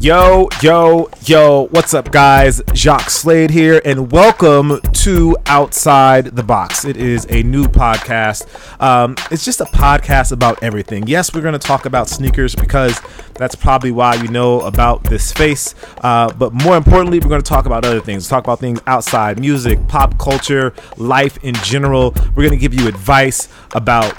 Yo, 0.00 0.48
yo, 0.62 1.10
yo, 1.24 1.66
what's 1.72 1.92
up, 1.92 2.12
guys? 2.12 2.62
Jacques 2.72 3.10
Slade 3.10 3.50
here, 3.50 3.82
and 3.84 4.12
welcome 4.12 4.80
to 4.92 5.36
Outside 5.46 6.26
the 6.26 6.42
Box. 6.44 6.84
It 6.84 6.96
is 6.96 7.26
a 7.30 7.42
new 7.42 7.64
podcast. 7.64 8.46
Um, 8.80 9.16
it's 9.32 9.44
just 9.44 9.60
a 9.60 9.64
podcast 9.64 10.30
about 10.30 10.62
everything. 10.62 11.08
Yes, 11.08 11.34
we're 11.34 11.40
going 11.40 11.54
to 11.54 11.58
talk 11.58 11.84
about 11.84 12.08
sneakers 12.08 12.54
because 12.54 13.00
that's 13.34 13.56
probably 13.56 13.90
why 13.90 14.14
you 14.14 14.28
know 14.28 14.60
about 14.60 15.02
this 15.02 15.28
space. 15.28 15.74
Uh, 16.00 16.32
but 16.32 16.52
more 16.52 16.76
importantly, 16.76 17.18
we're 17.18 17.28
going 17.28 17.42
to 17.42 17.48
talk 17.48 17.66
about 17.66 17.84
other 17.84 18.00
things. 18.00 18.28
Talk 18.28 18.44
about 18.44 18.60
things 18.60 18.80
outside 18.86 19.40
music, 19.40 19.84
pop 19.88 20.16
culture, 20.16 20.74
life 20.96 21.42
in 21.42 21.56
general. 21.56 22.14
We're 22.36 22.44
going 22.44 22.50
to 22.50 22.56
give 22.56 22.72
you 22.72 22.86
advice 22.86 23.48
about 23.74 24.16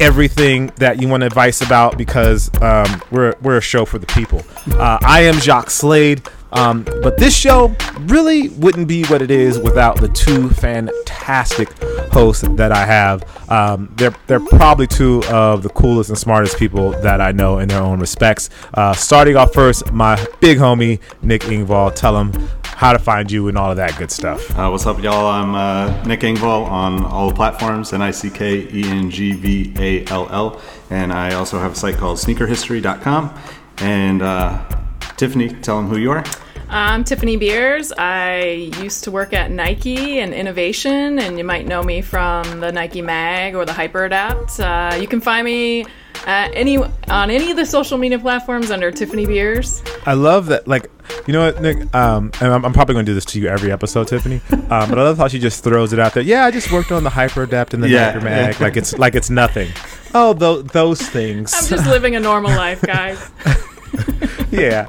everything 0.00 0.68
that 0.76 1.00
you 1.00 1.08
want 1.08 1.22
advice 1.22 1.60
about 1.60 1.96
because 1.98 2.50
um, 2.62 3.02
we're, 3.10 3.34
we're 3.42 3.58
a 3.58 3.62
show 3.62 3.84
for 3.84 3.98
the 3.98 4.06
people. 4.06 4.42
Uh, 4.72 4.98
I 5.02 5.22
am 5.22 5.38
Jacques 5.38 5.70
Slade. 5.70 6.22
Um, 6.52 6.84
but 7.02 7.16
this 7.16 7.36
show 7.36 7.74
really 8.00 8.48
wouldn't 8.50 8.88
be 8.88 9.04
what 9.04 9.22
it 9.22 9.30
is 9.30 9.58
without 9.58 10.00
the 10.00 10.08
two 10.08 10.50
fantastic 10.50 11.70
hosts 12.12 12.46
that 12.56 12.72
I 12.72 12.84
have. 12.84 13.50
Um, 13.50 13.92
they're 13.96 14.14
they're 14.26 14.40
probably 14.40 14.86
two 14.86 15.22
of 15.28 15.62
the 15.62 15.68
coolest 15.70 16.10
and 16.10 16.18
smartest 16.18 16.58
people 16.58 16.90
that 17.02 17.20
I 17.20 17.32
know 17.32 17.58
in 17.58 17.68
their 17.68 17.82
own 17.82 18.00
respects. 18.00 18.50
Uh, 18.74 18.92
starting 18.92 19.36
off 19.36 19.52
first, 19.52 19.92
my 19.92 20.16
big 20.40 20.58
homie 20.58 21.00
Nick 21.22 21.42
Engvall. 21.42 21.94
Tell 21.94 22.16
him 22.18 22.32
how 22.62 22.92
to 22.94 22.98
find 22.98 23.30
you 23.30 23.46
and 23.48 23.58
all 23.58 23.70
of 23.70 23.76
that 23.76 23.96
good 23.98 24.10
stuff. 24.10 24.50
Uh, 24.58 24.68
what's 24.70 24.86
up, 24.86 25.02
y'all? 25.02 25.26
I'm 25.26 25.54
uh, 25.54 26.02
Nick 26.04 26.20
Engvall 26.20 26.66
on 26.66 27.04
all 27.04 27.30
platforms, 27.32 27.92
N 27.92 28.00
I 28.00 28.10
C 28.10 28.30
K 28.30 28.68
E 28.72 28.84
N 28.86 29.10
G 29.10 29.32
V 29.32 29.74
A 29.78 30.06
L 30.06 30.28
L. 30.30 30.60
And 30.88 31.12
I 31.12 31.34
also 31.34 31.58
have 31.58 31.72
a 31.72 31.74
site 31.74 31.96
called 31.96 32.18
sneakerhistory.com. 32.18 33.38
And 33.78 34.22
uh, 34.22 34.79
Tiffany, 35.20 35.50
tell 35.50 35.76
them 35.76 35.86
who 35.86 35.98
you 35.98 36.10
are. 36.12 36.24
I'm 36.70 37.04
Tiffany 37.04 37.36
Beers. 37.36 37.92
I 37.92 38.70
used 38.80 39.04
to 39.04 39.10
work 39.10 39.34
at 39.34 39.50
Nike 39.50 40.18
and 40.18 40.32
innovation, 40.32 41.18
and 41.18 41.36
you 41.36 41.44
might 41.44 41.66
know 41.66 41.82
me 41.82 42.00
from 42.00 42.60
the 42.60 42.72
Nike 42.72 43.02
Mag 43.02 43.54
or 43.54 43.66
the 43.66 43.72
Hyperadapt. 43.72 44.60
Uh, 44.60 44.96
you 44.96 45.06
can 45.06 45.20
find 45.20 45.44
me 45.44 45.84
at 46.26 46.48
any 46.54 46.78
on 46.78 47.30
any 47.30 47.50
of 47.50 47.58
the 47.58 47.66
social 47.66 47.98
media 47.98 48.18
platforms 48.18 48.70
under 48.70 48.90
Tiffany 48.90 49.26
Beers. 49.26 49.82
I 50.06 50.14
love 50.14 50.46
that. 50.46 50.66
Like, 50.66 50.90
you 51.26 51.34
know 51.34 51.44
what, 51.44 51.60
Nick? 51.60 51.94
Um, 51.94 52.30
and 52.40 52.50
I'm, 52.50 52.64
I'm 52.64 52.72
probably 52.72 52.94
going 52.94 53.04
to 53.04 53.10
do 53.10 53.14
this 53.14 53.26
to 53.26 53.40
you 53.40 53.48
every 53.48 53.70
episode, 53.70 54.08
Tiffany. 54.08 54.40
Um, 54.70 54.88
but 54.88 55.00
I 55.00 55.02
love 55.02 55.18
how 55.18 55.26
she 55.26 55.40
just 55.40 55.64
throws 55.64 55.92
it 55.92 55.98
out 55.98 56.14
there. 56.14 56.22
Yeah, 56.22 56.44
I 56.44 56.52
just 56.52 56.70
worked 56.70 56.92
on 56.92 57.02
the 57.02 57.10
Hyperadapt 57.10 57.74
and 57.74 57.82
the 57.82 57.88
Yeah. 57.88 58.12
Nike 58.12 58.24
Mag. 58.24 58.60
Like 58.60 58.76
it's 58.76 58.96
like 58.96 59.16
it's 59.16 59.28
nothing. 59.28 59.68
Oh, 60.12 60.32
tho- 60.32 60.62
those 60.62 61.00
things. 61.00 61.54
I'm 61.54 61.68
just 61.68 61.86
living 61.88 62.16
a 62.16 62.20
normal 62.20 62.50
life, 62.50 62.82
guys. 62.82 63.30
yeah. 64.50 64.88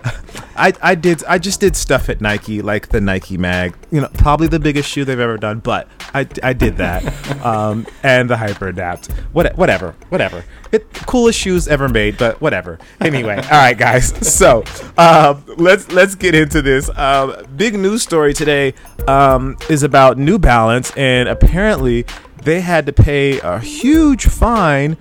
I, 0.56 0.74
I 0.82 0.96
did 0.96 1.24
I 1.26 1.38
just 1.38 1.60
did 1.60 1.76
stuff 1.76 2.10
at 2.10 2.22
Nike 2.22 2.62
like 2.62 2.90
the 2.90 3.02
Nike 3.02 3.38
mag 3.38 3.74
you 3.90 4.02
know 4.02 4.10
probably 4.16 4.48
the 4.48 4.60
biggest 4.60 4.90
shoe 4.90 5.06
they've 5.06 5.20
ever 5.20 5.38
done 5.38 5.60
but 5.60 5.88
I, 6.14 6.28
I 6.44 6.54
did 6.54 6.78
that 6.78 7.04
um, 7.46 7.88
and 8.04 8.30
the 8.30 8.38
Hyper 8.38 8.68
Adapt. 8.68 9.08
What, 9.34 9.56
whatever 9.58 9.96
whatever. 10.10 10.44
It 10.72 10.92
coolest 10.94 11.40
shoes 11.40 11.68
ever 11.68 11.90
made 11.90 12.18
but 12.18 12.42
whatever. 12.42 12.80
Anyway 13.00 13.36
all 13.44 13.50
right 13.50 13.78
guys. 13.78 14.10
So 14.28 14.64
um, 14.98 15.44
let's 15.58 15.92
let's 15.92 16.16
get 16.16 16.36
into 16.36 16.62
this. 16.62 16.90
Um, 16.98 17.36
big 17.56 17.76
news 17.76 18.04
story 18.04 18.34
today 18.34 18.74
um, 19.08 19.58
is 19.70 19.84
about 19.84 20.18
New 20.18 20.38
Balance 20.38 20.92
and 20.98 21.30
apparently 21.30 22.06
they 22.44 22.62
had 22.62 22.86
to 22.88 22.94
pay 22.94 23.40
a 23.40 23.60
huge 23.60 24.26
fine 24.26 24.98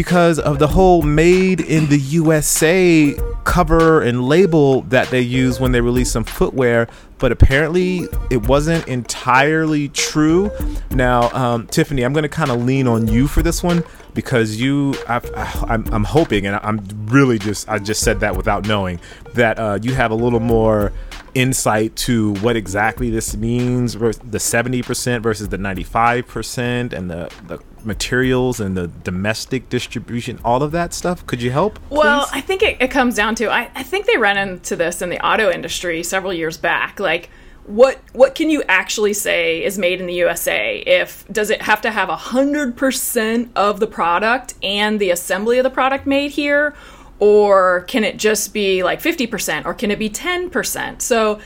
because 0.00 0.38
of 0.38 0.58
the 0.58 0.66
whole 0.66 1.02
made 1.02 1.60
in 1.60 1.86
the 1.90 1.98
USA 1.98 3.14
cover 3.44 4.00
and 4.00 4.24
label 4.24 4.80
that 4.84 5.06
they 5.10 5.20
use 5.20 5.60
when 5.60 5.72
they 5.72 5.80
release 5.82 6.10
some 6.10 6.24
footwear. 6.24 6.88
But 7.18 7.32
apparently, 7.32 8.08
it 8.30 8.48
wasn't 8.48 8.88
entirely 8.88 9.90
true. 9.90 10.50
Now, 10.90 11.28
um, 11.32 11.66
Tiffany, 11.66 12.02
I'm 12.02 12.14
going 12.14 12.22
to 12.22 12.30
kind 12.30 12.50
of 12.50 12.64
lean 12.64 12.86
on 12.88 13.08
you 13.08 13.26
for 13.26 13.42
this 13.42 13.62
one 13.62 13.84
because 14.14 14.58
you, 14.58 14.94
I'm, 15.06 15.84
I'm 15.92 16.04
hoping, 16.04 16.46
and 16.46 16.58
I'm 16.62 16.80
really 17.04 17.38
just, 17.38 17.68
I 17.68 17.78
just 17.78 18.00
said 18.00 18.20
that 18.20 18.34
without 18.38 18.66
knowing 18.66 19.00
that 19.34 19.58
uh, 19.58 19.80
you 19.82 19.92
have 19.92 20.12
a 20.12 20.14
little 20.14 20.40
more 20.40 20.94
insight 21.34 21.94
to 21.94 22.34
what 22.36 22.56
exactly 22.56 23.10
this 23.10 23.36
means 23.36 23.92
the 23.92 24.38
70% 24.38 25.22
versus 25.22 25.50
the 25.50 25.58
95% 25.58 26.92
and 26.94 27.10
the, 27.10 27.30
the 27.46 27.58
materials 27.84 28.60
and 28.60 28.76
the 28.76 28.88
domestic 28.88 29.68
distribution 29.68 30.38
all 30.44 30.62
of 30.62 30.72
that 30.72 30.92
stuff 30.92 31.26
could 31.26 31.40
you 31.40 31.50
help 31.50 31.78
Well. 31.90 32.28
I 32.32 32.40
think 32.40 32.62
it, 32.62 32.80
it 32.80 32.90
comes 32.90 33.14
down 33.14 33.34
to 33.36 33.50
I, 33.50 33.70
I 33.74 33.82
think 33.82 34.06
they 34.06 34.16
ran 34.16 34.36
into 34.36 34.76
this 34.76 35.02
in 35.02 35.10
the 35.10 35.24
auto 35.24 35.50
industry 35.50 36.02
several 36.02 36.32
years 36.32 36.56
back. 36.56 37.00
Like 37.00 37.30
what 37.66 38.00
what 38.12 38.34
can 38.34 38.50
you 38.50 38.62
actually 38.68 39.12
say 39.12 39.62
is 39.62 39.78
made 39.78 40.00
in 40.00 40.06
the 40.06 40.14
USA? 40.14 40.78
If 40.78 41.26
does 41.28 41.50
it 41.50 41.62
have 41.62 41.80
to 41.82 41.90
have 41.90 42.08
hundred 42.08 42.76
percent 42.76 43.52
of 43.56 43.80
the 43.80 43.86
product 43.86 44.54
and 44.62 44.98
the 44.98 45.10
assembly 45.10 45.58
of 45.58 45.64
the 45.64 45.70
product 45.70 46.06
made 46.06 46.32
here? 46.32 46.74
Or 47.20 47.82
can 47.82 48.02
it 48.02 48.16
just 48.16 48.54
be 48.54 48.82
like 48.82 49.02
50% 49.02 49.66
or 49.66 49.74
can 49.74 49.90
it 49.90 49.98
be 49.98 50.08
10%? 50.08 51.02
So 51.02 51.38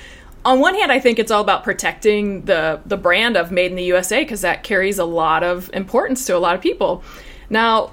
on 0.45 0.61
one 0.61 0.75
hand, 0.75 0.93
I 0.93 1.01
think 1.01 1.19
it's 1.19 1.31
all 1.31 1.41
about 1.41 1.65
protecting 1.65 2.43
the 2.43 2.81
the 2.85 2.97
brand 2.97 3.37
of 3.37 3.51
made 3.51 3.71
in 3.71 3.77
the 3.77 3.85
USA 3.85 4.23
because 4.23 4.43
that 4.43 4.63
carries 4.63 4.99
a 4.99 5.05
lot 5.05 5.43
of 5.43 5.71
importance 5.73 6.27
to 6.27 6.37
a 6.37 6.39
lot 6.39 6.55
of 6.55 6.61
people. 6.61 7.03
Now, 7.49 7.93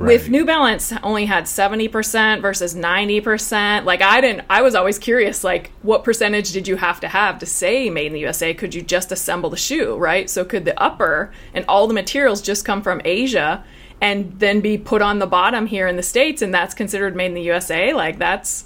with 0.00 0.30
New 0.30 0.46
Balance 0.46 0.94
only 1.02 1.26
had 1.26 1.44
70% 1.44 2.40
versus 2.40 2.74
90%. 2.74 3.84
Like 3.84 4.00
I 4.00 4.22
didn't 4.22 4.46
I 4.48 4.62
was 4.62 4.74
always 4.74 4.98
curious 4.98 5.44
like 5.44 5.70
what 5.82 6.04
percentage 6.04 6.52
did 6.52 6.66
you 6.66 6.76
have 6.76 7.00
to 7.00 7.08
have 7.08 7.38
to 7.40 7.46
say 7.46 7.90
made 7.90 8.06
in 8.06 8.14
the 8.14 8.20
USA? 8.20 8.54
Could 8.54 8.74
you 8.74 8.80
just 8.80 9.12
assemble 9.12 9.50
the 9.50 9.58
shoe, 9.58 9.96
right? 9.96 10.30
So 10.30 10.44
could 10.44 10.64
the 10.64 10.80
upper 10.82 11.32
and 11.52 11.66
all 11.68 11.86
the 11.86 11.94
materials 11.94 12.40
just 12.40 12.64
come 12.64 12.82
from 12.82 13.02
Asia 13.04 13.62
and 14.00 14.38
then 14.38 14.62
be 14.62 14.78
put 14.78 15.02
on 15.02 15.18
the 15.18 15.26
bottom 15.26 15.66
here 15.66 15.86
in 15.86 15.96
the 15.96 16.02
states 16.02 16.40
and 16.40 16.54
that's 16.54 16.72
considered 16.72 17.14
made 17.14 17.26
in 17.26 17.34
the 17.34 17.42
USA? 17.42 17.92
Like 17.92 18.18
that's 18.18 18.64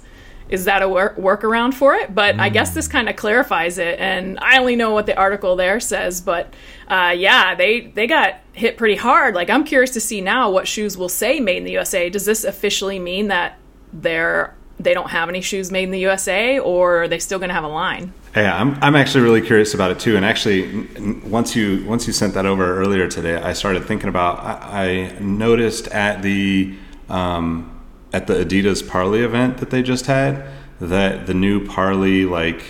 is 0.49 0.65
that 0.65 0.81
a 0.81 0.89
work 0.89 1.17
workaround 1.17 1.73
for 1.73 1.95
it? 1.95 2.13
But 2.13 2.39
I 2.39 2.49
guess 2.49 2.73
this 2.73 2.87
kind 2.87 3.09
of 3.09 3.15
clarifies 3.15 3.77
it. 3.77 3.99
And 3.99 4.39
I 4.39 4.59
only 4.59 4.75
know 4.75 4.91
what 4.91 5.05
the 5.05 5.17
article 5.17 5.55
there 5.55 5.79
says, 5.79 6.21
but 6.21 6.53
uh, 6.87 7.13
yeah, 7.17 7.55
they 7.55 7.81
they 7.81 8.07
got 8.07 8.35
hit 8.53 8.77
pretty 8.77 8.95
hard. 8.95 9.33
Like 9.35 9.49
I'm 9.49 9.63
curious 9.63 9.91
to 9.91 9.99
see 9.99 10.21
now 10.21 10.51
what 10.51 10.67
shoes 10.67 10.97
will 10.97 11.09
say 11.09 11.39
made 11.39 11.57
in 11.57 11.63
the 11.63 11.71
USA. 11.71 12.09
Does 12.09 12.25
this 12.25 12.43
officially 12.43 12.99
mean 12.99 13.27
that 13.29 13.57
they're 13.91 14.53
they 14.79 14.93
don't 14.93 15.09
have 15.09 15.29
any 15.29 15.41
shoes 15.41 15.71
made 15.71 15.83
in 15.83 15.91
the 15.91 15.99
USA, 15.99 16.59
or 16.59 17.03
are 17.03 17.07
they 17.07 17.19
still 17.19 17.39
going 17.39 17.49
to 17.49 17.55
have 17.55 17.63
a 17.63 17.69
line? 17.69 18.13
Yeah, 18.35 18.59
I'm, 18.59 18.77
I'm 18.83 18.95
actually 18.95 19.23
really 19.23 19.41
curious 19.41 19.73
about 19.73 19.91
it 19.91 19.99
too. 19.99 20.17
And 20.17 20.25
actually, 20.25 20.87
once 21.21 21.55
you 21.55 21.85
once 21.85 22.05
you 22.07 22.13
sent 22.13 22.33
that 22.33 22.45
over 22.45 22.77
earlier 22.77 23.07
today, 23.07 23.37
I 23.37 23.53
started 23.53 23.85
thinking 23.85 24.09
about. 24.09 24.39
I, 24.39 25.15
I 25.15 25.19
noticed 25.19 25.87
at 25.87 26.21
the 26.21 26.75
um, 27.09 27.74
at 28.15 28.27
the 28.27 28.33
Adidas 28.33 28.87
Parley 28.87 29.19
event 29.19 29.57
that 29.57 29.71
they 29.71 29.83
just 29.83 30.05
had 30.05 30.45
that 30.79 31.27
the 31.27 31.33
new 31.33 31.67
Parley 31.67 32.25
like 32.25 32.63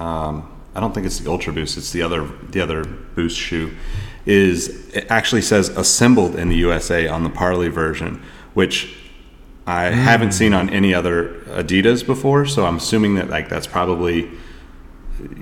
um, 0.00 0.52
I 0.74 0.80
don't 0.80 0.92
think 0.92 1.06
it's 1.06 1.20
the 1.20 1.30
Ultra 1.30 1.52
Boost. 1.52 1.78
It's 1.78 1.92
the 1.92 2.02
other 2.02 2.28
the 2.50 2.60
other 2.60 2.84
Boost 2.84 3.38
shoe. 3.38 3.76
Is 4.26 4.92
it 4.92 5.06
actually 5.08 5.42
says 5.42 5.68
assembled 5.68 6.34
in 6.34 6.48
the 6.48 6.56
USA 6.56 7.06
on 7.06 7.22
the 7.22 7.30
Parley 7.30 7.68
version, 7.68 8.20
which 8.54 8.92
I 9.68 9.84
haven't 9.84 10.32
seen 10.32 10.52
on 10.52 10.68
any 10.70 10.92
other 10.92 11.42
Adidas 11.46 12.04
before. 12.04 12.44
So 12.44 12.66
I'm 12.66 12.76
assuming 12.76 13.14
that 13.14 13.30
like 13.30 13.48
that's 13.48 13.68
probably 13.68 14.28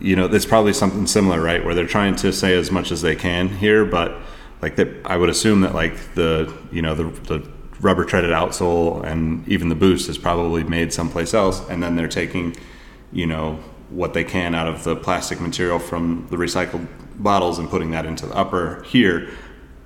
you 0.01 0.17
know 0.17 0.27
it's 0.27 0.47
probably 0.47 0.75
something 0.75 1.07
similar, 1.07 1.41
right? 1.41 1.65
Where 1.65 1.75
they're 1.75 1.87
trying 1.87 2.17
to 2.17 2.31
say 2.31 2.55
as 2.59 2.71
much 2.71 2.93
as 2.93 3.01
they 3.01 3.17
can 3.17 3.49
here, 3.49 3.87
but 3.87 4.19
like 4.61 4.77
that 4.77 4.89
I 5.07 5.17
would 5.17 5.31
assume 5.31 5.63
that 5.63 5.75
like 5.75 6.15
the 6.15 6.55
you 6.71 6.83
know 6.83 6.95
the 6.95 7.05
the 7.23 7.54
rubber 7.85 8.05
treaded 8.05 8.31
outsole 8.31 9.05
and 9.05 9.47
even 9.47 9.69
the 9.69 9.75
boost 9.75 10.09
is 10.09 10.17
probably 10.19 10.65
made 10.65 10.93
someplace 10.93 11.33
else, 11.35 11.61
and 11.69 11.83
then 11.83 11.95
they're 11.97 12.09
taking 12.09 12.57
you 13.13 13.27
know 13.27 13.59
what 13.91 14.15
they 14.15 14.25
can 14.25 14.55
out 14.55 14.67
of 14.67 14.83
the 14.83 14.97
plastic 14.97 15.41
material 15.41 15.79
from 15.79 16.27
the 16.31 16.37
recycled 16.37 16.87
bottles 17.17 17.59
and 17.61 17.69
putting 17.71 17.91
that 17.93 18.05
into 18.07 18.27
the 18.27 18.35
upper 18.35 18.83
here 18.85 19.29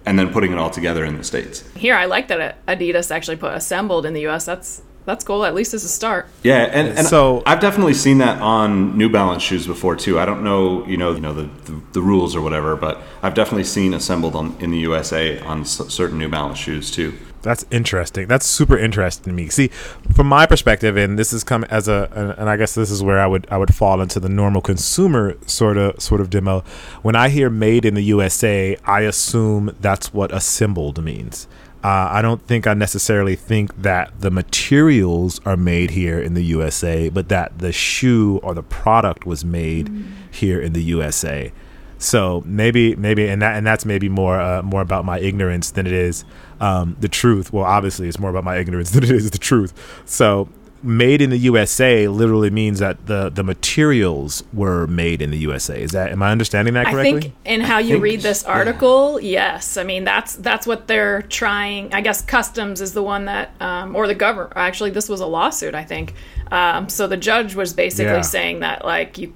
and 0.06 0.18
then 0.18 0.32
putting 0.32 0.50
it 0.52 0.56
all 0.58 0.70
together 0.70 1.04
in 1.04 1.18
the 1.18 1.24
states 1.24 1.62
Here, 1.76 1.94
I 1.94 2.06
like 2.06 2.28
that 2.28 2.64
Adidas 2.66 3.10
actually 3.10 3.36
put 3.36 3.52
assembled 3.52 4.06
in 4.06 4.14
the 4.14 4.26
US. 4.28 4.46
That's 4.46 4.80
that's 5.04 5.24
cool. 5.24 5.44
At 5.44 5.54
least 5.54 5.72
as 5.74 5.84
a 5.84 5.88
start. 5.88 6.28
yeah 6.42 6.68
and, 6.78 6.96
and 6.98 7.06
So- 7.06 7.42
i've 7.46 7.60
definitely 7.60 7.94
seen 7.94 8.18
that 8.18 8.40
on 8.40 8.96
new 8.96 9.08
balance 9.10 9.42
shoes 9.42 9.66
before 9.66 9.96
too 9.96 10.18
i 10.20 10.24
don't 10.24 10.42
know 10.44 10.86
you 10.86 10.96
know 10.96 11.12
you 11.12 11.20
know 11.20 11.34
the, 11.34 11.48
the, 11.66 11.74
the 11.92 12.02
rules 12.02 12.36
or 12.36 12.40
whatever 12.42 12.76
but 12.76 12.94
i've 13.22 13.34
definitely 13.34 13.64
seen 13.64 13.92
assembled 13.94 14.34
on, 14.36 14.56
in 14.60 14.70
the 14.70 14.78
usa 14.78 15.40
on 15.40 15.62
s- 15.62 15.82
certain 15.88 16.18
new 16.18 16.28
balance 16.28 16.58
shoes 16.58 16.90
too 16.90 17.12
That's 17.43 17.64
interesting. 17.70 18.26
That's 18.26 18.46
super 18.46 18.76
interesting 18.76 19.25
to 19.25 19.32
me. 19.32 19.49
See, 19.49 19.69
from 20.14 20.26
my 20.26 20.46
perspective, 20.46 20.96
and 20.96 21.19
this 21.19 21.32
is 21.32 21.44
come 21.44 21.64
as 21.64 21.88
a, 21.88 22.08
and- 22.14 22.35
and 22.38 22.50
I 22.50 22.56
guess 22.56 22.75
this 22.75 22.90
is 22.90 23.02
where 23.02 23.19
I 23.19 23.26
would 23.26 23.46
I 23.50 23.58
would 23.58 23.75
fall 23.75 24.00
into 24.00 24.20
the 24.20 24.29
normal 24.29 24.61
consumer 24.61 25.37
sort 25.46 25.76
of 25.76 26.00
sort 26.00 26.20
of 26.20 26.31
demo. 26.31 26.64
When 27.02 27.14
I 27.14 27.29
hear 27.29 27.50
"made 27.50 27.85
in 27.85 27.94
the 27.94 28.05
USA," 28.05 28.76
I 28.85 29.02
assume 29.02 29.75
that's 29.81 30.12
what 30.12 30.32
assembled 30.35 31.02
means. 31.02 31.46
Uh, 31.85 32.08
I 32.11 32.23
don't 32.23 32.43
think 32.43 32.67
I 32.67 32.75
necessarily 32.75 33.37
think 33.37 33.82
that 33.82 34.12
the 34.20 34.32
materials 34.32 35.40
are 35.46 35.56
made 35.56 35.90
here 35.90 36.20
in 36.20 36.35
the 36.35 36.43
USA, 36.43 37.08
but 37.08 37.29
that 37.29 37.61
the 37.61 37.70
shoe 37.70 38.40
or 38.43 38.52
the 38.52 38.64
product 38.64 39.26
was 39.26 39.44
made 39.44 39.87
mm. 39.88 40.06
here 40.32 40.61
in 40.61 40.73
the 40.73 40.82
USA. 40.82 41.52
So 41.98 42.42
maybe, 42.46 42.94
maybe, 42.96 43.28
and 43.28 43.42
that, 43.42 43.56
and 43.56 43.66
that's 43.66 43.84
maybe 43.84 44.08
more, 44.08 44.40
uh, 44.40 44.62
more 44.62 44.80
about 44.80 45.04
my 45.04 45.18
ignorance 45.18 45.72
than 45.72 45.86
it 45.86 45.92
is 45.92 46.24
um, 46.60 46.96
the 47.00 47.08
truth. 47.08 47.52
Well, 47.52 47.64
obviously, 47.64 48.08
it's 48.08 48.18
more 48.18 48.30
about 48.30 48.44
my 48.44 48.56
ignorance 48.56 48.90
than 48.92 49.04
it 49.04 49.10
is 49.10 49.30
the 49.30 49.38
truth. 49.38 50.02
So 50.06 50.48
made 50.82 51.20
in 51.20 51.30
the 51.30 51.38
USA 51.38 52.06
literally 52.06 52.50
means 52.50 52.78
that 52.78 53.06
the 53.06 53.30
the 53.30 53.42
materials 53.42 54.44
were 54.52 54.86
made 54.86 55.20
in 55.20 55.30
the 55.30 55.38
USA. 55.38 55.80
Is 55.80 55.92
that 55.92 56.12
am 56.12 56.22
I 56.22 56.30
understanding 56.30 56.74
that 56.74 56.86
correctly? 56.86 57.16
I 57.16 57.20
think 57.20 57.34
in 57.44 57.60
how 57.60 57.78
you 57.78 57.98
read 57.98 58.20
this 58.20 58.44
article, 58.44 59.20
yeah. 59.20 59.54
yes. 59.54 59.76
I 59.76 59.84
mean 59.84 60.04
that's 60.04 60.36
that's 60.36 60.66
what 60.66 60.86
they're 60.86 61.22
trying. 61.22 61.92
I 61.92 62.00
guess 62.00 62.22
customs 62.22 62.80
is 62.80 62.92
the 62.92 63.02
one 63.02 63.24
that, 63.26 63.50
um, 63.60 63.96
or 63.96 64.06
the 64.06 64.14
government. 64.14 64.52
Actually, 64.56 64.90
this 64.90 65.08
was 65.08 65.20
a 65.20 65.26
lawsuit. 65.26 65.74
I 65.74 65.84
think. 65.84 66.14
Um, 66.50 66.88
so 66.88 67.06
the 67.06 67.16
judge 67.16 67.54
was 67.54 67.74
basically 67.74 68.12
yeah. 68.12 68.20
saying 68.22 68.60
that 68.60 68.84
like 68.84 69.18
you. 69.18 69.34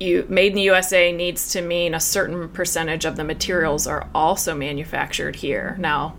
You 0.00 0.26
made 0.28 0.52
in 0.52 0.56
the 0.56 0.62
USA 0.62 1.12
needs 1.12 1.52
to 1.52 1.60
mean 1.60 1.94
a 1.94 2.00
certain 2.00 2.48
percentage 2.48 3.04
of 3.04 3.16
the 3.16 3.24
materials 3.24 3.86
are 3.86 4.08
also 4.14 4.54
manufactured 4.54 5.36
here. 5.36 5.76
Now, 5.78 6.16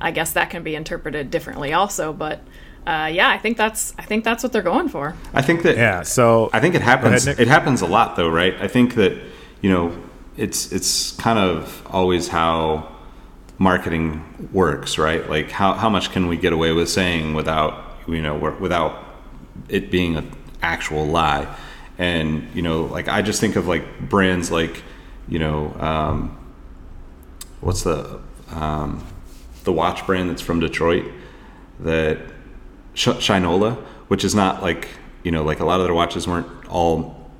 I 0.00 0.12
guess 0.12 0.32
that 0.34 0.50
can 0.50 0.62
be 0.62 0.74
interpreted 0.74 1.30
differently 1.30 1.72
also, 1.72 2.12
but 2.12 2.40
uh, 2.86 3.10
yeah, 3.12 3.28
I 3.28 3.38
think 3.38 3.56
that's 3.56 3.92
I 3.98 4.02
think 4.02 4.22
that's 4.22 4.44
what 4.44 4.52
they're 4.52 4.62
going 4.62 4.88
for. 4.88 5.16
I 5.34 5.42
think 5.42 5.62
that 5.62 5.76
yeah. 5.76 6.02
So 6.02 6.48
I 6.52 6.60
think 6.60 6.76
it 6.76 6.82
happens. 6.82 7.26
Ahead, 7.26 7.40
it 7.40 7.48
happens 7.48 7.82
a 7.82 7.86
lot 7.86 8.14
though, 8.14 8.28
right? 8.28 8.54
I 8.60 8.68
think 8.68 8.94
that 8.94 9.18
you 9.60 9.70
know 9.70 9.96
it's 10.36 10.70
it's 10.70 11.12
kind 11.12 11.38
of 11.38 11.82
always 11.86 12.28
how 12.28 12.94
marketing 13.58 14.48
works, 14.52 14.98
right? 14.98 15.28
Like 15.28 15.50
how 15.50 15.72
how 15.72 15.88
much 15.88 16.12
can 16.12 16.28
we 16.28 16.36
get 16.36 16.52
away 16.52 16.72
with 16.72 16.88
saying 16.88 17.34
without 17.34 17.98
you 18.06 18.22
know 18.22 18.36
without 18.60 19.04
it 19.68 19.90
being 19.90 20.16
an 20.16 20.30
actual 20.62 21.04
lie? 21.04 21.52
And 21.98 22.48
you 22.54 22.62
know, 22.62 22.84
like 22.84 23.08
I 23.08 23.22
just 23.22 23.40
think 23.40 23.56
of 23.56 23.66
like 23.66 24.00
brands 24.00 24.50
like 24.50 24.82
you 25.28 25.38
know 25.38 25.74
um, 25.80 26.38
what's 27.60 27.82
the 27.82 28.20
um, 28.50 29.04
the 29.64 29.72
watch 29.72 30.06
brand 30.06 30.30
that's 30.30 30.42
from 30.42 30.60
Detroit 30.60 31.10
that 31.80 32.18
Shinola, 32.94 33.76
which 34.08 34.24
is 34.24 34.34
not 34.34 34.62
like 34.62 34.88
you 35.22 35.30
know 35.30 35.42
like 35.42 35.60
a 35.60 35.64
lot 35.64 35.80
of 35.80 35.86
their 35.86 35.94
watches 35.94 36.26
weren't 36.26 36.48
all 36.68 37.30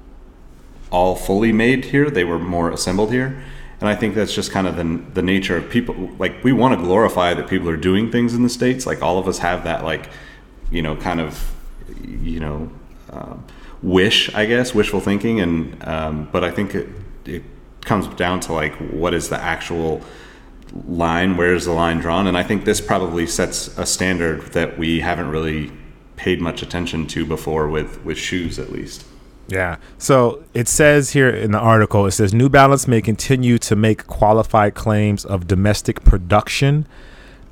all 0.91 1.17
fully 1.17 1.53
made 1.53 1.87
here; 1.87 2.11
they 2.11 2.25
were 2.25 2.39
more 2.39 2.71
assembled 2.71 3.13
here. 3.13 3.43
And 3.79 3.91
I 3.91 3.95
think 3.95 4.15
that's 4.15 4.35
just 4.35 4.53
kind 4.53 4.67
of 4.67 4.77
the 4.77 5.03
the 5.13 5.23
nature 5.23 5.57
of 5.57 5.69
people. 5.69 5.95
Like 6.19 6.43
we 6.43 6.53
want 6.53 6.79
to 6.79 6.83
glorify 6.83 7.35
that 7.35 7.49
people 7.49 7.69
are 7.69 7.77
doing 7.77 8.11
things 8.11 8.35
in 8.35 8.43
the 8.43 8.49
states. 8.49 8.87
Like 8.87 9.03
all 9.03 9.19
of 9.19 9.29
us 9.29 9.39
have 9.39 9.65
that 9.65 9.85
like 9.85 10.09
you 10.71 10.83
know 10.83 10.97
kind 10.97 11.21
of 11.21 11.55
you 12.03 12.41
know 12.41 12.71
um, 13.11 13.45
wish, 13.83 14.35
I 14.35 14.47
guess, 14.47 14.75
wishful 14.75 15.01
thinking. 15.01 15.41
And 15.41 15.87
um, 15.87 16.29
but 16.33 16.45
I 16.45 16.51
think 16.51 16.75
it 16.75 16.89
it 17.25 17.43
comes 17.87 18.09
down 18.17 18.41
to 18.41 18.53
like 18.53 18.75
what 18.91 19.15
is 19.15 19.29
the 19.29 19.41
actual 19.41 20.03
line 20.87 21.37
where 21.37 21.55
is 21.55 21.65
the 21.65 21.73
line 21.73 21.99
drawn 21.99 22.27
and 22.27 22.37
i 22.37 22.43
think 22.43 22.65
this 22.65 22.81
probably 22.81 23.27
sets 23.27 23.69
a 23.79 23.87
standard 23.87 24.43
that 24.53 24.77
we 24.77 25.01
haven't 25.01 25.31
really 25.31 25.73
paid 26.17 26.41
much 26.41 26.63
attention 26.63 27.07
to 27.07 27.25
before 27.25 27.69
with 27.69 28.05
with 28.05 28.19
shoes 28.19 28.59
at 28.59 28.73
least 28.73 29.07
yeah 29.47 29.77
so 29.97 30.45
it 30.53 30.67
says 30.67 31.11
here 31.11 31.31
in 31.31 31.53
the 31.53 31.59
article 31.59 32.05
it 32.07 32.11
says 32.11 32.35
new 32.35 32.49
balance 32.49 32.89
may 32.89 33.01
continue 33.01 33.57
to 33.57 33.77
make 33.77 34.07
qualified 34.09 34.75
claims 34.75 35.25
of 35.25 35.47
domestic 35.47 36.03
production 36.05 36.87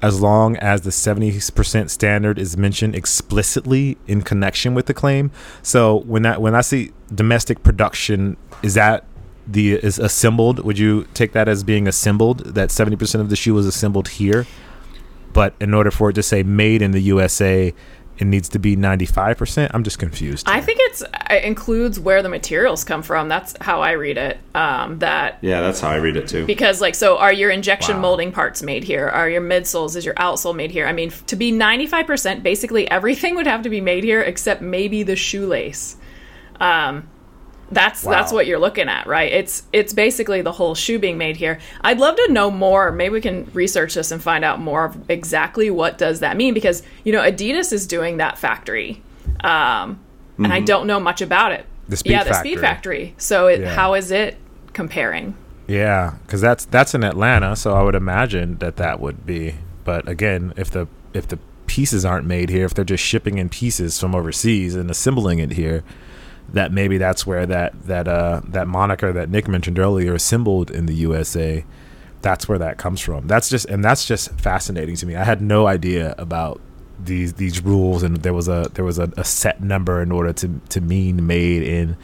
as 0.04 0.20
long 0.20 0.54
as 0.58 0.82
the 0.82 0.90
70% 0.90 1.88
standard 1.88 2.38
is 2.38 2.58
mentioned 2.58 2.94
explicitly 2.94 3.96
in 4.06 4.20
connection 4.20 4.74
with 4.74 4.84
the 4.84 4.92
claim. 4.92 5.30
So 5.62 6.00
when 6.00 6.20
that 6.24 6.42
when 6.42 6.54
i 6.54 6.60
see 6.60 6.92
domestic 7.14 7.62
production 7.62 8.36
is 8.62 8.74
that 8.74 9.06
the 9.46 9.72
is 9.72 9.98
assembled? 9.98 10.58
Would 10.60 10.78
you 10.78 11.06
take 11.14 11.32
that 11.32 11.48
as 11.48 11.64
being 11.64 11.88
assembled 11.88 12.40
that 12.54 12.68
70% 12.68 13.20
of 13.20 13.30
the 13.30 13.36
shoe 13.36 13.54
was 13.54 13.66
assembled 13.66 14.08
here? 14.08 14.46
But 15.32 15.54
in 15.58 15.72
order 15.72 15.90
for 15.90 16.10
it 16.10 16.14
to 16.14 16.22
say 16.22 16.42
made 16.42 16.82
in 16.82 16.90
the 16.90 17.00
usa 17.00 17.72
it 18.18 18.26
needs 18.26 18.48
to 18.48 18.58
be 18.58 18.76
95% 18.76 19.70
i'm 19.74 19.82
just 19.82 19.98
confused 19.98 20.48
here. 20.48 20.56
i 20.56 20.60
think 20.60 20.78
it's 20.82 21.02
it 21.30 21.44
includes 21.44 21.98
where 21.98 22.22
the 22.22 22.28
materials 22.28 22.84
come 22.84 23.02
from. 23.02 23.28
That's 23.28 23.54
how 23.60 23.82
i 23.82 23.92
read 23.92 24.18
it 24.18 24.38
um, 24.54 24.98
that 25.00 25.38
yeah 25.40 25.60
that's 25.60 25.80
how 25.80 25.90
i 25.90 25.96
read 25.96 26.16
it 26.16 26.28
too. 26.28 26.46
Because 26.46 26.80
like 26.80 26.94
so 26.94 27.18
are 27.18 27.32
your 27.32 27.50
injection 27.50 27.96
wow. 27.96 28.02
molding 28.02 28.32
parts 28.32 28.62
made 28.62 28.84
here? 28.84 29.08
Are 29.08 29.28
your 29.28 29.40
midsoles 29.40 29.96
is 29.96 30.04
your 30.04 30.14
outsole 30.14 30.54
made 30.54 30.70
here? 30.70 30.86
I 30.86 30.92
mean 30.92 31.10
to 31.10 31.36
be 31.36 31.52
95% 31.52 32.42
basically 32.42 32.90
everything 32.90 33.34
would 33.36 33.46
have 33.46 33.62
to 33.62 33.70
be 33.70 33.80
made 33.80 34.04
here 34.04 34.20
except 34.20 34.62
maybe 34.62 35.02
the 35.02 35.16
shoelace. 35.16 35.96
Um, 36.60 37.08
that's 37.74 38.04
wow. 38.04 38.12
that's 38.12 38.32
what 38.32 38.46
you're 38.46 38.58
looking 38.58 38.88
at, 38.88 39.06
right? 39.06 39.32
It's 39.32 39.64
it's 39.72 39.92
basically 39.92 40.42
the 40.42 40.52
whole 40.52 40.74
shoe 40.74 40.98
being 40.98 41.18
made 41.18 41.36
here. 41.36 41.58
I'd 41.82 41.98
love 41.98 42.16
to 42.16 42.32
know 42.32 42.50
more. 42.50 42.92
Maybe 42.92 43.12
we 43.12 43.20
can 43.20 43.50
research 43.52 43.94
this 43.94 44.10
and 44.10 44.22
find 44.22 44.44
out 44.44 44.60
more 44.60 44.86
of 44.86 45.10
exactly 45.10 45.70
what 45.70 45.98
does 45.98 46.20
that 46.20 46.36
mean 46.36 46.54
because 46.54 46.82
you 47.04 47.12
know 47.12 47.20
Adidas 47.20 47.72
is 47.72 47.86
doing 47.86 48.18
that 48.18 48.38
factory, 48.38 49.02
um, 49.40 49.50
mm-hmm. 49.50 50.44
and 50.44 50.52
I 50.52 50.58
mm-hmm. 50.58 50.66
don't 50.66 50.86
know 50.86 51.00
much 51.00 51.20
about 51.20 51.52
it. 51.52 51.66
The 51.88 51.96
Speed 51.96 52.12
yeah, 52.12 52.24
the 52.24 52.34
Speed 52.34 52.60
Factory. 52.60 53.14
So 53.18 53.46
it, 53.46 53.60
yeah. 53.60 53.74
how 53.74 53.94
is 53.94 54.10
it 54.10 54.36
comparing? 54.72 55.36
Yeah, 55.66 56.14
because 56.22 56.40
that's 56.40 56.64
that's 56.66 56.94
in 56.94 57.04
Atlanta, 57.04 57.56
so 57.56 57.74
I 57.74 57.82
would 57.82 57.94
imagine 57.94 58.58
that 58.58 58.76
that 58.76 59.00
would 59.00 59.26
be. 59.26 59.56
But 59.84 60.08
again, 60.08 60.54
if 60.56 60.70
the 60.70 60.88
if 61.12 61.28
the 61.28 61.38
pieces 61.66 62.04
aren't 62.04 62.26
made 62.26 62.50
here, 62.50 62.64
if 62.64 62.74
they're 62.74 62.84
just 62.84 63.04
shipping 63.04 63.38
in 63.38 63.48
pieces 63.48 63.98
from 63.98 64.14
overseas 64.14 64.74
and 64.74 64.90
assembling 64.90 65.38
it 65.38 65.52
here 65.52 65.82
that 66.54 66.72
maybe 66.72 66.98
that's 66.98 67.26
where 67.26 67.46
that 67.46 67.80
that 67.86 68.08
uh 68.08 68.40
that 68.48 68.66
moniker 68.66 69.12
that 69.12 69.28
Nick 69.28 69.48
mentioned 69.48 69.78
earlier, 69.78 70.14
assembled 70.14 70.70
in 70.70 70.86
the 70.86 70.94
USA, 70.94 71.64
that's 72.22 72.48
where 72.48 72.58
that 72.58 72.78
comes 72.78 73.00
from. 73.00 73.26
That's 73.26 73.48
just 73.48 73.66
and 73.66 73.84
that's 73.84 74.06
just 74.06 74.30
fascinating 74.40 74.96
to 74.96 75.06
me. 75.06 75.16
I 75.16 75.24
had 75.24 75.42
no 75.42 75.66
idea 75.66 76.14
about 76.16 76.60
these 76.98 77.34
these 77.34 77.62
rules, 77.62 78.02
and 78.02 78.18
there 78.18 78.34
was 78.34 78.48
a 78.48 78.70
there 78.74 78.84
was 78.84 78.98
a, 78.98 79.12
a 79.16 79.24
set 79.24 79.60
number 79.60 80.00
in 80.00 80.10
order 80.10 80.32
to 80.32 80.60
to 80.70 80.80
mean 80.80 81.26
made 81.26 81.62
in 81.62 81.96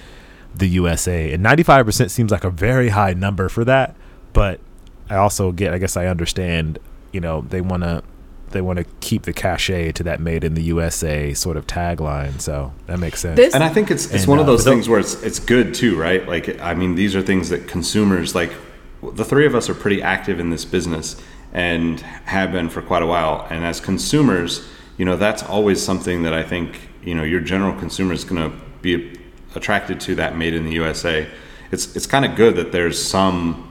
the 0.54 0.66
USA, 0.68 1.32
and 1.32 1.42
ninety 1.42 1.62
five 1.62 1.86
percent 1.86 2.10
seems 2.10 2.30
like 2.30 2.44
a 2.44 2.50
very 2.50 2.90
high 2.90 3.14
number 3.14 3.48
for 3.48 3.64
that. 3.64 3.96
But 4.32 4.60
I 5.08 5.16
also 5.16 5.52
get, 5.52 5.74
I 5.74 5.78
guess 5.78 5.96
I 5.96 6.06
understand, 6.06 6.78
you 7.12 7.20
know, 7.20 7.40
they 7.40 7.60
want 7.60 7.82
to 7.82 8.02
they 8.50 8.60
want 8.60 8.78
to 8.78 8.84
keep 9.00 9.22
the 9.22 9.32
cachet 9.32 9.92
to 9.92 10.02
that 10.04 10.20
made 10.20 10.44
in 10.44 10.54
the 10.54 10.62
USA 10.64 11.34
sort 11.34 11.56
of 11.56 11.66
tagline. 11.66 12.40
So 12.40 12.72
that 12.86 12.98
makes 12.98 13.20
sense. 13.20 13.36
This, 13.36 13.54
and 13.54 13.62
I 13.62 13.68
think 13.68 13.90
it's 13.90 14.06
it's 14.06 14.24
and, 14.24 14.26
one 14.26 14.38
of 14.38 14.44
uh, 14.44 14.52
those 14.52 14.66
uh, 14.66 14.70
things 14.70 14.88
where 14.88 15.00
it's 15.00 15.22
it's 15.22 15.38
good 15.38 15.74
too, 15.74 15.98
right? 15.98 16.26
Like 16.26 16.60
I 16.60 16.74
mean, 16.74 16.94
these 16.94 17.14
are 17.16 17.22
things 17.22 17.48
that 17.50 17.68
consumers 17.68 18.34
like. 18.34 18.52
The 19.02 19.24
three 19.24 19.46
of 19.46 19.54
us 19.54 19.70
are 19.70 19.74
pretty 19.74 20.02
active 20.02 20.38
in 20.38 20.50
this 20.50 20.66
business 20.66 21.16
and 21.54 22.00
have 22.00 22.52
been 22.52 22.68
for 22.68 22.82
quite 22.82 23.02
a 23.02 23.06
while. 23.06 23.46
And 23.48 23.64
as 23.64 23.80
consumers, 23.80 24.68
you 24.98 25.06
know, 25.06 25.16
that's 25.16 25.42
always 25.42 25.82
something 25.82 26.22
that 26.24 26.34
I 26.34 26.42
think 26.42 26.90
you 27.02 27.14
know 27.14 27.22
your 27.22 27.40
general 27.40 27.78
consumer 27.78 28.12
is 28.12 28.24
going 28.24 28.50
to 28.50 28.56
be 28.82 29.18
attracted 29.54 30.00
to 30.00 30.14
that 30.16 30.36
made 30.36 30.54
in 30.54 30.64
the 30.64 30.72
USA. 30.72 31.26
It's 31.72 31.96
it's 31.96 32.06
kind 32.06 32.24
of 32.24 32.36
good 32.36 32.56
that 32.56 32.72
there's 32.72 33.02
some 33.02 33.69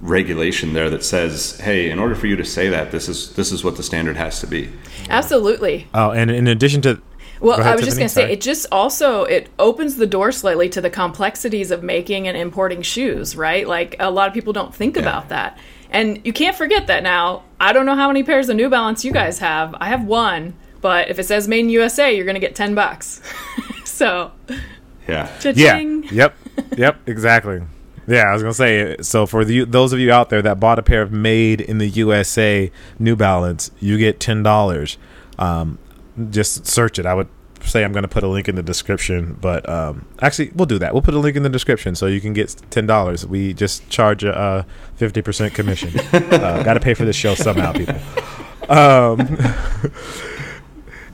regulation 0.00 0.72
there 0.72 0.90
that 0.90 1.04
says, 1.04 1.58
"Hey, 1.60 1.90
in 1.90 1.98
order 1.98 2.14
for 2.14 2.26
you 2.26 2.36
to 2.36 2.44
say 2.44 2.68
that, 2.68 2.90
this 2.90 3.08
is 3.08 3.32
this 3.34 3.52
is 3.52 3.64
what 3.64 3.76
the 3.76 3.82
standard 3.82 4.16
has 4.16 4.40
to 4.40 4.46
be." 4.46 4.70
Absolutely. 5.08 5.88
Oh, 5.94 6.10
and 6.10 6.30
in 6.30 6.46
addition 6.46 6.82
to 6.82 7.00
well, 7.40 7.60
ahead, 7.60 7.72
I 7.72 7.76
was 7.76 7.84
Tiffany, 7.84 7.86
just 7.86 7.98
going 7.98 8.08
to 8.08 8.14
say 8.28 8.32
it 8.32 8.40
just 8.40 8.66
also 8.72 9.24
it 9.24 9.48
opens 9.58 9.96
the 9.96 10.06
door 10.06 10.32
slightly 10.32 10.68
to 10.70 10.80
the 10.80 10.90
complexities 10.90 11.70
of 11.70 11.82
making 11.82 12.28
and 12.28 12.36
importing 12.36 12.82
shoes, 12.82 13.36
right? 13.36 13.66
Like 13.66 13.96
a 13.98 14.10
lot 14.10 14.28
of 14.28 14.34
people 14.34 14.52
don't 14.52 14.74
think 14.74 14.96
yeah. 14.96 15.02
about 15.02 15.28
that. 15.28 15.58
And 15.90 16.20
you 16.24 16.32
can't 16.32 16.56
forget 16.56 16.86
that 16.88 17.02
now. 17.02 17.44
I 17.60 17.72
don't 17.72 17.86
know 17.86 17.94
how 17.94 18.08
many 18.08 18.22
pairs 18.22 18.48
of 18.48 18.56
New 18.56 18.68
Balance 18.68 19.04
you 19.04 19.12
guys 19.12 19.38
have. 19.38 19.74
I 19.78 19.86
have 19.86 20.04
one, 20.04 20.54
but 20.80 21.08
if 21.08 21.18
it 21.18 21.24
says 21.24 21.46
made 21.46 21.60
in 21.60 21.70
USA, 21.70 22.14
you're 22.14 22.24
going 22.24 22.34
to 22.34 22.40
get 22.40 22.54
10 22.54 22.74
bucks. 22.74 23.22
so 23.84 24.32
Yeah. 25.06 25.26
Cha-ching. 25.38 26.04
Yeah. 26.04 26.12
Yep. 26.12 26.36
Yep, 26.76 27.08
exactly. 27.08 27.62
Yeah, 28.06 28.24
I 28.28 28.32
was 28.32 28.42
gonna 28.42 28.54
say. 28.54 28.96
So 29.00 29.26
for 29.26 29.44
the, 29.44 29.64
those 29.64 29.92
of 29.92 29.98
you 29.98 30.12
out 30.12 30.30
there 30.30 30.42
that 30.42 30.60
bought 30.60 30.78
a 30.78 30.82
pair 30.82 31.02
of 31.02 31.12
made 31.12 31.60
in 31.60 31.78
the 31.78 31.88
USA 31.88 32.70
New 32.98 33.16
Balance, 33.16 33.70
you 33.80 33.98
get 33.98 34.20
ten 34.20 34.42
dollars. 34.42 34.96
Um, 35.38 35.78
just 36.30 36.66
search 36.66 36.98
it. 36.98 37.06
I 37.06 37.14
would 37.14 37.28
say 37.62 37.82
I'm 37.84 37.92
gonna 37.92 38.08
put 38.08 38.22
a 38.22 38.28
link 38.28 38.48
in 38.48 38.54
the 38.54 38.62
description, 38.62 39.36
but 39.40 39.68
um, 39.68 40.06
actually 40.20 40.52
we'll 40.54 40.66
do 40.66 40.78
that. 40.78 40.92
We'll 40.92 41.02
put 41.02 41.14
a 41.14 41.18
link 41.18 41.36
in 41.36 41.42
the 41.42 41.48
description 41.48 41.94
so 41.96 42.06
you 42.06 42.20
can 42.20 42.32
get 42.32 42.54
ten 42.70 42.86
dollars. 42.86 43.26
We 43.26 43.52
just 43.52 43.88
charge 43.90 44.22
a 44.22 44.64
fifty 44.94 45.20
percent 45.20 45.54
commission. 45.54 45.98
uh, 46.12 46.62
Got 46.62 46.74
to 46.74 46.80
pay 46.80 46.94
for 46.94 47.04
this 47.04 47.16
show 47.16 47.34
somehow, 47.34 47.72
people. 47.72 47.96
Um, 48.68 49.36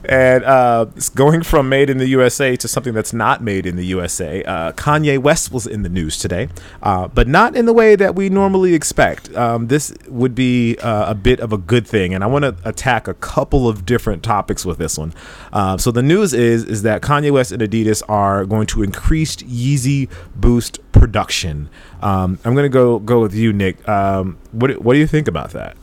And 0.05 0.43
uh, 0.43 0.85
going 1.15 1.43
from 1.43 1.69
made 1.69 1.89
in 1.89 1.97
the 1.97 2.07
USA 2.07 2.55
to 2.57 2.67
something 2.67 2.93
that's 2.93 3.13
not 3.13 3.41
made 3.41 3.65
in 3.65 3.75
the 3.75 3.85
USA, 3.85 4.43
uh, 4.43 4.71
Kanye 4.73 5.17
West 5.17 5.51
was 5.51 5.65
in 5.65 5.83
the 5.83 5.89
news 5.89 6.17
today, 6.17 6.49
uh, 6.81 7.07
but 7.07 7.27
not 7.27 7.55
in 7.55 7.65
the 7.65 7.73
way 7.73 7.95
that 7.95 8.15
we 8.15 8.29
normally 8.29 8.73
expect. 8.73 9.33
Um, 9.35 9.67
this 9.67 9.93
would 10.07 10.35
be 10.35 10.77
uh, 10.77 11.09
a 11.09 11.15
bit 11.15 11.39
of 11.39 11.53
a 11.53 11.57
good 11.57 11.87
thing, 11.87 12.13
and 12.13 12.23
I 12.23 12.27
want 12.27 12.43
to 12.43 12.55
attack 12.65 13.07
a 13.07 13.13
couple 13.13 13.67
of 13.67 13.85
different 13.85 14.23
topics 14.23 14.65
with 14.65 14.77
this 14.77 14.97
one. 14.97 15.13
Uh, 15.53 15.77
so 15.77 15.91
the 15.91 16.03
news 16.03 16.33
is 16.33 16.63
is 16.65 16.81
that 16.83 17.01
Kanye 17.01 17.31
West 17.31 17.51
and 17.51 17.61
Adidas 17.61 18.03
are 18.09 18.45
going 18.45 18.67
to 18.67 18.83
increase 18.83 19.37
Yeezy 19.37 20.09
Boost 20.35 20.79
production. 20.91 21.69
Um, 22.01 22.39
I'm 22.43 22.53
going 22.53 22.65
to 22.65 22.69
go 22.69 22.99
go 22.99 23.21
with 23.21 23.33
you, 23.33 23.53
Nick. 23.53 23.87
Um, 23.87 24.37
what 24.51 24.81
what 24.81 24.93
do 24.93 24.99
you 24.99 25.07
think 25.07 25.27
about 25.27 25.51
that? 25.51 25.77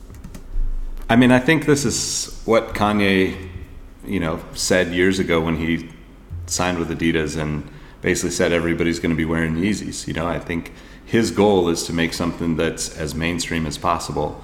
I 1.09 1.17
mean, 1.17 1.33
I 1.33 1.41
think 1.41 1.67
this 1.67 1.85
is 1.85 2.41
what 2.45 2.75
Kanye 2.75 3.50
you 4.05 4.21
know, 4.21 4.43
said 4.55 4.89
years 4.89 5.19
ago 5.19 5.41
when 5.41 5.57
he 5.57 5.91
signed 6.47 6.79
with 6.79 6.91
Adidas 6.91 7.41
and 7.41 7.69
basically 8.01 8.31
said 8.31 8.53
everybody's 8.53 8.99
going 8.99 9.11
to 9.11 9.17
be 9.17 9.25
wearing 9.25 9.57
Yeezys. 9.57 10.07
You 10.07 10.15
know, 10.15 10.27
I 10.27 10.39
think 10.39 10.73
his 11.05 11.31
goal 11.31 11.69
is 11.69 11.83
to 11.85 11.93
make 11.93 12.13
something 12.13 12.57
that's 12.57 12.97
as 12.97 13.15
mainstream 13.15 13.67
as 13.67 13.77
possible 13.79 14.43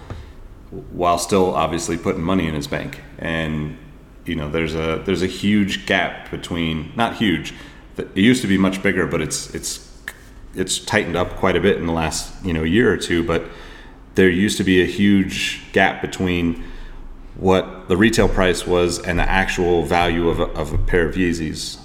while 0.91 1.19
still 1.19 1.55
obviously 1.55 1.97
putting 1.97 2.23
money 2.23 2.49
in 2.49 2.55
his 2.55 2.67
bank. 2.67 3.01
And 3.19 3.79
you 4.25 4.35
know, 4.35 4.51
there's 4.51 4.75
a 4.75 5.03
there's 5.05 5.23
a 5.23 5.29
huge 5.29 5.87
gap 5.87 6.31
between 6.31 6.93
not 6.97 7.17
huge. 7.17 7.55
It 7.97 8.17
used 8.17 8.43
to 8.43 8.49
be 8.49 8.59
much 8.59 8.83
bigger, 8.83 9.07
but 9.07 9.23
it's 9.23 9.55
it's 9.55 9.89
it's 10.55 10.79
tightened 10.79 11.17
up 11.17 11.37
quite 11.37 11.57
a 11.57 11.61
bit 11.61 11.77
in 11.77 11.87
the 11.87 11.93
last 11.93 12.45
you 12.45 12.53
know 12.53 12.63
year 12.63 12.93
or 12.93 12.97
two. 12.97 13.23
But 13.23 13.45
there 14.17 14.29
used 14.29 14.57
to 14.59 14.65
be 14.65 14.83
a 14.83 14.87
huge 14.87 15.63
gap 15.73 16.03
between 16.03 16.65
what 17.39 17.89
the 17.89 17.97
retail 17.97 18.29
price 18.29 18.67
was 18.67 18.99
and 18.99 19.19
the 19.19 19.29
actual 19.29 19.83
value 19.85 20.29
of 20.29 20.41
a, 20.41 20.45
of 20.45 20.73
a 20.73 20.79
pair 20.79 21.07
of 21.07 21.15
Yeezys, 21.15 21.79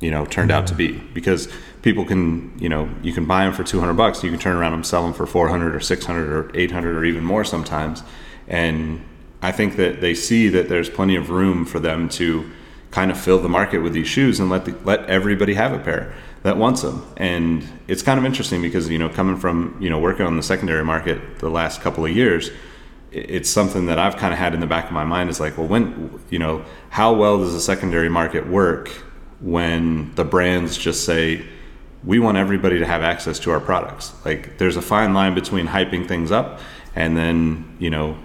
you 0.00 0.10
know, 0.10 0.26
turned 0.26 0.50
out 0.50 0.66
to 0.66 0.74
be 0.74 0.92
because 0.92 1.48
people 1.82 2.04
can, 2.04 2.56
you 2.58 2.68
know, 2.68 2.88
you 3.02 3.12
can 3.12 3.24
buy 3.24 3.44
them 3.44 3.54
for 3.54 3.64
200 3.64 3.94
bucks, 3.94 4.22
you 4.22 4.30
can 4.30 4.38
turn 4.38 4.56
around 4.56 4.74
and 4.74 4.86
sell 4.86 5.02
them 5.02 5.12
for 5.12 5.26
400 5.26 5.74
or 5.74 5.80
600 5.80 6.30
or 6.30 6.50
800 6.54 6.96
or 6.96 7.04
even 7.04 7.24
more 7.24 7.44
sometimes. 7.44 8.02
And 8.46 9.04
I 9.42 9.52
think 9.52 9.76
that 9.76 10.00
they 10.00 10.14
see 10.14 10.48
that 10.48 10.68
there's 10.68 10.90
plenty 10.90 11.16
of 11.16 11.30
room 11.30 11.64
for 11.64 11.78
them 11.78 12.08
to 12.10 12.50
kind 12.90 13.10
of 13.10 13.18
fill 13.18 13.38
the 13.38 13.48
market 13.48 13.78
with 13.78 13.92
these 13.92 14.06
shoes 14.06 14.38
and 14.38 14.48
let 14.48 14.66
the, 14.66 14.76
let 14.84 15.04
everybody 15.06 15.54
have 15.54 15.72
a 15.72 15.78
pair 15.78 16.14
that 16.44 16.56
wants 16.58 16.82
them. 16.82 17.04
And 17.16 17.66
it's 17.88 18.02
kind 18.02 18.18
of 18.18 18.24
interesting 18.24 18.62
because, 18.62 18.88
you 18.88 18.98
know, 18.98 19.08
coming 19.08 19.36
from, 19.36 19.76
you 19.80 19.90
know, 19.90 19.98
working 19.98 20.26
on 20.26 20.36
the 20.36 20.42
secondary 20.42 20.84
market 20.84 21.38
the 21.38 21.48
last 21.48 21.80
couple 21.80 22.04
of 22.04 22.12
years, 22.12 22.50
it's 23.14 23.48
something 23.48 23.86
that 23.86 23.98
I've 23.98 24.16
kind 24.16 24.32
of 24.32 24.38
had 24.38 24.54
in 24.54 24.60
the 24.60 24.66
back 24.66 24.86
of 24.86 24.92
my 24.92 25.04
mind 25.04 25.30
is 25.30 25.38
like, 25.38 25.56
well, 25.56 25.68
when, 25.68 26.20
you 26.30 26.38
know, 26.38 26.64
how 26.90 27.14
well 27.14 27.38
does 27.38 27.52
the 27.52 27.60
secondary 27.60 28.08
market 28.08 28.46
work 28.46 28.88
when 29.40 30.12
the 30.16 30.24
brands 30.24 30.76
just 30.76 31.04
say, 31.04 31.44
we 32.02 32.18
want 32.18 32.36
everybody 32.36 32.78
to 32.80 32.86
have 32.86 33.02
access 33.02 33.38
to 33.40 33.50
our 33.52 33.60
products? 33.60 34.12
Like, 34.24 34.58
there's 34.58 34.76
a 34.76 34.82
fine 34.82 35.14
line 35.14 35.34
between 35.34 35.68
hyping 35.68 36.08
things 36.08 36.32
up 36.32 36.60
and 36.96 37.16
then, 37.16 37.76
you 37.78 37.90
know, 37.90 38.18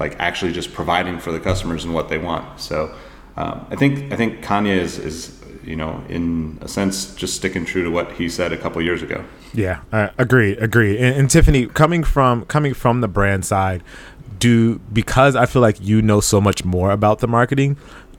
like 0.00 0.18
actually 0.18 0.52
just 0.52 0.74
providing 0.74 1.20
for 1.20 1.30
the 1.30 1.38
customers 1.38 1.84
and 1.84 1.94
what 1.94 2.08
they 2.08 2.18
want. 2.18 2.60
So, 2.60 2.94
um, 3.36 3.66
I 3.70 3.76
think 3.76 4.12
I 4.12 4.16
think 4.16 4.44
Kanye 4.44 4.76
is, 4.76 4.98
is 4.98 5.43
you 5.66 5.76
know, 5.76 6.04
in 6.08 6.58
a 6.60 6.68
sense, 6.68 7.14
just 7.14 7.36
sticking 7.36 7.64
true 7.64 7.82
to 7.84 7.90
what 7.90 8.12
he 8.12 8.28
said 8.28 8.52
a 8.52 8.56
couple 8.56 8.80
years 8.82 9.02
ago. 9.02 9.24
Yeah, 9.52 9.80
uh, 9.92 10.08
agree, 10.18 10.52
agree. 10.56 10.98
And, 10.98 11.16
and 11.16 11.30
Tiffany, 11.30 11.66
coming 11.66 12.04
from 12.04 12.44
coming 12.46 12.74
from 12.74 13.00
the 13.00 13.08
brand 13.08 13.44
side, 13.44 13.82
do 14.38 14.78
because 14.92 15.36
I 15.36 15.46
feel 15.46 15.62
like 15.62 15.80
you 15.80 16.02
know 16.02 16.20
so 16.20 16.40
much 16.40 16.64
more 16.64 16.90
about 16.90 17.20
the 17.20 17.28
marketing. 17.28 17.76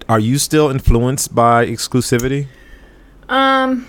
Are 0.08 0.20
you 0.20 0.38
still 0.38 0.70
influenced 0.70 1.34
by 1.34 1.66
exclusivity? 1.66 2.48
Um, 3.28 3.88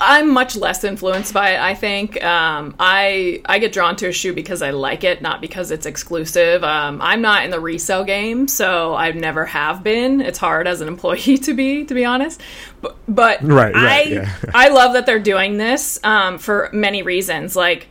I'm 0.00 0.30
much 0.30 0.56
less 0.56 0.84
influenced 0.84 1.32
by 1.32 1.50
it. 1.50 1.60
I 1.60 1.74
think 1.74 2.22
um, 2.24 2.74
I 2.78 3.40
I 3.46 3.58
get 3.58 3.72
drawn 3.72 3.96
to 3.96 4.08
a 4.08 4.12
shoe 4.12 4.32
because 4.32 4.62
I 4.62 4.70
like 4.70 5.04
it, 5.04 5.22
not 5.22 5.40
because 5.40 5.70
it's 5.70 5.86
exclusive. 5.86 6.64
Um, 6.64 7.00
I'm 7.00 7.22
not 7.22 7.44
in 7.44 7.50
the 7.50 7.60
resale 7.60 8.04
game, 8.04 8.48
so 8.48 8.94
I 8.94 9.12
never 9.12 9.44
have 9.44 9.82
been. 9.82 10.20
It's 10.20 10.38
hard 10.38 10.66
as 10.66 10.80
an 10.80 10.88
employee 10.92 11.38
to 11.38 11.54
be, 11.54 11.84
to 11.84 11.94
be 11.94 12.04
honest. 12.04 12.40
But, 12.80 12.96
but 13.08 13.42
right, 13.42 13.74
right, 13.74 13.76
I 13.76 14.02
yeah. 14.02 14.36
I 14.54 14.68
love 14.68 14.94
that 14.94 15.06
they're 15.06 15.18
doing 15.18 15.56
this 15.56 16.00
um, 16.04 16.38
for 16.38 16.68
many 16.72 17.02
reasons. 17.02 17.56
Like 17.56 17.88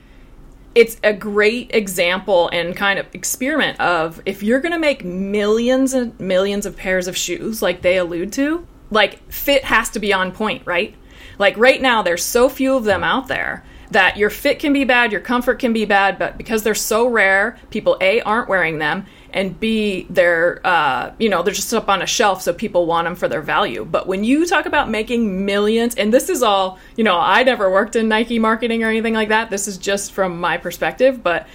it's 0.74 0.98
a 1.04 1.14
great 1.14 1.72
example 1.74 2.50
and 2.54 2.76
kind 2.76 2.98
of 2.98 3.06
experiment 3.14 3.80
of 3.80 4.22
if 4.26 4.42
you're 4.42 4.62
going 4.62 4.72
to 4.72 4.80
make 4.80 5.04
millions 5.04 5.94
and 5.94 6.18
millions 6.20 6.66
of 6.66 6.78
pairs 6.78 7.08
of 7.08 7.18
shoes, 7.18 7.62
like 7.62 7.82
they 7.82 7.98
allude 7.98 8.32
to, 8.34 8.66
like 8.90 9.20
fit 9.32 9.66
has 9.66 9.90
to 9.90 10.00
be 10.00 10.14
on 10.14 10.32
point, 10.32 10.66
right? 10.66 10.96
Like 11.42 11.58
right 11.58 11.82
now, 11.82 12.04
there's 12.04 12.24
so 12.24 12.50
few 12.50 12.76
of 12.76 12.84
them 12.84 13.04
out 13.04 13.28
there 13.28 13.64
that 13.90 14.16
your 14.16 14.30
fit 14.30 14.60
can 14.60 14.74
be 14.74 14.84
bad, 14.84 15.12
your 15.12 15.22
comfort 15.22 15.58
can 15.58 15.74
be 15.74 15.86
bad, 15.86 16.20
but 16.20 16.38
because 16.38 16.62
they're 16.62 16.76
so 16.76 17.08
rare, 17.08 17.58
people 17.72 17.98
A 18.00 18.22
aren't 18.22 18.48
wearing 18.48 18.78
them, 18.78 19.08
and 19.34 19.60
B 19.60 20.06
they're 20.08 20.62
uh, 20.64 21.14
you 21.18 21.30
know 21.30 21.42
they're 21.42 21.52
just 21.52 21.74
up 21.74 21.90
on 21.90 22.04
a 22.04 22.06
shelf, 22.06 22.44
so 22.44 22.54
people 22.54 22.86
want 22.86 23.06
them 23.06 23.16
for 23.16 23.28
their 23.28 23.42
value. 23.42 23.84
But 23.84 24.06
when 24.06 24.24
you 24.24 24.46
talk 24.46 24.68
about 24.68 24.92
making 24.92 25.44
millions, 25.44 25.96
and 25.96 26.14
this 26.14 26.30
is 26.30 26.44
all 26.44 26.78
you 26.96 27.04
know, 27.04 27.18
I 27.18 27.42
never 27.42 27.72
worked 27.72 27.96
in 27.96 28.08
Nike 28.08 28.38
marketing 28.38 28.84
or 28.84 28.90
anything 28.90 29.16
like 29.16 29.30
that. 29.30 29.50
This 29.50 29.68
is 29.68 29.80
just 29.80 30.12
from 30.12 30.40
my 30.40 30.58
perspective, 30.58 31.24
but 31.24 31.48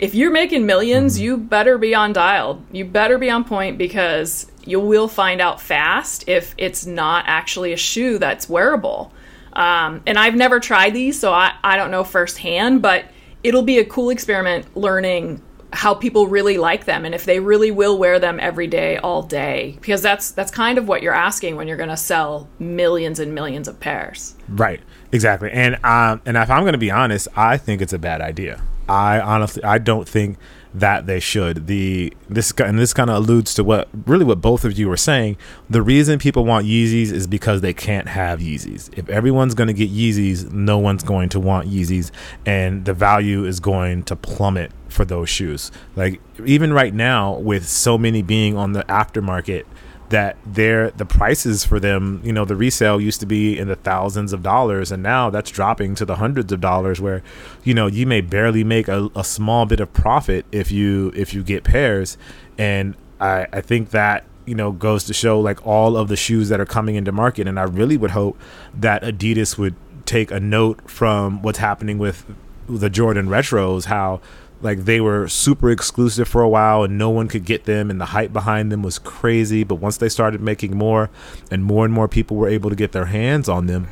if 0.00 0.16
you're 0.16 0.32
making 0.32 0.66
millions, 0.66 1.20
you 1.20 1.36
better 1.36 1.78
be 1.78 1.94
on 1.94 2.12
dialed. 2.12 2.64
You 2.72 2.84
better 2.86 3.18
be 3.18 3.30
on 3.30 3.44
point 3.44 3.78
because 3.78 4.50
you 4.64 4.80
will 4.80 5.06
find 5.06 5.40
out 5.40 5.60
fast 5.60 6.28
if 6.28 6.56
it's 6.58 6.86
not 6.86 7.24
actually 7.28 7.72
a 7.72 7.76
shoe 7.76 8.18
that's 8.18 8.48
wearable. 8.48 9.12
Um, 9.58 10.02
and 10.06 10.16
I've 10.16 10.36
never 10.36 10.60
tried 10.60 10.94
these, 10.94 11.18
so 11.18 11.32
I, 11.32 11.52
I 11.64 11.76
don't 11.76 11.90
know 11.90 12.04
firsthand, 12.04 12.80
but 12.80 13.06
it'll 13.42 13.62
be 13.62 13.78
a 13.78 13.84
cool 13.84 14.10
experiment 14.10 14.76
learning 14.76 15.42
how 15.72 15.94
people 15.94 16.28
really 16.28 16.56
like 16.56 16.86
them 16.86 17.04
and 17.04 17.14
if 17.14 17.24
they 17.24 17.40
really 17.40 17.70
will 17.70 17.98
wear 17.98 18.18
them 18.18 18.38
every 18.40 18.68
day 18.68 18.96
all 18.98 19.22
day. 19.22 19.76
Because 19.80 20.00
that's 20.00 20.30
that's 20.30 20.52
kind 20.52 20.78
of 20.78 20.86
what 20.86 21.02
you're 21.02 21.12
asking 21.12 21.56
when 21.56 21.66
you're 21.66 21.76
going 21.76 21.88
to 21.90 21.96
sell 21.96 22.48
millions 22.60 23.18
and 23.18 23.34
millions 23.34 23.66
of 23.66 23.78
pairs. 23.80 24.36
Right 24.48 24.80
exactly. 25.10 25.50
And 25.50 25.74
um 25.84 26.22
and 26.24 26.36
if 26.36 26.50
i'm 26.50 26.62
going 26.62 26.72
to 26.72 26.78
be 26.78 26.90
honest 26.90 27.28
i 27.36 27.56
think 27.56 27.82
it's 27.82 27.92
a 27.92 27.98
bad 27.98 28.20
idea. 28.20 28.62
I 28.88 29.20
honestly 29.20 29.62
i 29.64 29.78
don't 29.78 30.08
think 30.08 30.38
that 30.74 31.06
they 31.06 31.20
should. 31.20 31.66
The 31.66 32.12
this 32.28 32.52
and 32.58 32.78
this 32.78 32.92
kind 32.92 33.10
of 33.10 33.16
alludes 33.16 33.54
to 33.54 33.64
what 33.64 33.88
really 34.06 34.24
what 34.24 34.40
both 34.40 34.64
of 34.64 34.78
you 34.78 34.88
were 34.88 34.96
saying. 34.96 35.36
The 35.68 35.82
reason 35.82 36.18
people 36.18 36.44
want 36.44 36.66
Yeezys 36.66 37.12
is 37.12 37.26
because 37.26 37.60
they 37.60 37.72
can't 37.72 38.08
have 38.08 38.40
Yeezys. 38.40 38.90
If 38.96 39.08
everyone's 39.08 39.54
going 39.54 39.68
to 39.68 39.74
get 39.74 39.90
Yeezys, 39.90 40.52
no 40.52 40.78
one's 40.78 41.02
going 41.02 41.28
to 41.30 41.40
want 41.40 41.68
Yeezys, 41.68 42.10
and 42.44 42.84
the 42.84 42.94
value 42.94 43.44
is 43.44 43.60
going 43.60 44.02
to 44.04 44.16
plummet 44.16 44.72
for 44.88 45.04
those 45.04 45.28
shoes. 45.28 45.70
Like 45.96 46.20
even 46.44 46.72
right 46.72 46.94
now, 46.94 47.38
with 47.38 47.68
so 47.68 47.98
many 47.98 48.22
being 48.22 48.56
on 48.56 48.72
the 48.72 48.84
aftermarket 48.84 49.64
that 50.10 50.36
they're 50.46 50.90
the 50.92 51.04
prices 51.04 51.64
for 51.64 51.78
them 51.78 52.20
you 52.24 52.32
know 52.32 52.44
the 52.44 52.56
resale 52.56 53.00
used 53.00 53.20
to 53.20 53.26
be 53.26 53.58
in 53.58 53.68
the 53.68 53.76
thousands 53.76 54.32
of 54.32 54.42
dollars 54.42 54.90
and 54.90 55.02
now 55.02 55.28
that's 55.28 55.50
dropping 55.50 55.94
to 55.94 56.04
the 56.04 56.16
hundreds 56.16 56.50
of 56.52 56.60
dollars 56.60 57.00
where 57.00 57.22
you 57.62 57.74
know 57.74 57.86
you 57.86 58.06
may 58.06 58.20
barely 58.20 58.64
make 58.64 58.88
a, 58.88 59.10
a 59.14 59.24
small 59.24 59.66
bit 59.66 59.80
of 59.80 59.92
profit 59.92 60.46
if 60.50 60.70
you 60.70 61.12
if 61.14 61.34
you 61.34 61.42
get 61.42 61.64
pairs. 61.64 62.16
And 62.56 62.96
i 63.20 63.46
i 63.52 63.60
think 63.60 63.90
that 63.90 64.24
you 64.46 64.54
know 64.54 64.72
goes 64.72 65.04
to 65.04 65.12
show 65.12 65.38
like 65.38 65.66
all 65.66 65.96
of 65.96 66.08
the 66.08 66.16
shoes 66.16 66.48
that 66.48 66.60
are 66.60 66.66
coming 66.66 66.94
into 66.94 67.12
market. 67.12 67.46
And 67.46 67.58
i 67.58 67.64
really 67.64 67.96
would 67.96 68.12
hope 68.12 68.38
that 68.74 69.02
adidas 69.02 69.58
would 69.58 69.74
take 70.06 70.30
a 70.30 70.40
note 70.40 70.90
from 70.90 71.42
what's 71.42 71.58
happening 71.58 71.98
with 71.98 72.24
the 72.66 72.90
jordan 72.90 73.28
retros 73.28 73.86
how 73.86 74.20
like 74.60 74.84
they 74.84 75.00
were 75.00 75.28
super 75.28 75.70
exclusive 75.70 76.26
for 76.26 76.42
a 76.42 76.48
while 76.48 76.82
and 76.82 76.98
no 76.98 77.10
one 77.10 77.28
could 77.28 77.44
get 77.44 77.64
them 77.64 77.90
and 77.90 78.00
the 78.00 78.06
hype 78.06 78.32
behind 78.32 78.72
them 78.72 78.82
was 78.82 78.98
crazy. 78.98 79.64
But 79.64 79.76
once 79.76 79.96
they 79.96 80.08
started 80.08 80.40
making 80.40 80.76
more 80.76 81.10
and 81.50 81.64
more 81.64 81.84
and 81.84 81.94
more 81.94 82.08
people 82.08 82.36
were 82.36 82.48
able 82.48 82.70
to 82.70 82.76
get 82.76 82.92
their 82.92 83.06
hands 83.06 83.48
on 83.48 83.66
them 83.66 83.88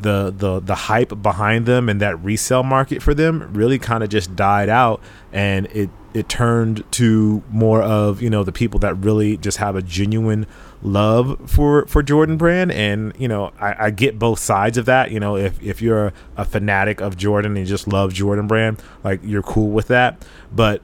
the 0.00 0.32
the 0.36 0.60
the 0.60 0.74
hype 0.74 1.20
behind 1.22 1.66
them 1.66 1.88
and 1.88 2.00
that 2.00 2.22
resale 2.22 2.62
market 2.62 3.02
for 3.02 3.14
them 3.14 3.50
really 3.52 3.78
kind 3.78 4.04
of 4.04 4.08
just 4.08 4.34
died 4.36 4.68
out 4.68 5.00
and 5.32 5.66
it 5.66 5.90
it 6.14 6.28
turned 6.28 6.84
to 6.92 7.42
more 7.50 7.82
of 7.82 8.22
you 8.22 8.30
know 8.30 8.44
the 8.44 8.52
people 8.52 8.78
that 8.78 8.94
really 8.94 9.36
just 9.36 9.58
have 9.58 9.76
a 9.76 9.82
genuine 9.82 10.46
love 10.82 11.50
for 11.50 11.86
for 11.86 12.02
Jordan 12.02 12.36
brand. 12.36 12.72
And 12.72 13.12
you 13.18 13.28
know 13.28 13.52
I, 13.60 13.86
I 13.86 13.90
get 13.90 14.18
both 14.18 14.38
sides 14.38 14.78
of 14.78 14.86
that. 14.86 15.10
You 15.10 15.20
know 15.20 15.36
if 15.36 15.60
if 15.62 15.82
you're 15.82 16.12
a 16.36 16.44
fanatic 16.44 17.00
of 17.00 17.16
Jordan 17.16 17.56
and 17.56 17.66
just 17.66 17.88
love 17.88 18.12
Jordan 18.12 18.46
brand 18.46 18.82
like 19.04 19.20
you're 19.22 19.42
cool 19.42 19.70
with 19.70 19.88
that. 19.88 20.24
But 20.52 20.82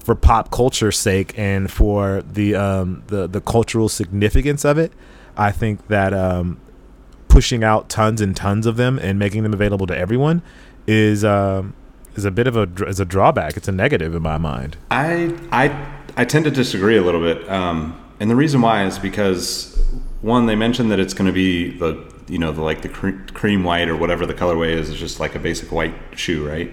for 0.00 0.14
pop 0.14 0.50
culture's 0.50 0.96
sake 0.96 1.38
and 1.38 1.70
for 1.70 2.22
the 2.22 2.54
um 2.54 3.02
the 3.08 3.26
the 3.26 3.40
cultural 3.40 3.88
significance 3.90 4.64
of 4.64 4.78
it 4.78 4.90
I 5.36 5.50
think 5.50 5.88
that 5.88 6.14
um 6.14 6.58
pushing 7.28 7.62
out 7.62 7.90
tons 7.90 8.20
and 8.22 8.34
tons 8.34 8.64
of 8.64 8.76
them 8.76 8.98
and 8.98 9.18
making 9.18 9.42
them 9.42 9.52
available 9.52 9.86
to 9.86 9.96
everyone 9.96 10.40
is 10.86 11.24
um 11.24 11.74
is 12.16 12.24
a 12.24 12.30
bit 12.30 12.46
of 12.46 12.56
a 12.56 12.68
is 12.86 13.00
a 13.00 13.04
drawback. 13.04 13.56
It's 13.56 13.68
a 13.68 13.72
negative 13.72 14.14
in 14.14 14.22
my 14.22 14.36
mind. 14.36 14.76
I 14.90 15.34
I 15.52 15.92
I 16.16 16.24
tend 16.24 16.44
to 16.46 16.50
disagree 16.50 16.96
a 16.96 17.02
little 17.02 17.20
bit, 17.20 17.48
um, 17.48 17.98
and 18.20 18.30
the 18.30 18.36
reason 18.36 18.60
why 18.60 18.84
is 18.84 18.98
because 18.98 19.78
one, 20.20 20.46
they 20.46 20.56
mentioned 20.56 20.90
that 20.90 20.98
it's 20.98 21.14
going 21.14 21.26
to 21.26 21.32
be 21.32 21.70
the 21.70 22.12
you 22.28 22.38
know 22.38 22.52
the 22.52 22.62
like 22.62 22.82
the 22.82 22.88
cre- 22.88 23.22
cream 23.32 23.64
white 23.64 23.88
or 23.88 23.96
whatever 23.96 24.26
the 24.26 24.34
colorway 24.34 24.70
is, 24.70 24.90
is 24.90 24.98
just 24.98 25.20
like 25.20 25.34
a 25.34 25.38
basic 25.38 25.70
white 25.72 25.94
shoe, 26.14 26.46
right? 26.46 26.72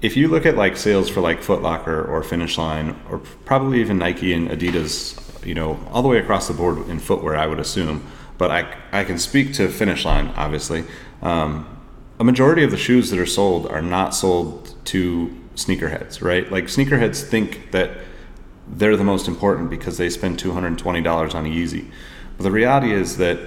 If 0.00 0.16
you 0.16 0.28
look 0.28 0.46
at 0.46 0.56
like 0.56 0.76
sales 0.76 1.08
for 1.08 1.20
like 1.20 1.42
Foot 1.42 1.60
Locker 1.62 2.04
or 2.04 2.22
Finish 2.22 2.56
Line 2.56 3.00
or 3.10 3.18
probably 3.18 3.80
even 3.80 3.98
Nike 3.98 4.32
and 4.32 4.48
Adidas, 4.48 5.44
you 5.44 5.54
know, 5.54 5.80
all 5.90 6.02
the 6.02 6.08
way 6.08 6.18
across 6.18 6.46
the 6.46 6.54
board 6.54 6.88
in 6.88 7.00
footwear, 7.00 7.36
I 7.36 7.46
would 7.46 7.58
assume. 7.58 8.06
But 8.36 8.50
I 8.50 8.76
I 8.92 9.04
can 9.04 9.18
speak 9.18 9.54
to 9.54 9.68
Finish 9.68 10.04
Line, 10.04 10.28
obviously. 10.36 10.84
Um, 11.22 11.66
a 12.20 12.24
majority 12.24 12.62
of 12.64 12.70
the 12.70 12.76
shoes 12.76 13.10
that 13.10 13.18
are 13.18 13.26
sold 13.26 13.66
are 13.68 13.82
not 13.82 14.14
sold 14.14 14.74
to 14.86 15.34
sneakerheads, 15.54 16.22
right? 16.22 16.50
Like 16.50 16.64
sneakerheads 16.64 17.22
think 17.22 17.70
that 17.72 17.90
they're 18.70 18.96
the 18.96 19.04
most 19.04 19.28
important 19.28 19.70
because 19.70 19.96
they 19.96 20.10
spend 20.10 20.38
$220 20.38 21.34
on 21.34 21.46
a 21.46 21.48
Yeezy. 21.48 21.90
But 22.36 22.44
the 22.44 22.50
reality 22.50 22.92
is 22.92 23.16
that 23.16 23.38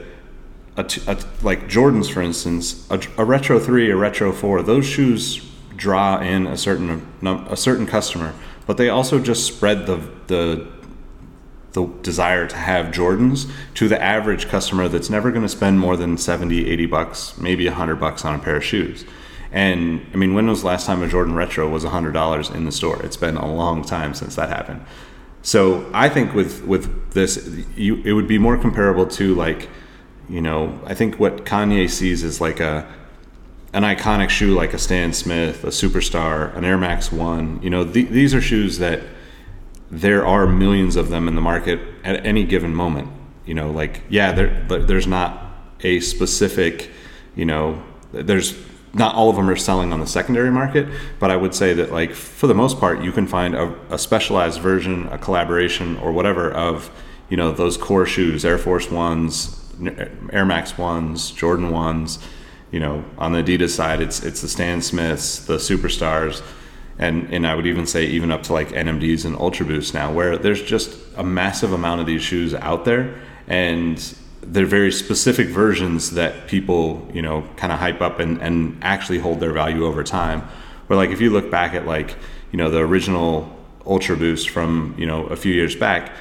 like 0.78 1.68
Jordans, 1.68 2.12
for 2.12 2.22
instance, 2.22 2.90
a, 2.90 3.02
a, 3.18 3.26
retro 3.26 3.60
three, 3.60 3.92
a 3.92 3.96
retro 3.96 4.32
four, 4.32 4.62
those 4.64 4.86
shoes 4.86 5.48
draw 5.76 6.20
in 6.22 6.48
a 6.48 6.58
certain 6.58 7.06
a 7.24 7.58
certain 7.58 7.86
customer, 7.86 8.34
but 8.66 8.78
they 8.78 8.90
also 8.90 9.20
just 9.20 9.46
spread 9.46 9.86
the 9.86 9.98
the 10.28 10.68
the 11.74 11.86
desire 12.02 12.48
to 12.48 12.56
have 12.56 12.88
Jordans 12.88 13.50
to 13.76 13.88
the 13.88 14.02
average 14.02 14.48
customer 14.48 14.88
that's 14.88 15.10
never 15.10 15.32
going 15.32 15.44
to 15.44 15.50
spend 15.50 15.80
more 15.80 15.96
than 15.96 16.18
70, 16.18 16.70
80 16.70 16.86
bucks, 16.88 17.38
maybe 17.38 17.66
100 17.66 17.96
bucks 17.96 18.26
on 18.26 18.36
a 18.36 18.40
pair 18.40 18.58
of 18.58 18.64
shoes. 18.64 19.06
And 19.54 20.06
I 20.14 20.18
mean, 20.18 20.34
when 20.34 20.48
was 20.48 20.62
the 20.62 20.68
last 20.68 20.86
time 20.86 21.02
a 21.02 21.08
Jordan 21.08 21.34
Retro 21.34 21.70
was 21.70 21.86
$100 21.86 22.56
in 22.56 22.66
the 22.66 22.72
store? 22.72 23.02
It's 23.04 23.18
been 23.18 23.38
a 23.38 23.50
long 23.50 23.84
time 23.84 24.14
since 24.14 24.36
that 24.36 24.50
happened. 24.50 24.86
So 25.42 25.90
I 25.94 26.10
think 26.10 26.34
with 26.34 26.64
with 26.66 27.14
this, 27.14 27.66
you, 27.76 28.02
it 28.04 28.14
would 28.14 28.28
be 28.28 28.38
more 28.38 28.58
comparable 28.58 29.08
to 29.08 29.34
like, 29.36 29.70
you 30.30 30.42
know, 30.42 30.80
I 30.86 30.94
think 30.94 31.20
what 31.20 31.46
Kanye 31.46 31.90
sees 31.90 32.24
is 32.24 32.40
like 32.40 32.60
a 32.60 32.88
an 33.74 33.84
iconic 33.84 34.30
shoe 34.30 34.54
like 34.54 34.74
a 34.74 34.78
Stan 34.78 35.14
Smith, 35.14 35.64
a 35.64 35.68
Superstar, 35.68 36.56
an 36.56 36.66
Air 36.66 36.78
Max 36.78 37.12
One. 37.12 37.62
You 37.64 37.70
know, 37.70 37.86
th- 37.86 38.10
these 38.10 38.36
are 38.36 38.42
shoes 38.42 38.78
that 38.80 39.02
there 39.90 40.26
are 40.26 40.46
millions 40.46 40.96
of 40.96 41.10
them 41.10 41.28
in 41.28 41.36
the 41.36 41.42
market 41.42 41.80
at 42.04 42.26
any 42.26 42.46
given 42.46 42.76
moment. 42.76 43.10
You 43.46 43.56
know, 43.56 43.72
like 43.72 44.02
yeah, 44.10 44.32
there 44.32 44.64
there's 44.68 45.08
not 45.08 45.54
a 45.82 46.00
specific, 46.00 46.92
you 47.36 47.46
know, 47.46 47.82
there's 48.12 48.52
not 48.94 49.16
all 49.16 49.30
of 49.30 49.36
them 49.36 49.50
are 49.50 49.56
selling 49.56 49.94
on 49.94 50.00
the 50.00 50.08
secondary 50.08 50.52
market, 50.52 50.88
but 51.20 51.32
I 51.32 51.38
would 51.38 51.56
say 51.56 51.74
that 51.74 51.92
like 51.92 52.14
for 52.14 52.48
the 52.48 52.54
most 52.54 52.80
part, 52.80 53.02
you 53.02 53.12
can 53.12 53.26
find 53.26 53.56
a, 53.56 53.74
a, 53.90 53.98
specialized 53.98 54.60
version, 54.60 55.08
a 55.08 55.18
collaboration, 55.18 55.98
or 55.98 56.12
whatever 56.12 56.52
of 56.52 56.92
you 57.30 57.38
know 57.38 57.52
those 57.52 57.78
core 57.78 58.06
shoes, 58.06 58.44
Air 58.44 58.58
Force 58.58 58.92
Ones, 58.92 59.58
uh, 59.86 60.10
Air 60.32 60.46
Max 60.46 60.78
Ones, 60.78 61.32
Jordan 61.32 61.72
Ones. 61.72 62.20
You 62.72 62.80
know, 62.80 63.04
on 63.18 63.34
the 63.34 63.44
Adidas 63.44 63.70
side, 63.70 64.02
it's 64.02 64.24
it's 64.24 64.42
the 64.42 64.48
Stan 64.48 64.82
Smiths, 64.82 65.46
the 65.46 65.56
Superstars, 65.56 66.42
and 67.00 67.34
and 67.34 67.48
I 67.48 67.56
would 67.56 67.68
even 67.68 67.86
say 67.86 68.06
even 68.06 68.32
up 68.32 68.44
to 68.44 68.54
like 68.54 68.70
NMDs 68.70 69.26
and 69.26 69.36
Ultra 69.38 69.66
Boosts 69.66 69.94
now, 69.94 70.12
where 70.12 70.38
there's 70.38 70.62
just 70.62 70.98
a 71.16 71.24
massive 71.24 71.72
amount 71.72 72.02
of 72.02 72.08
these 72.08 72.22
shoes 72.22 72.54
out 72.54 72.84
there, 72.84 73.22
and 73.48 74.16
they're 74.42 74.66
very 74.66 74.92
specific 74.92 75.48
versions 75.48 76.12
that 76.12 76.48
people 76.48 77.08
you 77.14 77.22
know 77.22 77.48
kind 77.58 77.72
of 77.72 77.80
hype 77.80 78.02
up 78.02 78.20
and, 78.20 78.42
and 78.42 78.78
actually 78.82 79.20
hold 79.20 79.40
their 79.40 79.54
value 79.54 79.86
over 79.86 80.04
time. 80.04 80.42
Where 80.88 80.98
like 80.98 81.10
if 81.12 81.22
you 81.22 81.30
look 81.30 81.50
back 81.50 81.74
at 81.74 81.86
like 81.86 82.16
you 82.52 82.58
know 82.58 82.70
the 82.70 82.80
original 82.80 83.58
ultra 83.86 84.16
boost 84.16 84.50
from 84.50 84.96
you 84.98 85.06
know 85.06 85.26
a 85.28 85.36
few 85.36 85.54
years 85.54 85.76
back 85.76 86.12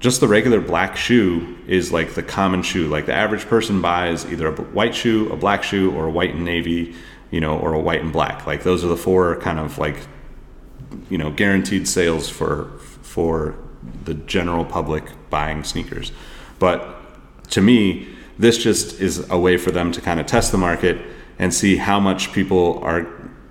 just 0.00 0.20
the 0.20 0.26
regular 0.26 0.60
black 0.60 0.96
shoe 0.96 1.58
is 1.66 1.92
like 1.92 2.14
the 2.14 2.22
common 2.22 2.62
shoe. 2.62 2.88
Like 2.88 3.04
the 3.04 3.12
average 3.12 3.44
person 3.46 3.82
buys 3.82 4.24
either 4.24 4.48
a 4.48 4.52
white 4.52 4.94
shoe 4.94 5.30
a 5.30 5.36
black 5.36 5.62
shoe 5.62 5.92
or 5.92 6.06
a 6.06 6.10
white 6.10 6.34
and 6.34 6.44
navy 6.44 6.94
you 7.30 7.40
know 7.40 7.58
or 7.58 7.74
a 7.74 7.80
white 7.80 8.00
and 8.00 8.12
black. 8.12 8.46
Like 8.46 8.62
those 8.62 8.82
are 8.84 8.88
the 8.88 8.96
four 8.96 9.36
kind 9.36 9.58
of 9.58 9.78
like 9.78 9.96
you 11.10 11.18
know 11.18 11.30
guaranteed 11.30 11.86
sales 11.86 12.28
for 12.28 12.70
for 13.02 13.56
the 14.04 14.14
general 14.14 14.64
public 14.64 15.04
buying 15.28 15.64
sneakers. 15.64 16.12
But 16.58 16.99
to 17.50 17.60
me, 17.60 18.08
this 18.38 18.58
just 18.58 19.00
is 19.00 19.28
a 19.30 19.38
way 19.38 19.56
for 19.56 19.70
them 19.70 19.92
to 19.92 20.00
kind 20.00 20.18
of 20.18 20.26
test 20.26 20.52
the 20.52 20.58
market 20.58 21.00
and 21.38 21.52
see 21.52 21.76
how 21.76 22.00
much 22.00 22.32
people 22.32 22.78
are 22.82 23.02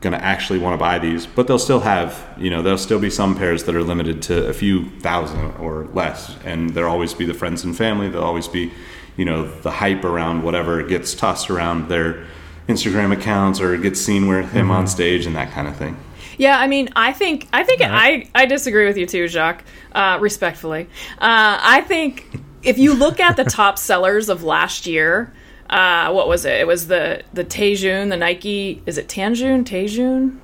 going 0.02 0.14
to 0.14 0.24
actually 0.24 0.60
want 0.60 0.74
to 0.74 0.78
buy 0.78 0.98
these. 0.98 1.26
But 1.28 1.48
they'll 1.48 1.60
still 1.60 1.82
have, 1.82 2.26
you 2.38 2.50
know, 2.50 2.62
there'll 2.62 2.78
still 2.78 3.00
be 3.00 3.10
some 3.10 3.36
pairs 3.36 3.66
that 3.66 3.76
are 3.76 3.84
limited 3.84 4.22
to 4.24 4.48
a 4.48 4.54
few 4.54 4.90
thousand 5.02 5.52
or 5.58 5.86
less. 5.94 6.36
And 6.46 6.70
there'll 6.72 6.92
always 6.92 7.14
be 7.14 7.26
the 7.26 7.34
friends 7.34 7.64
and 7.64 7.76
family. 7.76 8.10
There'll 8.10 8.26
always 8.26 8.48
be, 8.48 8.72
you 9.18 9.26
know, 9.26 9.48
the 9.62 9.72
hype 9.72 10.04
around 10.04 10.44
whatever 10.44 10.82
gets 10.84 11.14
tossed 11.14 11.50
around 11.50 11.90
their 11.90 12.26
Instagram 12.68 13.12
accounts 13.12 13.60
or 13.60 13.76
gets 13.78 14.00
seen 14.00 14.28
with 14.28 14.52
him 14.52 14.68
mm-hmm. 14.68 14.72
on 14.72 14.88
stage 14.88 15.26
and 15.26 15.36
that 15.36 15.52
kind 15.52 15.68
of 15.68 15.76
thing. 15.76 15.98
Yeah, 16.38 16.58
I 16.58 16.68
mean, 16.68 16.90
I 16.96 17.12
think 17.12 17.50
I 17.52 17.64
think 17.64 17.82
right. 17.82 18.30
I 18.34 18.44
I 18.44 18.46
disagree 18.46 18.86
with 18.86 18.96
you 18.96 19.06
too, 19.06 19.28
Jacques. 19.28 19.66
Uh, 19.92 20.18
respectfully, 20.22 20.84
uh, 21.18 21.60
I 21.62 21.82
think 21.82 22.40
if 22.64 22.78
you 22.78 22.94
look 22.94 23.20
at 23.20 23.38
the 23.38 23.44
top 23.44 23.78
sellers 23.90 24.30
of 24.30 24.44
last 24.44 24.86
year, 24.86 25.34
uh, 25.70 26.12
what 26.12 26.28
was 26.28 26.46
it? 26.46 26.60
It 26.60 26.68
was 26.68 26.88
the 26.88 27.24
the 27.34 27.44
Tejun, 27.44 28.10
the 28.10 28.18
Nike. 28.18 28.82
Is 28.86 28.98
it 28.98 29.08
Tanjun? 29.08 29.64
Tejun? 29.64 30.40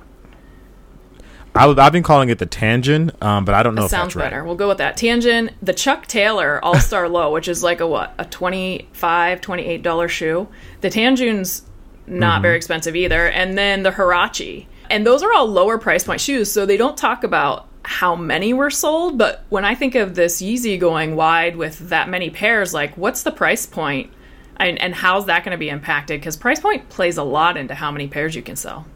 I, 1.56 1.82
have 1.82 1.92
been 1.92 2.02
calling 2.02 2.28
it 2.28 2.38
the 2.38 2.46
Tangent, 2.46 3.20
um, 3.22 3.44
but 3.44 3.54
I 3.54 3.62
don't 3.62 3.74
know. 3.74 3.86
It 3.86 3.88
sounds 3.88 4.14
better. 4.14 4.44
We'll 4.44 4.56
go 4.56 4.68
with 4.68 4.78
that. 4.78 4.96
Tangent, 4.96 5.52
the 5.62 5.72
Chuck 5.72 6.06
Taylor 6.06 6.62
All 6.62 6.78
Star 6.78 7.08
Low, 7.08 7.32
which 7.32 7.48
is 7.48 7.62
like 7.62 7.80
a 7.80 7.86
what, 7.86 8.14
a 8.18 8.24
25 8.26 9.40
28 9.40 9.82
dollar 9.82 10.08
shoe. 10.08 10.48
The 10.82 10.90
Tanjun's 10.90 11.62
not 12.06 12.34
mm-hmm. 12.34 12.42
very 12.42 12.56
expensive 12.56 12.94
either, 12.94 13.26
and 13.28 13.56
then 13.56 13.82
the 13.82 13.90
Huarache, 13.90 14.66
and 14.90 15.06
those 15.06 15.22
are 15.22 15.32
all 15.32 15.46
lower 15.46 15.78
price 15.78 16.04
point 16.04 16.20
shoes, 16.20 16.52
so 16.52 16.66
they 16.66 16.76
don't 16.76 16.96
talk 16.96 17.24
about 17.24 17.68
how 17.86 18.16
many 18.16 18.52
were 18.52 18.70
sold, 18.70 19.16
but 19.16 19.44
when 19.48 19.64
I 19.64 19.74
think 19.74 19.94
of 19.94 20.14
this 20.14 20.42
Yeezy 20.42 20.78
going 20.78 21.14
wide 21.14 21.56
with 21.56 21.88
that 21.88 22.08
many 22.08 22.30
pairs, 22.30 22.74
like 22.74 22.96
what's 22.96 23.22
the 23.22 23.30
price 23.30 23.64
point 23.64 24.12
and, 24.56 24.80
and 24.80 24.94
how's 24.94 25.26
that 25.26 25.44
going 25.44 25.52
to 25.52 25.58
be 25.58 25.68
impacted? 25.68 26.20
Because 26.20 26.36
price 26.36 26.60
point 26.60 26.88
plays 26.88 27.16
a 27.16 27.22
lot 27.22 27.56
into 27.56 27.74
how 27.74 27.90
many 27.92 28.08
pairs 28.08 28.34
you 28.34 28.42
can 28.42 28.56
sell. 28.56 28.86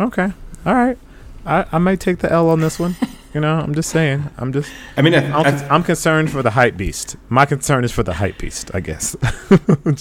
Okay. 0.00 0.32
All 0.64 0.74
right. 0.74 0.98
I, 1.44 1.66
I 1.72 1.78
might 1.78 2.00
take 2.00 2.18
the 2.18 2.32
L 2.32 2.48
on 2.48 2.60
this 2.60 2.78
one. 2.78 2.96
You 3.34 3.42
know, 3.42 3.58
I'm 3.58 3.74
just 3.74 3.90
saying. 3.90 4.24
I'm 4.38 4.54
just. 4.54 4.72
I 4.96 5.02
mean, 5.02 5.14
I'm, 5.14 5.32
I, 5.34 5.68
I'm 5.68 5.82
concerned 5.84 6.30
for 6.30 6.42
the 6.42 6.52
hype 6.52 6.78
beast. 6.78 7.16
My 7.28 7.44
concern 7.44 7.84
is 7.84 7.92
for 7.92 8.02
the 8.02 8.14
hype 8.14 8.38
beast. 8.38 8.70
I 8.72 8.80
guess. 8.80 9.14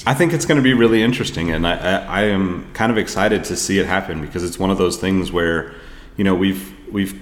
I 0.08 0.13
think 0.13 0.32
it's 0.32 0.46
going 0.46 0.56
to 0.56 0.63
be 0.63 0.74
really 0.74 1.04
interesting, 1.04 1.52
and 1.52 1.67
I, 1.67 1.76
I, 1.76 1.96
I 2.06 2.22
am 2.24 2.72
kind 2.74 2.89
of 2.89 2.98
excited 2.98 3.43
to 3.43 3.58
see 3.58 3.80
it 3.80 3.86
happen 3.86 4.22
because 4.22 4.46
it's 4.46 4.58
one 4.58 4.72
of 4.72 4.78
those 4.78 4.96
things 4.96 5.30
where, 5.30 5.76
you 6.15 6.24
know, 6.24 6.36
we've 6.36 6.74
we've 6.89 7.22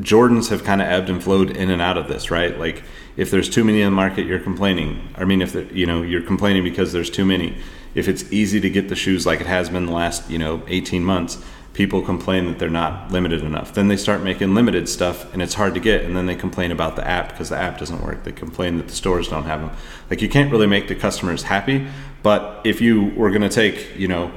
Jordans 0.00 0.48
have 0.50 0.64
kind 0.64 0.80
of 0.80 0.88
ebbed 0.88 1.10
and 1.10 1.22
flowed 1.22 1.56
in 1.56 1.70
and 1.70 1.82
out 1.82 1.98
of 1.98 2.08
this, 2.08 2.30
right? 2.30 2.58
Like 2.58 2.82
if 3.16 3.30
there's 3.30 3.48
too 3.48 3.64
many 3.64 3.80
in 3.82 3.86
the 3.86 3.96
market, 3.96 4.26
you're 4.26 4.40
complaining. 4.40 5.12
I 5.16 5.24
mean, 5.24 5.42
if 5.42 5.54
you 5.74 5.86
know 5.86 6.02
you're 6.02 6.22
complaining 6.22 6.64
because 6.64 6.92
there's 6.92 7.10
too 7.10 7.24
many. 7.24 7.56
If 7.94 8.08
it's 8.08 8.32
easy 8.32 8.60
to 8.60 8.70
get 8.70 8.88
the 8.88 8.96
shoes 8.96 9.26
like 9.26 9.40
it 9.40 9.46
has 9.46 9.68
been 9.68 9.86
the 9.86 9.92
last 9.92 10.30
you 10.30 10.38
know 10.38 10.62
18 10.68 11.04
months, 11.04 11.42
people 11.72 12.02
complain 12.02 12.46
that 12.46 12.58
they're 12.58 12.70
not 12.70 13.10
limited 13.10 13.42
enough. 13.42 13.74
Then 13.74 13.88
they 13.88 13.96
start 13.96 14.22
making 14.22 14.54
limited 14.54 14.88
stuff 14.88 15.32
and 15.32 15.42
it's 15.42 15.54
hard 15.54 15.74
to 15.74 15.80
get, 15.80 16.04
and 16.04 16.16
then 16.16 16.26
they 16.26 16.36
complain 16.36 16.72
about 16.72 16.96
the 16.96 17.06
app 17.06 17.30
because 17.30 17.48
the 17.48 17.58
app 17.58 17.78
doesn't 17.78 18.02
work. 18.02 18.24
They 18.24 18.32
complain 18.32 18.76
that 18.78 18.88
the 18.88 18.94
stores 18.94 19.28
don't 19.28 19.44
have 19.44 19.60
them. 19.60 19.70
Like 20.08 20.22
you 20.22 20.28
can't 20.28 20.50
really 20.50 20.66
make 20.66 20.88
the 20.88 20.94
customers 20.94 21.42
happy. 21.42 21.86
But 22.22 22.60
if 22.64 22.80
you 22.80 23.06
were 23.16 23.30
going 23.30 23.42
to 23.42 23.48
take 23.48 23.96
you 23.96 24.08
know 24.08 24.32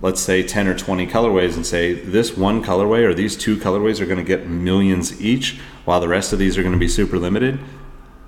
let's 0.00 0.20
say 0.20 0.42
10 0.42 0.68
or 0.68 0.76
20 0.76 1.06
colorways 1.06 1.56
and 1.56 1.66
say 1.66 1.92
this 1.92 2.36
one 2.36 2.62
colorway 2.62 3.04
or 3.04 3.14
these 3.14 3.36
two 3.36 3.56
colorways 3.56 4.00
are 4.00 4.06
going 4.06 4.18
to 4.18 4.24
get 4.24 4.46
millions 4.46 5.20
each 5.20 5.58
while 5.84 6.00
the 6.00 6.08
rest 6.08 6.32
of 6.32 6.38
these 6.38 6.56
are 6.56 6.62
going 6.62 6.74
to 6.74 6.78
be 6.78 6.88
super 6.88 7.18
limited. 7.18 7.58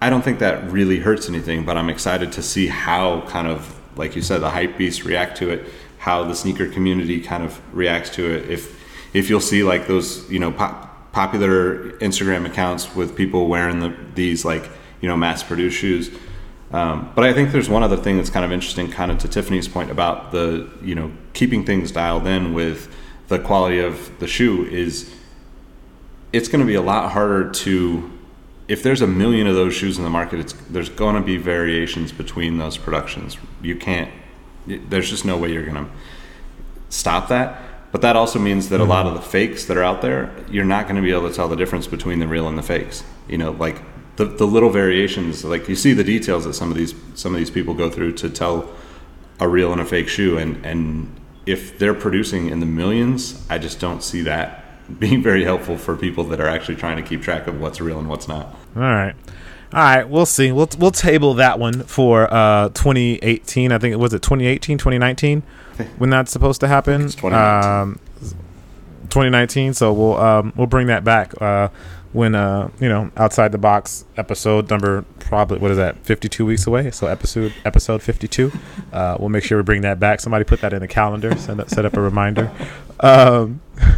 I 0.02 0.10
don't 0.10 0.22
think 0.22 0.38
that 0.38 0.70
really 0.70 0.98
hurts 0.98 1.28
anything 1.28 1.64
but 1.64 1.76
i'm 1.76 1.90
excited 1.90 2.32
to 2.32 2.42
see 2.42 2.68
how 2.68 3.20
kind 3.28 3.46
of 3.46 3.78
like 3.96 4.16
you 4.16 4.22
said 4.22 4.38
the 4.38 4.50
hype 4.50 4.78
beasts 4.78 5.04
react 5.04 5.36
to 5.36 5.50
it 5.50 5.68
how 6.00 6.24
the 6.24 6.34
sneaker 6.34 6.66
community 6.66 7.20
kind 7.20 7.44
of 7.44 7.60
reacts 7.76 8.08
to 8.10 8.34
it. 8.34 8.50
If 8.50 8.80
if 9.12 9.28
you'll 9.28 9.40
see 9.40 9.62
like 9.62 9.86
those 9.86 10.28
you 10.30 10.38
know 10.38 10.50
pop, 10.50 11.12
popular 11.12 11.90
instagram 11.98 12.46
accounts 12.46 12.94
with 12.94 13.14
people 13.14 13.48
wearing 13.48 13.80
the, 13.80 13.94
these 14.14 14.44
like 14.44 14.68
you 15.02 15.08
know 15.08 15.16
mass 15.16 15.42
produced 15.42 15.76
shoes 15.76 16.10
um, 16.72 17.12
but 17.14 17.24
I 17.24 17.32
think 17.32 17.50
there's 17.50 17.68
one 17.68 17.82
other 17.82 17.96
thing 17.96 18.16
that's 18.16 18.30
kind 18.30 18.44
of 18.44 18.52
interesting, 18.52 18.90
kind 18.90 19.10
of 19.10 19.18
to 19.18 19.28
Tiffany's 19.28 19.68
point 19.68 19.90
about 19.90 20.32
the 20.32 20.70
you 20.82 20.94
know 20.94 21.10
keeping 21.32 21.64
things 21.64 21.90
dialed 21.90 22.26
in 22.26 22.54
with 22.54 22.94
the 23.28 23.38
quality 23.38 23.80
of 23.80 24.18
the 24.18 24.26
shoe 24.26 24.66
is 24.66 25.14
it's 26.32 26.48
going 26.48 26.60
to 26.60 26.66
be 26.66 26.74
a 26.74 26.82
lot 26.82 27.12
harder 27.12 27.50
to 27.50 28.10
if 28.68 28.82
there's 28.84 29.02
a 29.02 29.06
million 29.06 29.48
of 29.48 29.54
those 29.56 29.74
shoes 29.74 29.98
in 29.98 30.04
the 30.04 30.10
market 30.10 30.38
it's 30.38 30.52
there's 30.70 30.88
going 30.88 31.16
to 31.16 31.20
be 31.20 31.36
variations 31.36 32.12
between 32.12 32.58
those 32.58 32.76
productions. 32.76 33.36
You 33.62 33.76
can't 33.76 34.10
there's 34.66 35.10
just 35.10 35.24
no 35.24 35.36
way 35.36 35.52
you're 35.52 35.64
going 35.64 35.84
to 35.84 35.90
stop 36.88 37.28
that. 37.28 37.62
But 37.92 38.02
that 38.02 38.14
also 38.14 38.38
means 38.38 38.68
that 38.68 38.80
a 38.80 38.84
lot 38.84 39.06
of 39.06 39.14
the 39.14 39.20
fakes 39.20 39.64
that 39.64 39.76
are 39.76 39.82
out 39.82 40.00
there, 40.00 40.32
you're 40.48 40.64
not 40.64 40.84
going 40.84 40.94
to 40.94 41.02
be 41.02 41.10
able 41.10 41.28
to 41.28 41.34
tell 41.34 41.48
the 41.48 41.56
difference 41.56 41.88
between 41.88 42.20
the 42.20 42.28
real 42.28 42.46
and 42.46 42.56
the 42.56 42.62
fakes. 42.62 43.02
You 43.26 43.36
know, 43.38 43.50
like 43.50 43.82
the, 44.20 44.26
the 44.26 44.46
little 44.46 44.68
variations, 44.68 45.46
like 45.46 45.66
you 45.66 45.74
see 45.74 45.94
the 45.94 46.04
details 46.04 46.44
that 46.44 46.52
some 46.52 46.70
of 46.70 46.76
these 46.76 46.94
some 47.14 47.32
of 47.32 47.38
these 47.38 47.50
people 47.50 47.72
go 47.72 47.88
through 47.88 48.12
to 48.12 48.28
tell 48.28 48.68
a 49.38 49.48
real 49.48 49.72
and 49.72 49.80
a 49.80 49.84
fake 49.86 50.08
shoe, 50.08 50.36
and 50.36 50.64
and 50.64 51.18
if 51.46 51.78
they're 51.78 51.94
producing 51.94 52.50
in 52.50 52.60
the 52.60 52.66
millions, 52.66 53.46
I 53.48 53.56
just 53.56 53.80
don't 53.80 54.02
see 54.02 54.20
that 54.22 54.62
being 55.00 55.22
very 55.22 55.42
helpful 55.42 55.78
for 55.78 55.96
people 55.96 56.24
that 56.24 56.40
are 56.40 56.48
actually 56.48 56.76
trying 56.76 56.96
to 56.96 57.02
keep 57.02 57.22
track 57.22 57.46
of 57.46 57.58
what's 57.60 57.80
real 57.80 57.98
and 57.98 58.10
what's 58.10 58.28
not. 58.28 58.46
All 58.76 58.82
right. 58.82 59.14
All 59.72 59.80
right, 59.80 60.06
we'll 60.06 60.26
see. 60.26 60.52
We'll 60.52 60.68
we'll 60.78 60.90
table 60.90 61.34
that 61.34 61.58
one 61.58 61.84
for 61.84 62.28
uh 62.32 62.68
2018. 62.70 63.72
I 63.72 63.78
think 63.78 63.94
it 63.94 63.96
was 63.96 64.12
it 64.12 64.20
2018, 64.20 64.76
2019 64.76 65.42
when 65.98 66.10
that's 66.10 66.30
supposed 66.30 66.60
to 66.60 66.68
happen. 66.68 67.06
It's 67.06 67.14
2019. 67.14 67.70
Um 67.70 68.00
2019, 69.04 69.72
so 69.74 69.92
we'll 69.94 70.16
um 70.18 70.52
we'll 70.56 70.66
bring 70.66 70.88
that 70.88 71.04
back 71.04 71.40
uh 71.40 71.68
when 72.12 72.34
uh 72.34 72.70
you 72.80 72.88
know, 72.88 73.10
outside 73.16 73.52
the 73.52 73.58
box 73.58 74.04
episode 74.16 74.68
number 74.70 75.02
probably 75.20 75.58
what 75.58 75.70
is 75.70 75.76
that? 75.76 75.96
52 76.04 76.44
weeks 76.44 76.66
away. 76.66 76.90
So 76.90 77.06
episode 77.06 77.54
episode 77.64 78.02
52. 78.02 78.52
Uh 78.92 79.16
we'll 79.18 79.28
make 79.28 79.44
sure 79.44 79.58
we 79.58 79.62
bring 79.62 79.82
that 79.82 80.00
back. 80.00 80.20
Somebody 80.20 80.44
put 80.44 80.60
that 80.60 80.72
in 80.72 80.80
the 80.80 80.88
calendar, 80.88 81.36
set 81.36 81.60
up, 81.60 81.70
set 81.70 81.84
up 81.84 81.96
a 81.96 82.00
reminder. 82.00 82.50
Um 83.00 83.60
all 83.80 83.88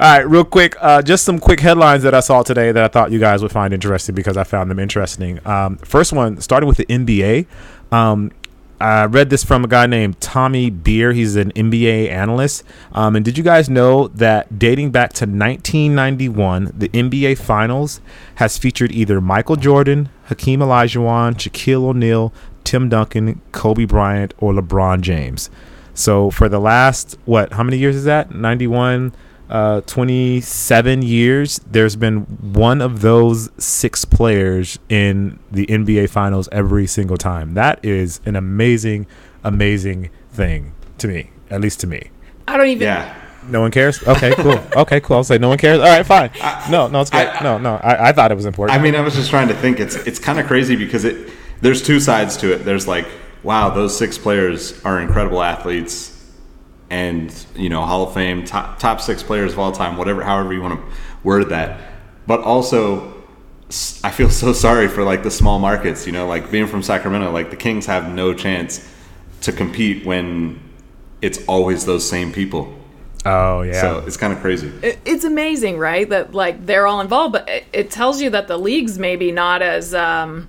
right, 0.00 0.28
real 0.28 0.44
quick, 0.44 0.76
uh, 0.80 1.00
just 1.00 1.24
some 1.24 1.38
quick 1.38 1.60
headlines 1.60 2.02
that 2.02 2.14
I 2.14 2.20
saw 2.20 2.42
today 2.42 2.72
that 2.72 2.84
I 2.84 2.88
thought 2.88 3.10
you 3.10 3.18
guys 3.18 3.42
would 3.42 3.52
find 3.52 3.72
interesting 3.72 4.14
because 4.14 4.36
I 4.36 4.44
found 4.44 4.70
them 4.70 4.78
interesting. 4.78 5.40
Um, 5.46 5.78
first 5.78 6.12
one, 6.12 6.40
starting 6.40 6.68
with 6.68 6.76
the 6.76 6.84
NBA. 6.86 7.46
Um, 7.90 8.32
I 8.80 9.04
read 9.04 9.28
this 9.28 9.44
from 9.44 9.62
a 9.62 9.68
guy 9.68 9.86
named 9.86 10.22
Tommy 10.22 10.70
Beer. 10.70 11.12
He's 11.12 11.36
an 11.36 11.52
NBA 11.52 12.08
analyst. 12.08 12.64
Um, 12.92 13.14
and 13.14 13.22
did 13.22 13.36
you 13.36 13.44
guys 13.44 13.68
know 13.68 14.08
that 14.08 14.58
dating 14.58 14.90
back 14.90 15.12
to 15.14 15.26
1991, 15.26 16.72
the 16.74 16.88
NBA 16.88 17.36
Finals 17.36 18.00
has 18.36 18.56
featured 18.56 18.90
either 18.92 19.20
Michael 19.20 19.56
Jordan, 19.56 20.08
Hakeem 20.24 20.60
Olajuwon, 20.60 21.34
Shaquille 21.34 21.84
O'Neal, 21.84 22.32
Tim 22.64 22.88
Duncan, 22.88 23.42
Kobe 23.52 23.84
Bryant, 23.84 24.32
or 24.38 24.54
LeBron 24.54 25.02
James? 25.02 25.50
So 25.92 26.30
for 26.30 26.48
the 26.48 26.58
last, 26.58 27.18
what, 27.26 27.52
how 27.52 27.62
many 27.62 27.76
years 27.76 27.96
is 27.96 28.04
that? 28.04 28.34
91, 28.34 29.12
uh, 29.50 29.80
27 29.82 31.02
years, 31.02 31.58
there's 31.70 31.96
been 31.96 32.20
one 32.54 32.80
of 32.80 33.00
those 33.00 33.50
six 33.62 34.04
players 34.04 34.78
in 34.88 35.38
the 35.50 35.66
NBA 35.66 36.08
Finals 36.08 36.48
every 36.52 36.86
single 36.86 37.16
time. 37.16 37.54
That 37.54 37.84
is 37.84 38.20
an 38.24 38.36
amazing, 38.36 39.06
amazing 39.44 40.10
thing 40.30 40.72
to 40.98 41.08
me, 41.08 41.30
at 41.50 41.60
least 41.60 41.80
to 41.80 41.86
me. 41.86 42.10
I 42.46 42.56
don't 42.56 42.68
even. 42.68 42.82
Yeah. 42.82 43.16
No 43.48 43.60
one 43.62 43.70
cares. 43.70 44.02
Okay, 44.06 44.32
cool. 44.36 44.60
Okay, 44.76 45.00
cool. 45.00 45.16
I'll 45.16 45.24
say 45.24 45.38
no 45.38 45.48
one 45.48 45.58
cares. 45.58 45.80
All 45.80 45.86
right, 45.86 46.06
fine. 46.06 46.30
No, 46.70 46.86
no, 46.88 47.00
it's 47.00 47.10
good. 47.10 47.26
I- 47.26 47.42
no, 47.42 47.58
no. 47.58 47.74
I, 47.76 48.10
I 48.10 48.12
thought 48.12 48.30
it 48.30 48.36
was 48.36 48.44
important. 48.46 48.78
I 48.78 48.82
mean, 48.82 48.94
I 48.94 49.00
was 49.00 49.14
just 49.14 49.30
trying 49.30 49.48
to 49.48 49.54
think. 49.54 49.80
It's 49.80 49.96
it's 49.96 50.18
kind 50.18 50.38
of 50.38 50.46
crazy 50.46 50.76
because 50.76 51.04
it 51.04 51.30
there's 51.60 51.82
two 51.82 51.98
sides 52.00 52.36
to 52.38 52.52
it. 52.52 52.58
There's 52.58 52.86
like, 52.86 53.06
wow, 53.42 53.70
those 53.70 53.96
six 53.96 54.16
players 54.18 54.80
are 54.84 55.00
incredible 55.00 55.42
athletes, 55.42 56.19
and 56.90 57.32
you 57.54 57.68
know, 57.68 57.82
Hall 57.86 58.06
of 58.06 58.14
Fame 58.14 58.44
top 58.44 58.78
top 58.78 59.00
six 59.00 59.22
players 59.22 59.52
of 59.52 59.58
all 59.58 59.72
time, 59.72 59.96
whatever, 59.96 60.22
however 60.22 60.52
you 60.52 60.60
want 60.62 60.80
to 60.80 60.86
word 61.24 61.48
that. 61.50 61.80
But 62.26 62.40
also, 62.40 63.14
I 64.04 64.10
feel 64.10 64.30
so 64.30 64.52
sorry 64.52 64.88
for 64.88 65.02
like 65.04 65.22
the 65.22 65.30
small 65.30 65.58
markets. 65.58 66.06
You 66.06 66.12
know, 66.12 66.26
like 66.26 66.50
being 66.50 66.66
from 66.66 66.82
Sacramento, 66.82 67.30
like 67.32 67.50
the 67.50 67.56
Kings 67.56 67.86
have 67.86 68.12
no 68.12 68.34
chance 68.34 68.86
to 69.42 69.52
compete 69.52 70.04
when 70.04 70.60
it's 71.22 71.38
always 71.46 71.86
those 71.86 72.08
same 72.08 72.32
people. 72.32 72.74
oh 73.24 73.62
yeah. 73.62 73.80
So 73.80 73.98
it's 74.06 74.16
kind 74.16 74.32
of 74.32 74.40
crazy. 74.40 74.72
It- 74.82 74.98
It's 75.04 75.24
amazing, 75.24 75.78
right? 75.78 76.08
That 76.08 76.34
like 76.34 76.66
they're 76.66 76.86
all 76.86 77.00
involved, 77.00 77.32
but 77.34 77.48
it, 77.48 77.64
it 77.72 77.90
tells 77.90 78.20
you 78.20 78.30
that 78.30 78.48
the 78.48 78.58
league's 78.58 78.98
maybe 78.98 79.30
not 79.32 79.62
as 79.62 79.94
um, 79.94 80.48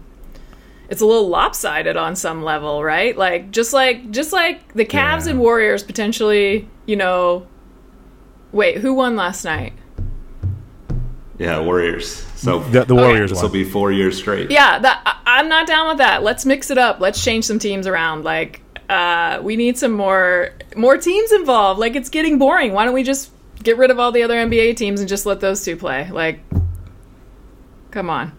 it's 0.91 1.01
a 1.01 1.05
little 1.05 1.27
lopsided 1.29 1.97
on 1.97 2.15
some 2.15 2.43
level, 2.43 2.83
right? 2.83 3.17
Like 3.17 3.49
just 3.49 3.73
like 3.73 4.11
just 4.11 4.31
like 4.31 4.73
the 4.73 4.85
Cavs 4.85 5.25
Yeah. 5.25 5.31
and 5.31 5.39
Warriors 5.39 5.81
potentially, 5.81 6.67
you 6.85 6.95
know. 6.97 7.47
Wait, 8.51 8.77
who 8.79 8.93
won 8.93 9.15
last 9.15 9.45
night? 9.45 9.71
Yeah, 11.39 11.61
Warriors. 11.61 12.23
So 12.35 12.59
the, 12.59 12.83
the 12.83 12.93
Warriors 12.93 13.31
this 13.31 13.41
will 13.41 13.49
be 13.49 13.63
four 13.63 13.91
years 13.91 14.17
straight. 14.17 14.51
Yeah, 14.51 14.77
that 14.79 15.01
I- 15.05 15.39
I'm 15.39 15.47
not 15.49 15.65
down 15.65 15.87
with 15.87 15.97
that. 15.99 16.21
Let's 16.21 16.45
mix 16.45 16.69
it 16.69 16.77
up. 16.77 16.99
Let's 16.99 17.23
change 17.23 17.45
some 17.45 17.57
teams 17.57 17.87
around. 17.87 18.23
Like, 18.25 18.61
uh, 18.89 19.39
we 19.41 19.55
need 19.55 19.77
some 19.77 19.93
more 19.93 20.51
more 20.75 20.97
teams 20.97 21.31
involved. 21.31 21.79
Like, 21.79 21.95
it's 21.95 22.09
getting 22.09 22.37
boring. 22.37 22.73
Why 22.73 22.83
don't 22.83 22.93
we 22.93 23.03
just 23.03 23.31
get 23.63 23.77
rid 23.77 23.89
of 23.91 23.97
all 23.99 24.11
the 24.11 24.23
other 24.23 24.35
NBA 24.35 24.75
teams 24.75 24.99
and 24.99 25.07
just 25.07 25.25
let 25.25 25.39
those 25.39 25.63
two 25.63 25.77
play? 25.77 26.09
Like, 26.11 26.41
come 27.91 28.09
on. 28.09 28.33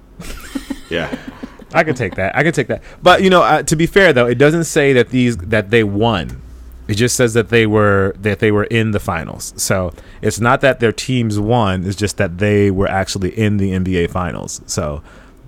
Yeah. 0.91 1.17
I 1.75 1.85
could 1.85 1.97
take 1.97 2.15
that. 2.17 2.37
I 2.37 2.43
could 2.43 2.55
take 2.55 2.67
that. 2.69 2.83
But 3.03 3.23
you 3.23 3.31
know, 3.31 3.43
uh, 3.43 3.63
to 3.65 3.77
be 3.77 3.87
fair 3.87 4.13
though, 4.13 4.27
it 4.27 4.37
doesn't 4.39 4.65
say 4.65 4.93
that 4.95 5.11
these 5.11 5.37
that 5.39 5.71
they 5.71 5.85
won. 5.85 6.41
It 6.89 6.95
just 6.95 7.17
says 7.17 7.33
that 7.35 7.49
they 7.49 7.67
were 7.67 8.15
that 8.21 8.41
they 8.41 8.51
were 8.53 8.65
in 8.65 8.91
the 8.91 9.01
finals. 9.01 9.55
So 9.57 9.93
it's 10.21 10.41
not 10.41 10.61
that 10.63 10.81
their 10.81 10.93
teams 10.93 11.39
won. 11.39 11.85
It's 11.87 11.97
just 11.97 12.17
that 12.19 12.39
they 12.39 12.71
were 12.71 12.89
actually 12.89 13.31
in 13.39 13.57
the 13.57 13.71
NBA 13.71 14.11
finals. 14.11 14.61
So 14.67 15.03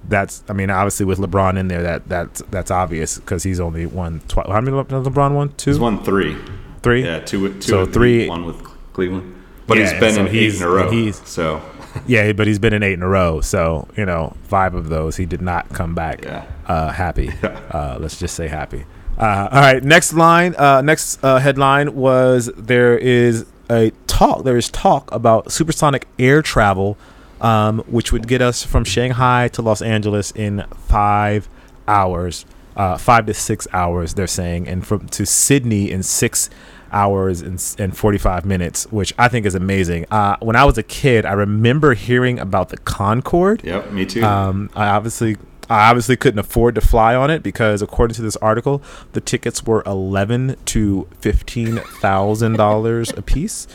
that's 0.08 0.44
I 0.48 0.52
mean, 0.52 0.70
obviously 0.70 1.06
with 1.06 1.18
LeBron 1.18 1.58
in 1.58 1.68
there, 1.68 1.82
that 1.82 2.08
that's 2.08 2.42
that's 2.50 2.70
obvious 2.70 3.18
because 3.18 3.42
he's 3.42 3.58
only 3.60 3.84
won. 3.86 4.20
Tw- 4.28 4.46
how 4.46 4.60
many 4.60 4.76
Le- 4.76 4.84
LeBron 4.84 5.34
won? 5.34 5.52
Two, 5.56 5.70
He's 5.70 5.80
won 5.80 6.02
three. 6.04 6.36
three. 6.82 7.04
Yeah, 7.04 7.18
two. 7.20 7.40
with- 7.40 7.60
two 7.62 7.68
So 7.68 7.86
three- 7.86 8.28
one 8.28 8.44
with 8.46 8.62
Cleveland. 8.92 9.32
But 9.66 9.78
Yeah, 9.78 9.90
he's 9.90 10.00
been 10.00 10.14
so 10.14 10.20
in 10.20 10.26
eight 10.28 10.32
he's- 10.34 10.56
in 10.58 10.62
a 10.62 10.68
row. 10.70 10.90
he's- 10.90 11.20
so 11.24 11.60
Yeah, 12.06 12.32
but 12.32 12.46
he's 12.46 12.58
been 12.58 12.72
in 12.72 12.82
eight 12.82 12.94
in 12.94 13.02
a 13.02 13.08
row. 13.08 13.40
So 13.40 13.88
you 13.96 14.04
know, 14.04 14.34
five 14.44 14.74
of 14.74 14.88
those 14.88 15.16
he 15.16 15.26
did 15.26 15.40
not 15.42 15.68
come 15.70 15.94
back 15.94 16.22
Yeah. 16.24 16.44
uh, 16.66 16.90
happy. 16.90 17.30
Uh, 17.70 17.96
let's 17.98 18.18
just 18.18 18.34
say 18.36 18.46
happy. 18.46 18.84
Uh, 19.18 19.48
all 19.50 19.60
right, 19.60 19.82
next 19.82 20.12
line. 20.12 20.54
Uh, 20.56 20.80
next 20.80 21.22
uh, 21.24 21.38
headline 21.38 21.94
was 21.94 22.50
there 22.56 22.96
is 22.96 23.46
a 23.70 23.90
talk. 24.06 24.44
There 24.44 24.56
is 24.56 24.68
talk 24.68 25.10
about 25.12 25.50
supersonic 25.50 26.06
air 26.18 26.40
travel, 26.42 26.96
um, 27.40 27.80
which 27.88 28.12
would 28.12 28.28
get 28.28 28.40
us 28.42 28.62
from 28.64 28.84
Shanghai 28.84 29.48
to 29.48 29.62
Los 29.62 29.82
Angeles 29.82 30.30
in 30.32 30.64
five 30.86 31.48
hours, 31.88 32.44
uh, 32.76 32.96
five 32.98 33.26
to 33.26 33.34
six 33.34 33.66
hours. 33.72 34.14
They're 34.14 34.26
saying, 34.26 34.68
and 34.68 34.86
from 34.86 35.08
to 35.08 35.26
Sydney 35.26 35.90
in 35.90 36.02
six 36.02 36.48
hours 36.94 37.42
and, 37.42 37.62
and 37.78 37.96
45 37.96 38.46
minutes, 38.46 38.84
which 38.90 39.12
I 39.18 39.28
think 39.28 39.44
is 39.44 39.54
amazing. 39.54 40.06
Uh, 40.10 40.36
when 40.40 40.56
I 40.56 40.64
was 40.64 40.78
a 40.78 40.82
kid, 40.82 41.26
I 41.26 41.32
remember 41.32 41.94
hearing 41.94 42.38
about 42.38 42.70
the 42.70 42.78
Concorde. 42.78 43.62
yep, 43.64 43.90
me 43.92 44.06
too. 44.06 44.22
Um, 44.24 44.70
I 44.74 44.86
obviously, 44.86 45.36
I 45.68 45.90
obviously 45.90 46.16
couldn't 46.16 46.38
afford 46.38 46.74
to 46.76 46.80
fly 46.80 47.14
on 47.14 47.30
it 47.30 47.42
because, 47.42 47.82
according 47.82 48.14
to 48.14 48.22
this 48.22 48.36
article, 48.36 48.82
the 49.12 49.20
tickets 49.20 49.64
were 49.64 49.82
eleven 49.84 50.56
to 50.66 51.08
fifteen 51.18 51.78
thousand 51.78 52.54
dollars 52.56 53.12
a 53.16 53.22
piece. 53.22 53.66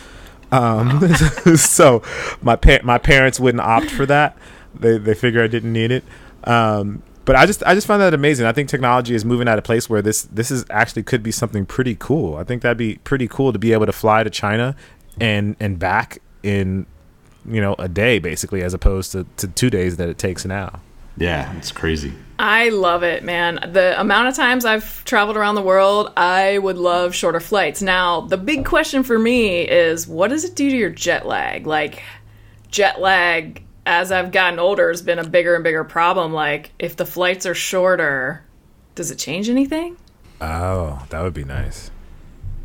Um, 0.52 1.14
so 1.56 2.02
my 2.42 2.56
pa- 2.56 2.80
my 2.84 2.98
parents 2.98 3.40
wouldn't 3.40 3.62
opt 3.62 3.92
for 3.92 4.06
that. 4.06 4.38
They 4.74 4.98
they 4.98 5.14
figure 5.14 5.44
I 5.44 5.48
didn't 5.48 5.74
need 5.74 5.92
it. 5.92 6.04
Um, 6.46 7.04
but 7.30 7.36
I 7.36 7.46
just 7.46 7.62
I 7.63 7.76
just 7.76 7.86
find 7.86 8.02
that 8.02 8.15
amazing. 8.15 8.48
I 8.48 8.54
think 8.54 8.70
technology 8.70 9.13
is 9.13 9.24
moving 9.24 9.48
at 9.48 9.60
a 9.60 9.62
place 9.62 9.88
where 9.88 10.02
this 10.02 10.24
this 10.24 10.50
is 10.50 10.65
actually 10.72 11.04
could 11.04 11.22
be 11.22 11.32
something 11.32 11.63
pretty 11.63 11.96
cool. 12.00 12.36
I 12.38 12.44
think 12.44 12.63
that'd 12.63 12.76
be 12.76 12.96
pretty 13.04 13.28
cool 13.28 13.54
to 13.54 13.60
be 13.60 13.72
able 13.72 13.86
to 13.86 13.92
fly 13.92 14.24
to 14.24 14.32
China 14.32 14.76
and 15.22 15.56
and 15.60 15.78
back 15.78 16.24
in 16.42 16.88
you 17.46 17.62
know 17.62 17.76
a 17.78 17.88
day 17.88 18.18
basically 18.18 18.63
as 18.63 18.74
opposed 18.74 19.12
to, 19.12 19.28
to 19.38 19.48
two 19.48 19.70
days 19.70 19.98
that 19.98 20.10
it 20.10 20.18
takes 20.18 20.44
now. 20.44 20.80
yeah, 21.18 21.56
it's 21.56 21.72
crazy. 21.72 22.13
I 22.39 22.70
love 22.70 23.04
it, 23.04 23.24
man. 23.24 23.60
The 23.74 24.02
amount 24.02 24.30
of 24.30 24.34
times 24.34 24.65
I've 24.65 25.06
traveled 25.06 25.38
around 25.38 25.54
the 25.54 25.62
world, 25.62 26.12
I 26.18 26.58
would 26.58 26.80
love 26.80 27.13
shorter 27.13 27.39
flights. 27.39 27.80
Now, 27.80 28.22
the 28.22 28.38
big 28.38 28.65
question 28.65 29.04
for 29.04 29.20
me 29.20 29.70
is 29.70 30.08
what 30.08 30.30
does 30.30 30.46
it 30.46 30.56
do 30.56 30.68
to 30.68 30.76
your 30.76 30.89
jet 30.89 31.28
lag? 31.28 31.68
Like, 31.68 32.02
jet 32.72 33.00
lag, 33.00 33.62
as 33.89 34.12
I've 34.12 34.32
gotten 34.32 34.60
older, 34.60 34.89
has 34.89 35.02
been 35.02 35.17
a 35.17 35.28
bigger 35.28 35.56
and 35.56 35.63
bigger 35.63 35.84
problem. 35.84 36.32
Like, 36.32 36.71
if 36.78 36.95
the 36.95 37.08
flights 37.08 37.47
are 37.47 37.56
shorter, 37.56 38.43
does 38.93 39.10
it 39.10 39.17
change 39.17 39.49
anything? 39.49 39.97
Oh, 40.39 41.06
that 41.10 41.23
would 41.23 41.34
be 41.34 41.43
nice. 41.43 41.89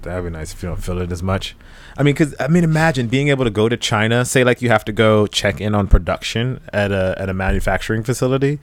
That 0.02 0.22
would 0.22 0.30
be 0.30 0.38
nice 0.38 0.52
if 0.52 0.62
you 0.62 0.68
don't 0.68 0.84
feel 0.84 1.00
it 1.00 1.10
as 1.10 1.22
much. 1.22 1.56
I 1.96 2.02
mean, 2.02 2.12
because 2.14 2.34
I 2.38 2.48
mean, 2.48 2.62
imagine 2.62 3.08
being 3.08 3.28
able 3.28 3.44
to 3.44 3.50
go 3.50 3.70
to 3.70 3.76
China. 3.76 4.26
Say, 4.26 4.44
like 4.44 4.60
you 4.60 4.68
have 4.68 4.84
to 4.84 4.92
go 4.92 5.26
check 5.26 5.62
in 5.62 5.74
on 5.74 5.88
production 5.88 6.60
at 6.74 6.92
a 6.92 7.14
at 7.18 7.30
a 7.30 7.34
manufacturing 7.34 8.02
facility. 8.02 8.58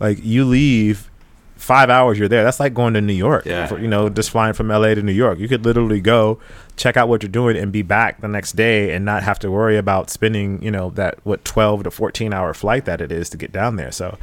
Like 0.00 0.18
you 0.24 0.46
leave 0.46 1.10
five 1.56 1.90
hours, 1.90 2.18
you're 2.18 2.28
there. 2.28 2.44
That's 2.44 2.60
like 2.60 2.74
going 2.74 2.94
to 2.94 3.00
New 3.00 3.12
York. 3.12 3.44
Yeah. 3.46 3.66
For, 3.66 3.78
you 3.78 3.88
know, 3.88 4.08
just 4.08 4.30
flying 4.30 4.52
from 4.52 4.68
LA 4.68 4.94
to 4.94 5.02
New 5.02 5.12
York. 5.12 5.38
You 5.38 5.48
could 5.48 5.64
literally 5.64 6.00
go 6.00 6.38
check 6.76 6.96
out 6.96 7.08
what 7.08 7.22
you're 7.22 7.30
doing 7.30 7.56
and 7.56 7.72
be 7.72 7.82
back 7.82 8.20
the 8.20 8.28
next 8.28 8.54
day 8.54 8.92
and 8.92 9.04
not 9.04 9.22
have 9.22 9.38
to 9.40 9.50
worry 9.50 9.78
about 9.78 10.10
spending 10.10 10.62
you 10.62 10.70
know 10.70 10.90
that 10.90 11.18
what 11.24 11.42
12 11.44 11.84
to 11.84 11.90
14 11.90 12.34
hour 12.34 12.52
flight 12.52 12.84
that 12.84 13.00
it 13.00 13.10
is 13.10 13.30
to 13.30 13.36
get 13.36 13.50
down 13.50 13.76
there. 13.76 13.90
So 13.90 14.18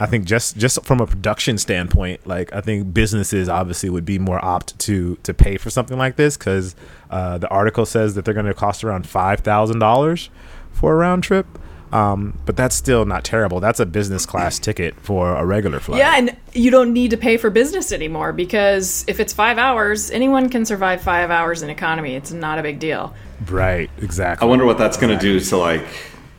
I 0.00 0.06
think 0.06 0.24
just 0.24 0.56
just 0.56 0.84
from 0.84 1.00
a 1.00 1.06
production 1.06 1.58
standpoint, 1.58 2.26
like 2.26 2.52
I 2.52 2.60
think 2.60 2.94
businesses 2.94 3.48
obviously 3.48 3.90
would 3.90 4.04
be 4.04 4.18
more 4.18 4.42
opt 4.44 4.78
to 4.80 5.16
to 5.24 5.34
pay 5.34 5.56
for 5.56 5.70
something 5.70 5.98
like 5.98 6.16
this 6.16 6.36
because 6.36 6.76
uh, 7.10 7.38
the 7.38 7.48
article 7.48 7.84
says 7.84 8.14
that 8.14 8.24
they're 8.24 8.34
going 8.34 8.46
to 8.46 8.54
cost 8.54 8.84
around 8.84 9.08
five 9.08 9.40
thousand 9.40 9.80
dollars 9.80 10.30
for 10.72 10.92
a 10.92 10.96
round 10.96 11.24
trip. 11.24 11.46
Um, 11.92 12.38
but 12.44 12.56
that's 12.56 12.76
still 12.76 13.04
not 13.04 13.24
terrible. 13.24 13.60
That's 13.60 13.80
a 13.80 13.86
business 13.86 14.26
class 14.26 14.58
ticket 14.60 14.94
for 14.96 15.34
a 15.34 15.44
regular 15.44 15.80
flight. 15.80 15.98
Yeah, 15.98 16.14
and 16.16 16.36
you 16.52 16.70
don't 16.70 16.92
need 16.92 17.10
to 17.10 17.16
pay 17.16 17.36
for 17.36 17.50
business 17.50 17.92
anymore 17.92 18.32
because 18.32 19.04
if 19.08 19.20
it's 19.20 19.32
five 19.32 19.58
hours, 19.58 20.10
anyone 20.10 20.48
can 20.50 20.64
survive 20.64 21.00
five 21.00 21.30
hours 21.30 21.62
in 21.62 21.70
economy. 21.70 22.14
It's 22.14 22.32
not 22.32 22.58
a 22.58 22.62
big 22.62 22.78
deal. 22.78 23.14
Right. 23.48 23.90
Exactly. 23.98 24.46
I 24.46 24.48
wonder 24.48 24.64
what 24.64 24.78
that's 24.78 24.96
going 24.96 25.16
to 25.16 25.20
do 25.20 25.40
to 25.40 25.56
like 25.56 25.86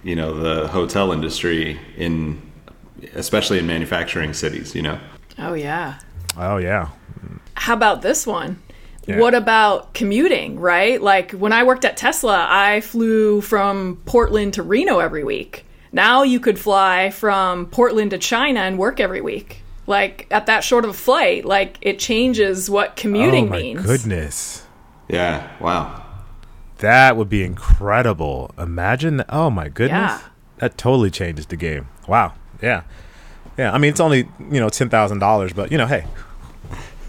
you 0.03 0.15
know 0.15 0.33
the 0.33 0.67
hotel 0.67 1.11
industry 1.11 1.79
in 1.97 2.41
especially 3.15 3.59
in 3.59 3.67
manufacturing 3.67 4.33
cities. 4.33 4.75
You 4.75 4.83
know. 4.83 4.99
Oh 5.37 5.53
yeah. 5.53 5.99
Oh 6.37 6.57
yeah. 6.57 6.89
How 7.55 7.73
about 7.73 8.01
this 8.01 8.25
one? 8.25 8.61
Yeah. 9.09 9.19
What 9.19 9.33
about 9.33 9.93
commuting, 9.93 10.59
right? 10.59 11.01
Like 11.01 11.31
when 11.31 11.51
I 11.51 11.63
worked 11.63 11.83
at 11.85 11.97
Tesla, 11.97 12.45
I 12.49 12.81
flew 12.81 13.41
from 13.41 14.01
Portland 14.05 14.53
to 14.55 14.63
Reno 14.63 14.99
every 14.99 15.23
week. 15.23 15.65
Now 15.91 16.23
you 16.23 16.39
could 16.39 16.59
fly 16.59 17.09
from 17.09 17.65
Portland 17.65 18.11
to 18.11 18.17
China 18.17 18.59
and 18.59 18.77
work 18.77 18.99
every 18.99 19.21
week. 19.21 19.63
Like 19.87 20.27
at 20.29 20.45
that 20.45 20.63
short 20.63 20.83
of 20.83 20.91
a 20.91 20.93
flight, 20.93 21.45
like 21.45 21.77
it 21.81 21.97
changes 21.97 22.69
what 22.69 22.95
commuting 22.95 23.49
means. 23.49 23.49
oh 23.49 23.55
my 23.55 23.61
means. 23.61 23.85
goodness. 23.85 24.65
Yeah. 25.07 25.49
Wow. 25.59 26.05
That 26.77 27.17
would 27.17 27.29
be 27.29 27.43
incredible. 27.43 28.51
Imagine 28.57 29.17
that. 29.17 29.25
Oh 29.29 29.49
my 29.49 29.67
goodness. 29.69 30.11
Yeah. 30.11 30.21
That 30.57 30.77
totally 30.77 31.09
changes 31.09 31.47
the 31.47 31.55
game. 31.55 31.87
Wow. 32.07 32.33
Yeah. 32.61 32.83
Yeah. 33.57 33.73
I 33.73 33.77
mean, 33.79 33.89
it's 33.89 33.99
only, 33.99 34.19
you 34.39 34.59
know, 34.59 34.67
$10,000, 34.67 35.55
but, 35.55 35.71
you 35.71 35.77
know, 35.77 35.87
hey, 35.87 36.05
s- 36.05 36.07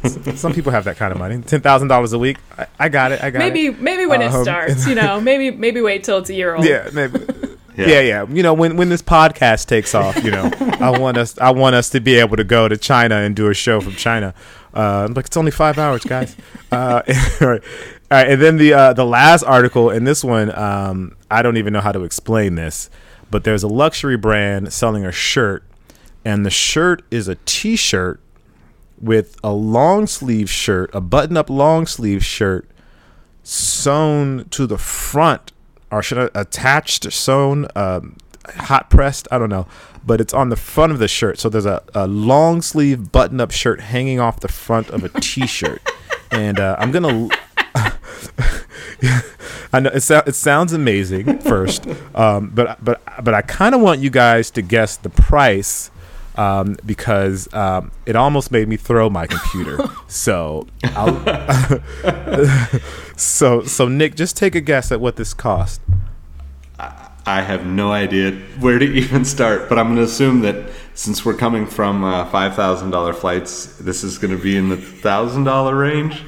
some 0.36 0.52
people 0.52 0.72
have 0.72 0.84
that 0.84 0.96
kind 0.96 1.12
of 1.12 1.18
money. 1.18 1.36
$10,000 1.36 2.12
a 2.12 2.18
week. 2.18 2.38
I, 2.58 2.66
I 2.78 2.88
got 2.88 3.12
it. 3.12 3.22
I 3.22 3.30
got 3.30 3.38
Maybe 3.40 3.66
it. 3.66 3.80
maybe 3.80 4.06
when 4.06 4.22
it 4.22 4.32
Um, 4.32 4.42
starts, 4.42 4.86
you 4.86 4.94
know, 4.94 5.20
maybe 5.30 5.50
maybe 5.50 5.80
wait 5.80 6.04
till 6.04 6.18
it's 6.18 6.30
a 6.30 6.34
year 6.34 6.54
old. 6.54 6.64
Yeah. 6.64 6.88
Maybe. 6.92 7.20
Yeah. 7.76 7.86
Yeah, 7.86 8.00
yeah. 8.00 8.26
You 8.28 8.42
know, 8.42 8.52
when 8.52 8.76
when 8.76 8.88
this 8.90 9.00
podcast 9.00 9.66
takes 9.66 9.94
off, 9.94 10.22
you 10.22 10.30
know, 10.32 10.50
I 10.80 10.98
want 10.98 11.16
us 11.16 11.38
I 11.38 11.50
want 11.52 11.76
us 11.76 11.88
to 11.90 12.00
be 12.00 12.16
able 12.16 12.36
to 12.36 12.44
go 12.44 12.68
to 12.68 12.76
China 12.76 13.14
and 13.14 13.34
do 13.34 13.48
a 13.48 13.54
show 13.54 13.80
from 13.80 13.92
China. 13.94 14.34
Uh, 14.74 15.08
like 15.14 15.26
it's 15.26 15.36
only 15.36 15.52
five 15.52 15.78
hours, 15.78 16.02
guys. 16.04 16.36
Uh, 16.70 17.00
all 17.40 17.48
right. 17.48 17.62
All 18.10 18.18
right, 18.18 18.28
and 18.28 18.42
then 18.42 18.56
the 18.58 18.74
uh, 18.74 18.92
the 18.92 19.06
last 19.06 19.44
article, 19.44 19.88
in 19.88 20.02
this 20.04 20.22
one, 20.22 20.54
um, 20.58 21.16
I 21.30 21.40
don't 21.42 21.56
even 21.56 21.72
know 21.72 21.80
how 21.80 21.92
to 21.92 22.02
explain 22.02 22.56
this, 22.56 22.90
but 23.30 23.44
there's 23.44 23.62
a 23.62 23.68
luxury 23.68 24.16
brand 24.16 24.72
selling 24.74 25.06
a 25.06 25.12
shirt, 25.12 25.62
and 26.24 26.44
the 26.44 26.50
shirt 26.50 27.02
is 27.10 27.28
a 27.28 27.36
T-shirt 27.46 28.20
with 29.00 29.36
a 29.42 29.52
long 29.52 30.06
sleeve 30.06 30.50
shirt, 30.50 30.90
a 30.94 31.00
button 31.00 31.36
up 31.36 31.48
long 31.48 31.86
sleeve 31.86 32.24
shirt, 32.24 32.68
sewn 33.42 34.46
to 34.50 34.66
the 34.66 34.78
front, 34.78 35.52
or 35.90 36.02
should 36.02 36.18
I 36.18 36.28
attached, 36.38 37.10
sewn, 37.12 37.66
um, 37.74 38.16
hot 38.46 38.90
pressed? 38.90 39.26
I 39.30 39.38
don't 39.38 39.48
know, 39.48 39.66
but 40.04 40.20
it's 40.20 40.34
on 40.34 40.50
the 40.50 40.56
front 40.56 40.92
of 40.92 40.98
the 40.98 41.08
shirt. 41.08 41.38
So 41.38 41.48
there's 41.48 41.66
a, 41.66 41.82
a 41.94 42.06
long 42.06 42.62
sleeve 42.62 43.10
button 43.10 43.40
up 43.40 43.50
shirt 43.50 43.80
hanging 43.80 44.20
off 44.20 44.40
the 44.40 44.48
front 44.48 44.90
of 44.90 45.02
a 45.04 45.08
T-shirt, 45.20 45.82
and 46.30 46.60
uh, 46.60 46.76
I'm 46.78 46.92
gonna. 46.92 47.28
I 49.72 49.78
know 49.80 49.90
it, 49.90 50.00
sou- 50.00 50.22
it 50.26 50.34
sounds 50.34 50.72
amazing 50.72 51.38
first, 51.38 51.86
um, 52.14 52.50
but 52.52 52.84
but 52.84 53.00
but 53.22 53.34
I 53.34 53.42
kind 53.42 53.74
of 53.74 53.80
want 53.80 54.00
you 54.00 54.10
guys 54.10 54.50
to 54.52 54.62
guess 54.62 54.96
the 54.96 55.08
price 55.10 55.90
um, 56.36 56.76
because 56.84 57.52
um, 57.54 57.90
it 58.06 58.16
almost 58.16 58.50
made 58.50 58.68
me 58.68 58.76
throw 58.76 59.10
my 59.10 59.26
computer. 59.26 59.78
so, 60.08 60.66
I'll 60.84 61.20
so 63.16 63.62
so 63.64 63.88
Nick, 63.88 64.14
just 64.14 64.36
take 64.36 64.54
a 64.54 64.60
guess 64.60 64.92
at 64.92 65.00
what 65.00 65.16
this 65.16 65.34
cost. 65.34 65.80
I 67.26 67.42
have 67.42 67.66
no 67.66 67.92
idea 67.92 68.32
where 68.58 68.78
to 68.78 68.84
even 68.92 69.24
start, 69.24 69.68
but 69.68 69.78
I'm 69.78 69.86
going 69.86 69.96
to 69.96 70.02
assume 70.02 70.40
that 70.40 70.70
since 70.94 71.24
we're 71.24 71.36
coming 71.36 71.66
from 71.66 72.02
uh, 72.02 72.24
five 72.26 72.54
thousand 72.54 72.90
dollar 72.90 73.12
flights, 73.12 73.76
this 73.76 74.02
is 74.02 74.18
going 74.18 74.36
to 74.36 74.42
be 74.42 74.56
in 74.56 74.68
the 74.68 74.76
thousand 74.76 75.44
dollar 75.44 75.76
range. 75.76 76.22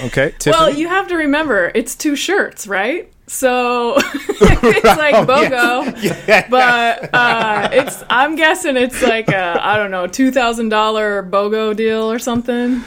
Okay, 0.00 0.32
Tiffany. 0.38 0.52
Well, 0.52 0.70
you 0.70 0.88
have 0.88 1.08
to 1.08 1.16
remember 1.16 1.72
it's 1.74 1.94
two 1.96 2.16
shirts, 2.16 2.66
right? 2.66 3.11
So 3.26 3.94
it's 3.96 4.84
like 4.84 5.14
Oh, 5.14 5.24
BOGO, 5.26 6.50
but 6.50 7.14
uh, 7.14 7.68
it's 7.72 8.02
I'm 8.10 8.36
guessing 8.36 8.76
it's 8.76 9.02
like 9.02 9.28
a 9.28 9.58
I 9.64 9.76
don't 9.76 9.90
know 9.90 10.06
two 10.06 10.30
thousand 10.30 10.68
dollar 10.70 11.22
BOGO 11.22 11.76
deal 11.76 12.10
or 12.10 12.18
something. 12.18 12.82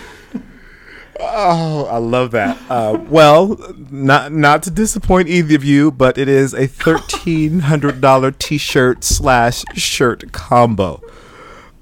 Oh, 1.17 1.85
I 1.85 1.97
love 1.97 2.31
that. 2.31 2.57
Uh, 2.69 2.99
well, 3.07 3.57
not 3.89 4.33
not 4.33 4.63
to 4.63 4.71
disappoint 4.71 5.29
either 5.29 5.55
of 5.55 5.63
you, 5.63 5.89
but 5.91 6.17
it 6.17 6.27
is 6.27 6.53
a 6.53 6.67
thirteen 6.67 7.59
hundred 7.61 8.01
dollar 8.01 8.31
T-shirt 8.31 9.03
slash 9.03 9.63
shirt 9.75 10.31
combo. 10.33 11.01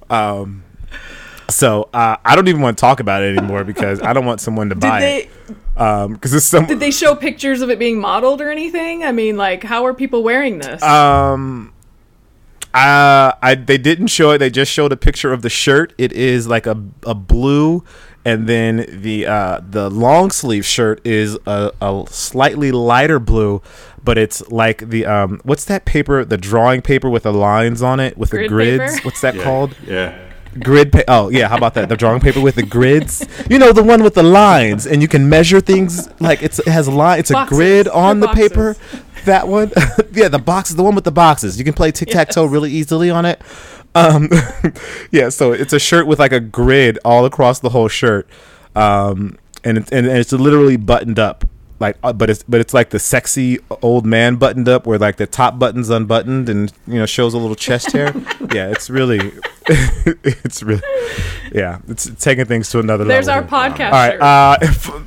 Um, 0.09 0.62
so 1.49 1.89
uh, 1.93 2.17
I 2.23 2.35
don't 2.35 2.47
even 2.47 2.61
want 2.61 2.77
to 2.77 2.81
talk 2.81 2.99
about 2.99 3.21
it 3.23 3.37
anymore 3.37 3.63
because 3.63 4.01
I 4.01 4.13
don't 4.13 4.25
want 4.25 4.41
someone 4.41 4.69
to 4.69 4.75
Did 4.75 4.81
buy 4.81 4.99
they 4.99 5.17
it. 5.23 5.29
Um, 5.75 6.13
because 6.13 6.33
it's 6.33 6.45
some. 6.45 6.65
did 6.67 6.79
they 6.79 6.91
show 6.91 7.15
pictures 7.15 7.61
of 7.61 7.69
it 7.69 7.79
being 7.79 7.99
modeled 7.99 8.41
or 8.41 8.49
anything? 8.51 9.03
I 9.03 9.11
mean, 9.11 9.37
like 9.37 9.63
how 9.63 9.85
are 9.85 9.93
people 9.93 10.21
wearing 10.23 10.59
this? 10.59 10.81
Um, 10.83 11.73
uh, 12.73 13.33
I 13.41 13.55
they 13.55 13.77
didn't 13.77 14.07
show 14.07 14.31
it. 14.31 14.39
They 14.39 14.49
just 14.49 14.71
showed 14.71 14.91
a 14.91 14.97
picture 14.97 15.31
of 15.33 15.41
the 15.41 15.49
shirt. 15.49 15.93
It 15.97 16.11
is 16.13 16.47
like 16.47 16.65
a 16.65 16.81
a 17.03 17.13
blue, 17.15 17.83
and 18.25 18.47
then 18.47 18.85
the 19.01 19.27
uh 19.27 19.61
the 19.67 19.89
long 19.89 20.31
sleeve 20.31 20.65
shirt 20.65 21.05
is 21.05 21.37
a, 21.45 21.71
a 21.81 22.05
slightly 22.09 22.71
lighter 22.71 23.19
blue, 23.19 23.61
but 24.03 24.17
it's 24.17 24.47
like 24.49 24.89
the 24.89 25.05
um 25.05 25.39
what's 25.43 25.65
that 25.65 25.85
paper? 25.85 26.25
The 26.25 26.37
drawing 26.37 26.81
paper 26.81 27.09
with 27.09 27.23
the 27.23 27.33
lines 27.33 27.81
on 27.83 27.99
it 27.99 28.17
with 28.17 28.31
the 28.31 28.47
grids. 28.47 28.95
paper? 28.95 29.05
What's 29.05 29.21
that 29.21 29.35
Yeah, 29.35 29.43
called? 29.43 29.75
Yeah. 29.85 30.29
Grid. 30.59 30.91
Pa- 30.91 31.03
oh 31.07 31.29
yeah, 31.29 31.47
how 31.47 31.57
about 31.57 31.73
that? 31.75 31.89
The 31.89 31.97
drawing 31.97 32.19
paper 32.19 32.41
with 32.41 32.55
the 32.55 32.63
grids. 32.63 33.25
You 33.49 33.59
know 33.59 33.71
the 33.71 33.83
one 33.83 34.03
with 34.03 34.13
the 34.15 34.23
lines, 34.23 34.85
and 34.85 35.01
you 35.01 35.07
can 35.07 35.27
measure 35.29 35.59
things 35.61 36.09
like 36.19 36.41
it's 36.41 36.59
it 36.59 36.67
has 36.67 36.87
a 36.87 36.91
line. 36.91 37.19
It's 37.19 37.31
a 37.31 37.45
grid 37.47 37.87
on 37.87 38.19
They're 38.19 38.29
the 38.29 38.35
paper. 38.35 38.75
That 39.25 39.47
one, 39.47 39.71
yeah, 40.13 40.27
the 40.27 40.39
boxes, 40.39 40.75
the 40.75 40.83
one 40.83 40.95
with 40.95 41.05
the 41.05 41.11
boxes. 41.11 41.57
You 41.57 41.63
can 41.63 41.73
play 41.73 41.91
tic 41.91 42.09
tac 42.09 42.29
toe 42.29 42.43
Yes. 42.43 42.51
really 42.51 42.71
easily 42.71 43.09
on 43.09 43.25
it. 43.25 43.41
Um, 43.95 44.29
yeah, 45.11 45.29
so 45.29 45.51
it's 45.53 45.71
a 45.73 45.79
shirt 45.79 46.07
with 46.07 46.19
like 46.19 46.31
a 46.33 46.39
grid 46.39 46.99
all 47.05 47.25
across 47.25 47.59
the 47.59 47.69
whole 47.69 47.87
shirt, 47.87 48.27
um, 48.75 49.37
and 49.63 49.77
it's 49.77 49.91
and 49.91 50.07
it's 50.07 50.31
literally 50.33 50.77
buttoned 50.77 51.19
up, 51.19 51.45
like, 51.83 51.97
uh, 52.01 52.13
but 52.13 52.29
it's 52.29 52.43
but 52.43 52.61
it's 52.61 52.73
like 52.73 52.89
the 52.91 52.99
sexy 52.99 53.59
old 53.81 54.05
man 54.05 54.37
buttoned 54.37 54.69
up, 54.69 54.87
where 54.87 54.97
like 54.97 55.17
the 55.17 55.27
top 55.27 55.59
button's 55.59 55.89
unbuttoned 55.89 56.47
and 56.49 56.71
you 56.87 56.95
know 56.97 57.05
shows 57.05 57.33
a 57.33 57.37
little 57.37 57.55
chest 57.55 57.91
hair. 57.91 58.13
yeah, 58.53 58.69
it's 58.69 58.89
really, 58.89 59.33
it's 60.23 60.63
really, 60.63 60.81
yeah, 61.51 61.79
it's 61.89 62.09
taking 62.23 62.45
things 62.45 62.69
to 62.69 62.79
another 62.79 63.03
level. 63.03 63.13
There's 63.13 63.27
our 63.27 63.43
podcast. 63.43 63.91
All 63.91 63.91
right, 63.91 64.19
uh, 64.19 65.03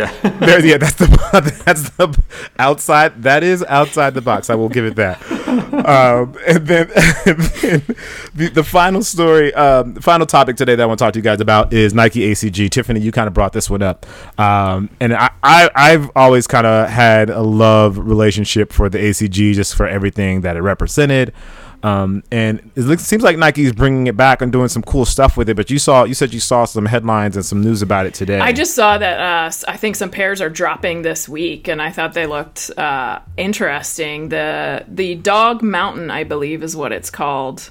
Yeah. 0.00 0.30
there, 0.40 0.64
yeah, 0.64 0.78
that's 0.78 0.94
the 0.94 1.06
that's 1.64 1.90
the 1.90 2.22
outside. 2.58 3.22
That 3.22 3.42
is 3.42 3.62
outside 3.64 4.14
the 4.14 4.22
box. 4.22 4.48
I 4.48 4.54
will 4.54 4.68
give 4.70 4.86
it 4.86 4.96
that. 4.96 5.20
Um, 5.30 6.36
and 6.46 6.66
then, 6.66 6.90
and 7.26 7.38
then 7.38 7.96
the, 8.34 8.50
the 8.54 8.64
final 8.64 9.02
story, 9.02 9.52
um, 9.54 9.94
the 9.94 10.02
final 10.02 10.26
topic 10.26 10.56
today 10.56 10.74
that 10.74 10.82
I 10.82 10.86
want 10.86 10.98
to 10.98 11.04
talk 11.04 11.12
to 11.14 11.18
you 11.18 11.22
guys 11.22 11.40
about 11.40 11.72
is 11.72 11.92
Nike 11.92 12.20
ACG. 12.20 12.70
Tiffany, 12.70 13.00
you 13.00 13.12
kind 13.12 13.28
of 13.28 13.34
brought 13.34 13.52
this 13.52 13.68
one 13.68 13.82
up, 13.82 14.06
um, 14.40 14.88
and 15.00 15.12
I, 15.12 15.30
I 15.42 15.70
I've 15.74 16.10
always 16.16 16.46
kind 16.46 16.66
of 16.66 16.88
had 16.88 17.28
a 17.28 17.42
love 17.42 17.98
relationship 17.98 18.72
for 18.72 18.88
the 18.88 18.98
ACG, 18.98 19.54
just 19.54 19.74
for 19.74 19.86
everything 19.86 20.40
that 20.42 20.56
it 20.56 20.62
represented. 20.62 21.34
Um, 21.82 22.22
and 22.30 22.58
it 22.76 22.82
looks, 22.82 23.04
seems 23.04 23.22
like 23.22 23.38
Nike 23.38 23.64
is 23.64 23.72
bringing 23.72 24.06
it 24.06 24.16
back 24.16 24.42
and 24.42 24.52
doing 24.52 24.68
some 24.68 24.82
cool 24.82 25.06
stuff 25.06 25.38
with 25.38 25.48
it. 25.48 25.54
But 25.54 25.70
you 25.70 25.78
saw, 25.78 26.04
you 26.04 26.12
said 26.12 26.34
you 26.34 26.40
saw 26.40 26.66
some 26.66 26.84
headlines 26.84 27.36
and 27.36 27.44
some 27.44 27.62
news 27.62 27.80
about 27.80 28.04
it 28.04 28.12
today. 28.12 28.38
I 28.38 28.52
just 28.52 28.74
saw 28.74 28.98
that 28.98 29.18
uh, 29.18 29.50
I 29.66 29.76
think 29.78 29.96
some 29.96 30.10
pairs 30.10 30.42
are 30.42 30.50
dropping 30.50 31.02
this 31.02 31.28
week, 31.28 31.68
and 31.68 31.80
I 31.80 31.90
thought 31.90 32.12
they 32.12 32.26
looked 32.26 32.70
uh, 32.76 33.20
interesting. 33.38 34.28
The 34.28 34.84
the 34.88 35.14
Dog 35.14 35.62
Mountain, 35.62 36.10
I 36.10 36.24
believe, 36.24 36.62
is 36.62 36.76
what 36.76 36.92
it's 36.92 37.08
called, 37.08 37.70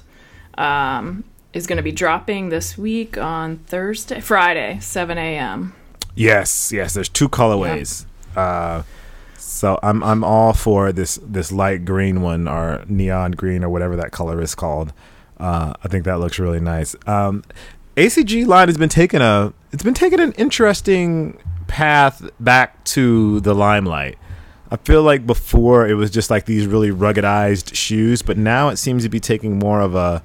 um, 0.58 1.22
is 1.52 1.68
going 1.68 1.76
to 1.76 1.82
be 1.82 1.92
dropping 1.92 2.48
this 2.48 2.76
week 2.76 3.16
on 3.16 3.58
Thursday, 3.58 4.20
Friday, 4.20 4.78
seven 4.80 5.18
a.m. 5.18 5.72
Yes, 6.16 6.72
yes. 6.72 6.94
There's 6.94 7.08
two 7.08 7.28
colorways. 7.28 8.06
Uh, 8.34 8.82
so 9.60 9.78
I'm 9.82 10.02
I'm 10.02 10.24
all 10.24 10.54
for 10.54 10.90
this 10.90 11.18
this 11.22 11.52
light 11.52 11.84
green 11.84 12.22
one 12.22 12.48
or 12.48 12.82
neon 12.88 13.32
green 13.32 13.62
or 13.62 13.68
whatever 13.68 13.94
that 13.96 14.10
color 14.10 14.40
is 14.40 14.54
called. 14.54 14.94
Uh, 15.38 15.74
I 15.84 15.88
think 15.88 16.06
that 16.06 16.18
looks 16.18 16.38
really 16.38 16.60
nice. 16.60 16.96
Um, 17.06 17.44
ACG 17.94 18.46
line 18.46 18.68
has 18.68 18.78
been 18.78 18.88
taking 18.88 19.20
a 19.20 19.52
it's 19.70 19.82
been 19.82 19.92
taking 19.92 20.18
an 20.18 20.32
interesting 20.32 21.36
path 21.66 22.26
back 22.40 22.82
to 22.84 23.40
the 23.40 23.52
limelight. 23.52 24.16
I 24.70 24.78
feel 24.78 25.02
like 25.02 25.26
before 25.26 25.86
it 25.86 25.94
was 25.94 26.10
just 26.10 26.30
like 26.30 26.46
these 26.46 26.66
really 26.66 26.90
ruggedized 26.90 27.74
shoes, 27.74 28.22
but 28.22 28.38
now 28.38 28.70
it 28.70 28.78
seems 28.78 29.02
to 29.02 29.10
be 29.10 29.20
taking 29.20 29.58
more 29.58 29.82
of 29.82 29.94
a 29.94 30.22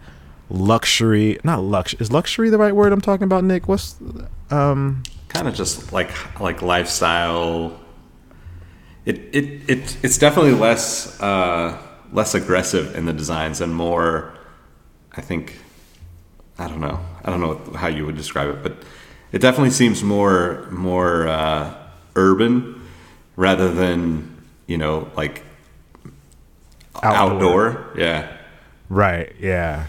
luxury. 0.49 1.39
Not 1.43 1.61
luxury. 1.61 1.97
Is 1.99 2.09
luxury 2.09 2.49
the 2.49 2.57
right 2.57 2.73
word 2.73 2.93
I'm 2.93 3.01
talking 3.01 3.25
about, 3.25 3.43
Nick? 3.43 3.67
What's 3.67 3.97
um 4.49 5.03
kind 5.27 5.49
of 5.49 5.55
just 5.55 5.91
like 5.91 6.39
like 6.39 6.61
lifestyle. 6.61 7.81
It 9.05 9.17
it, 9.31 9.69
it 9.69 9.97
it's 10.03 10.17
definitely 10.17 10.53
less 10.53 11.19
uh, 11.21 11.77
less 12.11 12.33
aggressive 12.33 12.95
in 12.95 13.05
the 13.05 13.13
designs 13.13 13.61
and 13.61 13.73
more. 13.73 14.33
I 15.15 15.21
think 15.21 15.59
I 16.57 16.67
don't 16.67 16.81
know. 16.81 16.99
I 17.23 17.29
don't 17.29 17.41
know 17.41 17.77
how 17.77 17.87
you 17.87 18.05
would 18.05 18.17
describe 18.17 18.49
it, 18.49 18.63
but 18.63 18.77
it 19.31 19.39
definitely 19.39 19.71
seems 19.71 20.03
more 20.03 20.67
more 20.71 21.27
uh, 21.27 21.73
urban 22.15 22.81
rather 23.35 23.71
than 23.73 24.41
you 24.67 24.77
know 24.77 25.09
like 25.15 25.43
outdoor. 27.03 27.35
outdoor. 27.35 27.93
Yeah. 27.97 28.37
Right. 28.89 29.35
Yeah. 29.39 29.87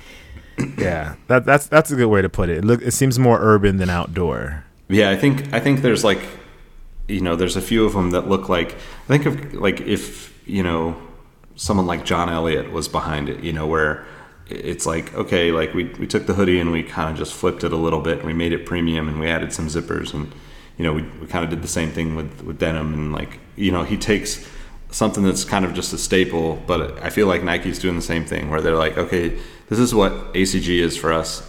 yeah. 0.79 1.17
That 1.29 1.45
that's 1.45 1.67
that's 1.69 1.91
a 1.91 1.97
good 1.97 2.09
way 2.09 2.23
to 2.23 2.29
put 2.29 2.49
it. 2.49 2.59
It, 2.59 2.65
look, 2.65 2.83
it 2.83 2.93
seems 2.93 3.19
more 3.19 3.39
urban 3.41 3.77
than 3.77 3.91
outdoor. 3.91 4.65
Yeah, 4.89 5.11
I 5.11 5.17
think 5.17 5.53
I 5.53 5.61
think 5.61 5.83
there's 5.83 6.05
like 6.05 6.21
you 7.09 7.21
know 7.21 7.37
there's 7.37 7.57
a 7.57 7.61
few 7.61 7.85
of 7.85 7.93
them 7.93 8.11
that 8.11 8.29
look 8.29 8.49
like 8.49 8.75
I 8.75 9.07
think 9.07 9.27
of 9.27 9.55
like 9.55 9.81
if 9.81 10.39
you 10.47 10.63
know 10.63 11.01
someone 11.55 11.87
like 11.87 12.05
John 12.05 12.29
Elliott 12.29 12.71
was 12.71 12.89
behind 12.89 13.29
it, 13.29 13.43
you 13.43 13.53
know 13.53 13.67
where 13.67 14.05
it's 14.49 14.87
like 14.87 15.13
okay 15.15 15.51
like 15.51 15.75
we, 15.75 15.85
we 15.95 16.07
took 16.07 16.27
the 16.27 16.35
hoodie 16.35 16.61
and 16.61 16.71
we 16.71 16.83
kind 16.83 17.11
of 17.11 17.17
just 17.17 17.35
flipped 17.35 17.65
it 17.65 17.73
a 17.73 17.77
little 17.77 18.01
bit 18.01 18.19
and 18.19 18.27
we 18.27 18.33
made 18.33 18.53
it 18.53 18.65
premium 18.65 19.09
and 19.09 19.19
we 19.19 19.29
added 19.29 19.53
some 19.53 19.67
zippers 19.67 20.15
and 20.15 20.33
you 20.79 20.85
know 20.85 20.93
we, 20.93 21.03
we 21.21 21.27
kind 21.27 21.45
of 21.45 21.51
did 21.51 21.63
the 21.63 21.69
same 21.69 21.91
thing 21.91 22.15
with 22.15 22.43
with 22.43 22.59
denim 22.59 22.95
and 22.95 23.13
like 23.13 23.41
you 23.57 23.73
know 23.73 23.83
he 23.83 23.97
takes 23.97 24.47
something 24.93 25.25
that's 25.25 25.45
kind 25.45 25.65
of 25.65 25.75
just 25.75 25.93
a 25.93 25.99
staple 25.99 26.63
but 26.69 26.97
i 27.03 27.11
feel 27.11 27.27
like 27.27 27.43
nike's 27.43 27.81
doing 27.81 27.97
the 27.97 28.03
same 28.03 28.25
thing 28.25 28.49
where 28.49 28.61
they're 28.61 28.77
like 28.77 28.97
okay 28.97 29.37
this 29.69 29.79
is 29.79 29.95
what 29.95 30.13
acg 30.35 30.69
is 30.69 30.97
for 30.97 31.13
us. 31.13 31.43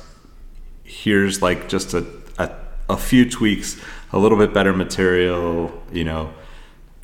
Here's 0.83 1.41
like 1.41 1.69
just 1.69 1.93
a, 1.93 2.05
a, 2.37 2.51
a 2.89 2.97
few 2.97 3.29
tweaks 3.29 3.79
a 4.13 4.17
little 4.17 4.37
bit 4.37 4.53
better 4.53 4.73
material 4.73 5.71
you 5.91 6.03
know 6.03 6.33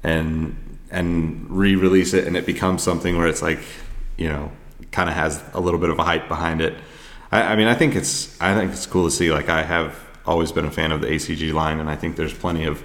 and 0.03 0.55
and 0.91 1.49
re-release 1.49 2.13
it 2.13 2.27
and 2.27 2.37
it 2.37 2.45
becomes 2.45 2.83
something 2.83 3.17
where 3.17 3.27
it's 3.27 3.41
like 3.41 3.59
you 4.17 4.29
know 4.29 4.51
kind 4.93 5.09
of 5.09 5.15
has 5.15 5.43
a 5.53 5.59
little 5.59 5.79
bit 5.79 5.89
of 5.89 5.99
a 5.99 6.03
hype 6.03 6.29
behind 6.29 6.61
it. 6.61 6.75
I, 7.31 7.41
I, 7.41 7.55
mean, 7.55 7.67
I 7.67 7.73
think 7.73 7.95
it's 7.95 8.39
I 8.39 8.55
think 8.55 8.71
it's 8.71 8.85
cool 8.85 9.05
to 9.05 9.11
see. 9.11 9.31
Like 9.31 9.49
I 9.49 9.63
have 9.63 9.99
always 10.25 10.53
been 10.53 10.65
a 10.65 10.71
fan 10.71 10.93
of 10.93 11.01
the 11.01 11.07
ACG 11.07 11.51
line, 11.51 11.79
and 11.79 11.89
I 11.89 11.95
think 11.97 12.15
there's 12.15 12.33
plenty 12.33 12.63
of 12.63 12.81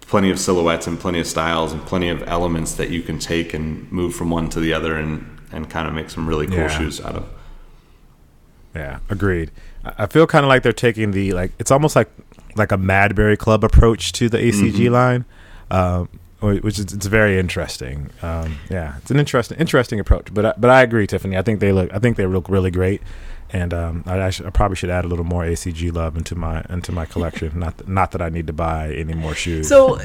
plenty 0.00 0.30
of 0.30 0.38
silhouettes 0.38 0.86
and 0.86 0.98
plenty 0.98 1.18
of 1.18 1.26
styles 1.26 1.72
and 1.72 1.84
plenty 1.84 2.08
of 2.08 2.22
elements 2.28 2.74
that 2.74 2.90
you 2.90 3.02
can 3.02 3.18
take 3.18 3.52
and 3.52 3.90
move 3.90 4.14
from 4.14 4.30
one 4.30 4.48
to 4.50 4.60
the 4.60 4.72
other 4.72 4.96
and 4.96 5.38
and 5.52 5.68
kind 5.68 5.86
of 5.86 5.94
make 5.94 6.08
some 6.08 6.26
really 6.28 6.46
cool 6.46 6.56
yeah. 6.56 6.68
shoes 6.68 7.00
out 7.00 7.16
of. 7.16 7.28
Yeah, 8.74 9.00
agreed. 9.10 9.50
I 9.84 10.06
feel 10.06 10.26
kind 10.26 10.44
of 10.44 10.48
like 10.48 10.62
they're 10.62 10.72
taking 10.72 11.10
the 11.10 11.32
like 11.32 11.52
it's 11.58 11.70
almost 11.70 11.96
like 11.96 12.08
like 12.56 12.72
a 12.72 12.78
Madbury 12.78 13.38
Club 13.38 13.64
approach 13.64 14.12
to 14.12 14.28
the 14.28 14.38
ACG 14.38 14.72
mm-hmm. 14.72 14.92
line. 14.92 15.24
Um, 15.70 16.08
which 16.40 16.78
is 16.78 16.92
it's 16.92 17.06
very 17.06 17.38
interesting. 17.38 18.10
Um, 18.22 18.58
yeah, 18.70 18.96
it's 18.98 19.10
an 19.10 19.18
interesting 19.18 19.58
interesting 19.58 20.00
approach. 20.00 20.32
But 20.32 20.46
I, 20.46 20.54
but 20.56 20.70
I 20.70 20.82
agree, 20.82 21.06
Tiffany. 21.06 21.36
I 21.36 21.42
think 21.42 21.60
they 21.60 21.72
look 21.72 21.92
I 21.92 21.98
think 21.98 22.16
they 22.16 22.26
look 22.26 22.48
really 22.48 22.70
great, 22.70 23.02
and 23.50 23.72
um, 23.72 24.04
I, 24.06 24.22
I, 24.22 24.30
should, 24.30 24.46
I, 24.46 24.50
probably 24.50 24.76
should 24.76 24.90
add 24.90 25.04
a 25.04 25.08
little 25.08 25.24
more 25.24 25.44
ACG 25.44 25.92
love 25.92 26.16
into 26.16 26.34
my 26.34 26.64
into 26.68 26.92
my 26.92 27.06
collection. 27.06 27.58
not 27.58 27.78
th- 27.78 27.88
not 27.88 28.12
that 28.12 28.22
I 28.22 28.28
need 28.28 28.46
to 28.48 28.52
buy 28.52 28.92
any 28.92 29.14
more 29.14 29.34
shoes. 29.34 29.68
So. 29.68 29.98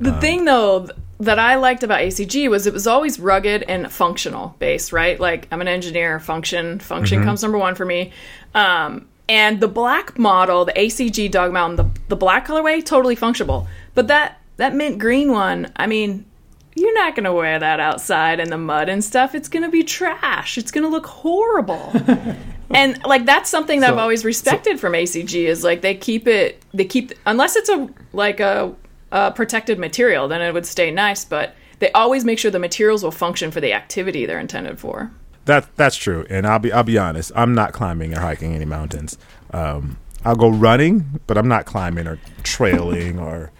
The 0.00 0.12
um, 0.12 0.20
thing 0.20 0.44
though 0.44 0.88
that 1.20 1.38
I 1.38 1.54
liked 1.54 1.84
about 1.84 2.00
ACG 2.00 2.50
was 2.50 2.66
it 2.66 2.72
was 2.72 2.88
always 2.88 3.20
rugged 3.20 3.62
and 3.62 3.92
functional 3.92 4.56
based, 4.58 4.92
right? 4.92 5.20
Like 5.20 5.46
I'm 5.52 5.60
an 5.60 5.68
engineer, 5.68 6.18
function 6.18 6.80
function 6.80 7.18
mm-hmm. 7.18 7.28
comes 7.28 7.42
number 7.42 7.58
one 7.58 7.76
for 7.76 7.84
me. 7.84 8.12
Um, 8.54 9.06
and 9.28 9.60
the 9.60 9.68
black 9.68 10.18
model, 10.18 10.64
the 10.64 10.72
ACG 10.72 11.30
Dog 11.30 11.52
Mountain, 11.52 11.76
the 11.76 12.00
the 12.08 12.16
black 12.16 12.46
colorway, 12.46 12.84
totally 12.84 13.14
functional. 13.14 13.66
But 13.94 14.08
that 14.08 14.40
that 14.56 14.74
mint 14.74 14.98
green 14.98 15.32
one, 15.32 15.72
I 15.76 15.86
mean, 15.86 16.26
you're 16.74 16.94
not 16.94 17.14
going 17.14 17.24
to 17.24 17.32
wear 17.32 17.58
that 17.58 17.80
outside 17.80 18.40
in 18.40 18.50
the 18.50 18.58
mud 18.58 18.88
and 18.88 19.02
stuff. 19.02 19.34
It's 19.34 19.48
going 19.48 19.62
to 19.62 19.70
be 19.70 19.82
trash. 19.82 20.58
It's 20.58 20.70
going 20.70 20.84
to 20.84 20.90
look 20.90 21.06
horrible. 21.06 21.92
and 22.70 23.02
like 23.04 23.24
that's 23.24 23.48
something 23.48 23.80
that 23.80 23.88
so, 23.88 23.92
I've 23.94 24.00
always 24.00 24.24
respected 24.24 24.76
so, 24.76 24.80
from 24.80 24.92
ACG 24.92 25.46
is 25.46 25.64
like 25.64 25.80
they 25.82 25.94
keep 25.94 26.26
it 26.26 26.62
they 26.72 26.84
keep 26.84 27.12
unless 27.26 27.56
it's 27.56 27.68
a 27.68 27.88
like 28.12 28.40
a, 28.40 28.74
a 29.12 29.32
protected 29.32 29.78
material, 29.78 30.28
then 30.28 30.42
it 30.42 30.52
would 30.52 30.66
stay 30.66 30.90
nice, 30.90 31.24
but 31.24 31.54
they 31.78 31.90
always 31.92 32.24
make 32.24 32.38
sure 32.38 32.50
the 32.50 32.58
materials 32.58 33.02
will 33.02 33.10
function 33.10 33.50
for 33.50 33.60
the 33.60 33.72
activity 33.72 34.26
they're 34.26 34.40
intended 34.40 34.78
for. 34.78 35.10
That 35.44 35.74
that's 35.76 35.96
true, 35.96 36.26
and 36.30 36.46
I'll 36.46 36.58
be 36.58 36.72
I'll 36.72 36.82
be 36.82 36.98
honest. 36.98 37.32
I'm 37.34 37.54
not 37.54 37.72
climbing 37.72 38.16
or 38.16 38.20
hiking 38.20 38.54
any 38.54 38.64
mountains. 38.64 39.18
Um, 39.52 39.98
I'll 40.24 40.36
go 40.36 40.48
running, 40.48 41.20
but 41.26 41.36
I'm 41.36 41.48
not 41.48 41.66
climbing 41.66 42.06
or 42.06 42.18
trailing 42.42 43.18
or 43.18 43.52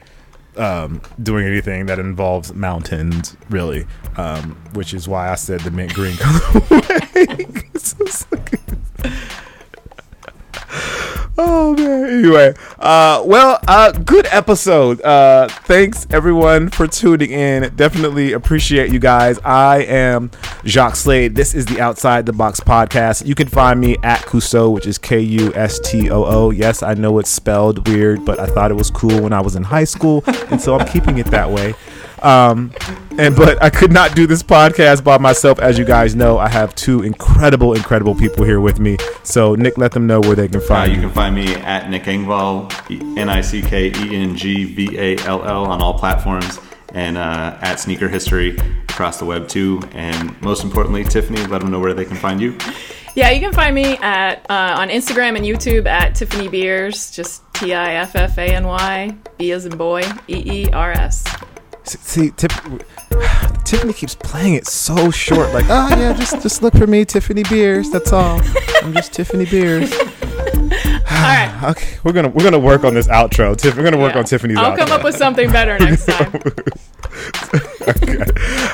um, 0.56 1.02
doing 1.22 1.46
anything 1.46 1.86
that 1.86 1.98
involves 1.98 2.54
mountains, 2.54 3.36
really, 3.50 3.86
um, 4.16 4.56
which 4.72 4.94
is 4.94 5.06
why 5.06 5.30
I 5.30 5.34
said 5.34 5.60
the 5.60 5.70
mint 5.70 5.92
green 5.92 6.14
colorway. 6.14 7.60
oh 11.38 11.74
man. 11.74 12.04
Anyway, 12.04 12.54
uh, 12.78 13.22
well, 13.24 13.58
uh, 13.68 13.92
good 13.92 14.26
episode. 14.26 15.00
Uh, 15.02 15.48
thanks 15.48 16.06
everyone 16.10 16.68
for 16.70 16.86
tuning 16.86 17.30
in. 17.30 17.74
Definitely 17.74 18.32
appreciate 18.32 18.92
you 18.92 18.98
guys. 18.98 19.38
I 19.44 19.78
am 19.82 20.30
Jacques 20.64 20.96
Slade. 20.96 21.34
This 21.34 21.54
is 21.54 21.66
the 21.66 21.80
Outside 21.80 22.26
the 22.26 22.32
Box 22.32 22.60
podcast. 22.60 23.26
You 23.26 23.34
can 23.34 23.48
find 23.48 23.80
me 23.80 23.96
at 24.02 24.20
Kustoo, 24.20 24.72
which 24.72 24.86
is 24.86 24.98
K 24.98 25.20
U 25.20 25.52
S 25.54 25.78
T 25.80 26.10
O 26.10 26.24
O. 26.24 26.50
Yes, 26.50 26.82
I 26.82 26.94
know 26.94 27.18
it's 27.18 27.30
spelled 27.30 27.86
weird, 27.88 28.24
but 28.24 28.38
I 28.38 28.46
thought 28.46 28.70
it 28.70 28.74
was 28.74 28.90
cool 28.90 29.22
when 29.22 29.32
I 29.32 29.40
was 29.40 29.56
in 29.56 29.62
high 29.64 29.84
school, 29.84 30.22
and 30.50 30.60
so 30.60 30.76
I'm 30.78 30.86
keeping 30.88 31.18
it 31.18 31.26
that 31.26 31.50
way. 31.50 31.74
Um, 32.24 32.72
and 33.18 33.36
but 33.36 33.62
I 33.62 33.70
could 33.70 33.92
not 33.92 34.16
do 34.16 34.26
this 34.26 34.42
podcast 34.42 35.04
by 35.04 35.18
myself, 35.18 35.58
as 35.60 35.78
you 35.78 35.84
guys 35.84 36.16
know. 36.16 36.38
I 36.38 36.48
have 36.48 36.74
two 36.74 37.02
incredible, 37.02 37.74
incredible 37.74 38.14
people 38.14 38.44
here 38.44 38.60
with 38.60 38.80
me. 38.80 38.96
So 39.22 39.54
Nick, 39.54 39.78
let 39.78 39.92
them 39.92 40.06
know 40.06 40.20
where 40.20 40.34
they 40.34 40.48
can 40.48 40.60
find. 40.60 40.90
Uh, 40.90 40.94
you 40.94 41.00
can 41.00 41.10
find 41.10 41.34
me 41.34 41.54
at 41.54 41.90
Nick 41.90 42.04
Engvall, 42.04 42.72
N 43.18 43.28
I 43.28 43.40
C 43.40 43.62
K 43.62 43.88
E 43.88 44.16
N 44.16 44.36
G 44.36 44.64
V 44.64 44.98
A 44.98 45.18
L 45.26 45.44
L 45.44 45.64
on 45.66 45.82
all 45.82 45.98
platforms, 45.98 46.58
and 46.94 47.18
uh, 47.18 47.58
at 47.60 47.78
Sneaker 47.78 48.08
History 48.08 48.56
across 48.88 49.18
the 49.18 49.26
web 49.26 49.46
too. 49.46 49.80
And 49.92 50.40
most 50.40 50.64
importantly, 50.64 51.04
Tiffany, 51.04 51.44
let 51.46 51.60
them 51.60 51.70
know 51.70 51.80
where 51.80 51.94
they 51.94 52.04
can 52.06 52.16
find 52.16 52.40
you. 52.40 52.56
Yeah, 53.14 53.30
you 53.30 53.40
can 53.40 53.52
find 53.52 53.74
me 53.74 53.96
at 53.98 54.50
uh, 54.50 54.76
on 54.78 54.88
Instagram 54.88 55.36
and 55.36 55.44
YouTube 55.44 55.86
at 55.86 56.14
Tiffany 56.16 56.48
Beers, 56.48 57.12
just 57.12 57.42
T 57.54 57.74
I 57.74 57.94
F 57.94 58.16
F 58.16 58.38
A 58.38 58.46
N 58.46 58.66
Y 58.66 59.14
B 59.38 59.52
as 59.52 59.66
in 59.66 59.76
boy 59.76 60.02
E 60.26 60.64
E 60.66 60.70
R 60.72 60.90
S. 60.90 61.22
See, 61.86 62.30
Tip, 62.30 62.50
Tiffany 63.64 63.92
keeps 63.92 64.14
playing 64.14 64.54
it 64.54 64.66
so 64.66 65.10
short. 65.10 65.52
Like, 65.52 65.66
oh 65.68 65.88
yeah, 65.90 66.12
just 66.14 66.40
just 66.42 66.62
look 66.62 66.74
for 66.74 66.86
me, 66.86 67.04
Tiffany 67.04 67.42
Beers. 67.44 67.90
That's 67.90 68.12
all. 68.12 68.40
I'm 68.82 68.92
just 68.94 69.12
Tiffany 69.12 69.44
Beers. 69.44 69.92
All 71.14 71.22
right. 71.22 71.50
Okay, 71.64 71.96
we're 72.04 72.12
gonna 72.12 72.28
we're 72.28 72.44
gonna 72.44 72.58
work 72.58 72.84
on 72.84 72.92
this 72.92 73.08
outro. 73.08 73.56
Tiff, 73.56 73.76
we're 73.76 73.84
gonna 73.84 73.98
work 73.98 74.12
yeah. 74.12 74.18
on 74.18 74.24
Tiffany's. 74.24 74.58
Outro. 74.58 74.64
I'll 74.64 74.72
outro. 74.72 74.78
come 74.78 74.92
up 74.92 75.04
with 75.04 75.16
something 75.16 75.50
better 75.50 75.78
next 75.78 76.04
time. 76.06 76.34
okay. 76.34 76.64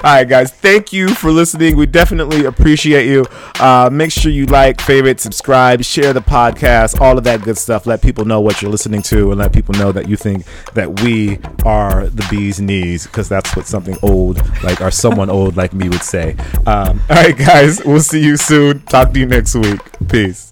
All 0.03 0.15
right, 0.15 0.29
guys. 0.29 0.51
Thank 0.51 0.93
you 0.93 1.09
for 1.09 1.31
listening. 1.31 1.77
We 1.77 1.87
definitely 1.87 2.47
appreciate 2.47 3.07
you. 3.07 3.27
Uh, 3.61 3.91
make 3.93 4.11
sure 4.11 4.33
you 4.33 4.47
like, 4.47 4.81
favorite, 4.81 5.21
subscribe, 5.21 5.85
share 5.85 6.13
the 6.13 6.21
podcast, 6.21 7.01
all 7.01 7.19
of 7.19 7.25
that 7.25 7.43
good 7.43 7.59
stuff. 7.59 7.87
Let 7.87 8.03
people 8.03 8.25
know 8.25 8.41
what 8.41 8.63
you're 8.63 8.71
listening 8.71 9.03
to, 9.03 9.31
and 9.31 9.39
let 9.39 9.53
people 9.53 9.75
know 9.75 9.93
that 9.93 10.09
you 10.09 10.17
think 10.17 10.45
that 10.75 11.01
we 11.01 11.39
are 11.65 12.07
the 12.09 12.27
bee's 12.31 12.61
knees, 12.61 13.07
because 13.07 13.29
that's 13.29 13.55
what 13.55 13.67
something 13.67 13.97
old, 14.03 14.41
like 14.65 14.81
or 14.81 14.91
someone 14.91 15.31
old 15.31 15.57
like 15.57 15.75
me, 15.75 15.89
would 15.89 16.03
say. 16.03 16.35
Um, 16.67 17.01
all 17.09 17.17
right, 17.17 17.37
guys. 17.37 17.85
We'll 17.85 18.01
see 18.01 18.25
you 18.25 18.37
soon. 18.37 18.81
Talk 18.83 19.13
to 19.13 19.21
you 19.21 19.27
next 19.27 19.55
week. 19.55 19.81
Peace. 20.09 20.50